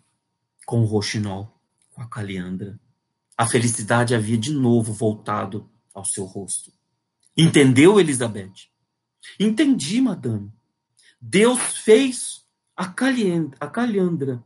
com 0.66 0.80
o 0.82 0.84
roxinol, 0.84 1.60
com 1.90 2.02
a 2.02 2.08
caliandra. 2.08 2.78
A 3.36 3.46
felicidade 3.46 4.14
havia 4.14 4.38
de 4.38 4.52
novo 4.52 4.92
voltado 4.92 5.70
ao 5.94 6.04
seu 6.04 6.24
rosto. 6.24 6.72
Entendeu, 7.36 7.98
Elizabeth? 7.98 8.68
Entendi, 9.38 10.00
madame. 10.00 10.52
Deus 11.20 11.60
fez 11.78 12.44
a 12.76 12.86
caliandra 12.86 14.44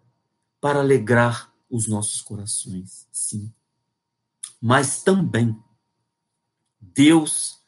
para 0.61 0.80
alegrar 0.80 1.53
os 1.70 1.87
nossos 1.87 2.20
corações, 2.20 3.09
sim. 3.11 3.53
Mas 4.61 5.03
também 5.03 5.59
Deus 6.80 7.61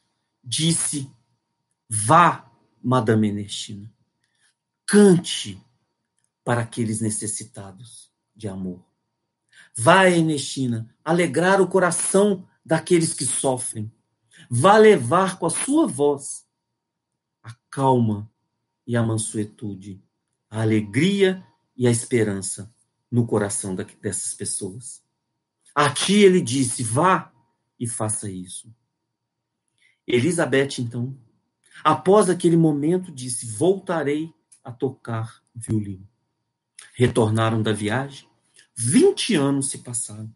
disse: 0.43 1.11
vá, 1.89 2.49
Madame 2.81 3.29
Ernestina, 3.29 3.91
cante 4.85 5.61
para 6.43 6.61
aqueles 6.61 7.01
necessitados 7.01 8.11
de 8.35 8.47
amor. 8.47 8.83
Vá, 9.75 10.09
Ernestina, 10.09 10.93
alegrar 11.03 11.61
o 11.61 11.67
coração 11.67 12.47
daqueles 12.65 13.13
que 13.13 13.25
sofrem. 13.25 13.91
Vá 14.49 14.77
levar 14.77 15.37
com 15.37 15.45
a 15.45 15.49
sua 15.49 15.87
voz 15.87 16.45
a 17.43 17.53
calma 17.69 18.31
e 18.85 18.95
a 18.95 19.03
mansuetude, 19.03 20.03
a 20.49 20.61
alegria 20.61 21.45
e 21.75 21.87
a 21.87 21.91
esperança 21.91 22.73
no 23.11 23.25
coração 23.25 23.75
dessas 23.75 24.33
pessoas. 24.33 25.03
A 25.75 25.89
ti 25.93 26.15
ele 26.15 26.41
disse: 26.41 26.83
vá 26.83 27.31
e 27.79 27.87
faça 27.87 28.29
isso. 28.29 28.73
Elizabeth, 30.09 30.79
então, 30.79 31.15
após 31.83 32.29
aquele 32.29 32.57
momento, 32.57 33.11
disse: 33.11 33.45
Voltarei 33.45 34.33
a 34.63 34.71
tocar 34.71 35.43
violino. 35.53 36.08
Retornaram 36.93 37.61
da 37.61 37.71
viagem. 37.71 38.27
Vinte 38.75 39.35
anos 39.35 39.69
se 39.69 39.79
passaram. 39.79 40.33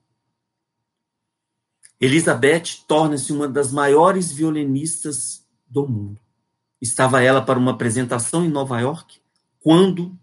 Elizabeth 1.99 2.83
torna-se 2.87 3.31
uma 3.31 3.47
das 3.47 3.71
maiores 3.71 4.31
violinistas 4.31 5.45
do 5.65 5.87
mundo. 5.87 6.19
Estava 6.81 7.23
ela 7.23 7.41
para 7.41 7.57
uma 7.57 7.71
apresentação 7.71 8.43
em 8.43 8.49
Nova 8.49 8.79
York 8.79 9.21
quando 9.61 10.17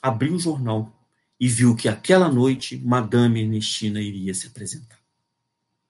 abriu 0.00 0.34
o 0.34 0.38
jornal 0.38 0.92
e 1.38 1.48
viu 1.48 1.74
que 1.74 1.88
aquela 1.88 2.28
noite 2.28 2.76
Madame 2.78 3.42
Ernestina 3.42 4.00
iria 4.00 4.32
se 4.32 4.46
apresentar. 4.46 5.00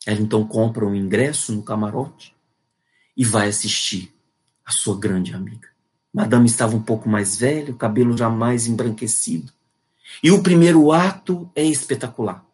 Ela 0.06 0.20
então 0.20 0.46
compra 0.46 0.86
um 0.86 0.94
ingresso 0.94 1.52
no 1.52 1.62
camarote 1.62 2.34
e 3.16 3.24
vai 3.24 3.48
assistir 3.48 4.14
a 4.64 4.72
sua 4.72 4.98
grande 4.98 5.34
amiga. 5.34 5.68
Madame 6.12 6.46
estava 6.46 6.74
um 6.74 6.82
pouco 6.82 7.08
mais 7.08 7.36
velha, 7.36 7.72
o 7.72 7.76
cabelo 7.76 8.16
já 8.16 8.30
mais 8.30 8.66
embranquecido. 8.66 9.52
E 10.22 10.30
o 10.30 10.42
primeiro 10.42 10.92
ato 10.92 11.50
é 11.54 11.64
espetacular. 11.64 12.44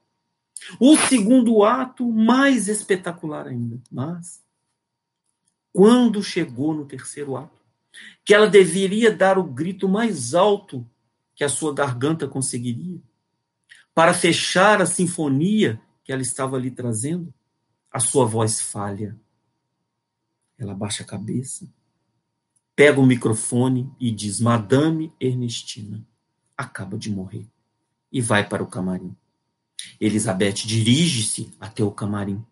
O 0.78 0.96
segundo 0.96 1.64
ato, 1.64 2.10
mais 2.10 2.68
espetacular 2.68 3.46
ainda. 3.46 3.80
Mas, 3.90 4.42
quando 5.72 6.22
chegou 6.22 6.74
no 6.74 6.84
terceiro 6.84 7.36
ato, 7.36 7.60
que 8.24 8.32
ela 8.32 8.46
deveria 8.46 9.14
dar 9.14 9.38
o 9.38 9.44
grito 9.44 9.88
mais 9.88 10.34
alto 10.34 10.86
que 11.34 11.44
a 11.44 11.48
sua 11.48 11.74
garganta 11.74 12.28
conseguiria, 12.28 13.00
para 13.94 14.14
fechar 14.14 14.80
a 14.80 14.86
sinfonia 14.86 15.80
que 16.04 16.12
ela 16.12 16.22
estava 16.22 16.56
ali 16.56 16.70
trazendo, 16.70 17.32
a 17.90 18.00
sua 18.00 18.24
voz 18.24 18.60
falha. 18.60 19.18
Ela 20.56 20.74
baixa 20.74 21.02
a 21.02 21.06
cabeça, 21.06 21.68
pega 22.74 23.00
o 23.00 23.06
microfone 23.06 23.92
e 24.00 24.10
diz: 24.10 24.40
Madame 24.40 25.12
Ernestina 25.20 26.06
acaba 26.56 26.96
de 26.98 27.10
morrer. 27.10 27.46
E 28.10 28.20
vai 28.20 28.48
para 28.48 28.62
o 28.62 28.66
camarim. 28.66 29.16
Elizabeth 30.00 30.66
dirige-se 30.66 31.52
até 31.58 31.82
o 31.82 31.90
camarim. 31.90 32.44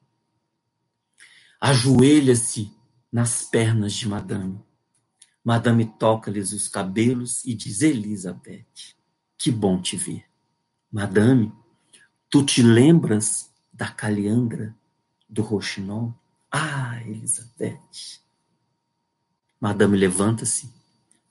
Ajoelha-se 1.61 2.73
nas 3.13 3.43
pernas 3.43 3.93
de 3.93 4.09
Madame. 4.09 4.61
Madame 5.45 5.87
toca-lhes 5.99 6.53
os 6.53 6.69
cabelos 6.69 7.45
e 7.45 7.55
diz: 7.55 7.83
Elizabeth, 7.83 8.95
que 9.37 9.51
bom 9.51 9.81
te 9.81 9.97
ver. 9.97 10.25
Madame, 10.93 11.53
tu 12.29 12.45
te 12.45 12.63
lembras 12.63 13.51
da 13.73 13.91
caliandra 13.91 14.75
do 15.29 15.43
roxinol? 15.43 16.15
Ah, 16.51 17.01
Elizabeth. 17.07 18.21
Madame 19.61 19.97
levanta-se, 19.97 20.69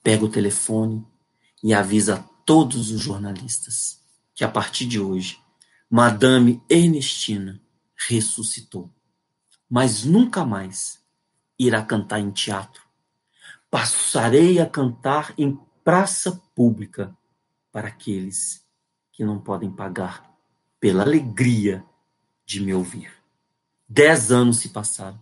pega 0.02 0.24
o 0.24 0.28
telefone 0.30 1.04
e 1.62 1.74
avisa 1.74 2.16
a 2.16 2.22
todos 2.50 2.90
os 2.90 3.00
jornalistas 3.00 4.00
que 4.34 4.42
a 4.42 4.48
partir 4.48 4.84
de 4.84 4.98
hoje, 4.98 5.40
Madame 5.88 6.60
Ernestina 6.68 7.60
ressuscitou, 8.08 8.90
mas 9.70 10.04
nunca 10.04 10.44
mais 10.44 11.00
irá 11.56 11.80
cantar 11.80 12.18
em 12.18 12.32
teatro. 12.32 12.82
Passarei 13.70 14.58
a 14.58 14.66
cantar 14.66 15.32
em 15.38 15.56
praça 15.84 16.42
pública 16.52 17.16
para 17.70 17.86
aqueles 17.86 18.66
que 19.12 19.24
não 19.24 19.38
podem 19.38 19.70
pagar 19.70 20.28
pela 20.80 21.04
alegria 21.04 21.84
de 22.44 22.60
me 22.60 22.74
ouvir. 22.74 23.12
Dez 23.88 24.32
anos 24.32 24.56
se 24.56 24.70
passaram, 24.70 25.20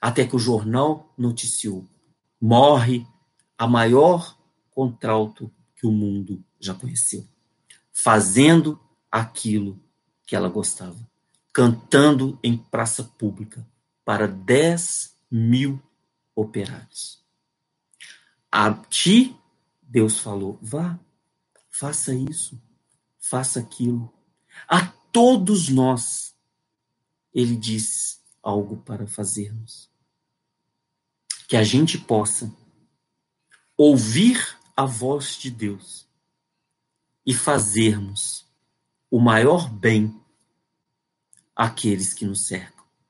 até 0.00 0.24
que 0.24 0.36
o 0.36 0.38
jornal 0.38 1.12
noticiou: 1.18 1.84
morre 2.40 3.04
a 3.58 3.66
maior 3.66 4.38
contralto 4.70 5.50
que 5.84 5.88
o 5.88 5.92
mundo 5.92 6.42
já 6.58 6.74
conheceu, 6.74 7.28
fazendo 7.92 8.80
aquilo 9.12 9.78
que 10.26 10.34
ela 10.34 10.48
gostava, 10.48 10.96
cantando 11.52 12.38
em 12.42 12.56
praça 12.56 13.04
pública 13.04 13.68
para 14.02 14.26
dez 14.26 15.14
mil 15.30 15.78
operários. 16.34 17.22
A 18.50 18.72
ti, 18.72 19.36
Deus 19.82 20.20
falou: 20.20 20.58
vá, 20.62 20.98
faça 21.68 22.14
isso, 22.14 22.58
faça 23.18 23.60
aquilo. 23.60 24.10
A 24.66 24.86
todos 25.12 25.68
nós, 25.68 26.34
ele 27.30 27.56
diz 27.56 28.22
algo 28.42 28.78
para 28.78 29.06
fazermos. 29.06 29.90
Que 31.46 31.58
a 31.58 31.62
gente 31.62 31.98
possa 31.98 32.50
ouvir 33.76 34.63
a 34.76 34.84
voz 34.84 35.36
de 35.36 35.50
Deus 35.50 36.06
e 37.24 37.32
fazermos 37.32 38.44
o 39.10 39.20
maior 39.20 39.70
bem 39.70 40.20
àqueles 41.54 42.12
que 42.12 42.24
nos 42.24 42.46
cercam. 42.46 42.73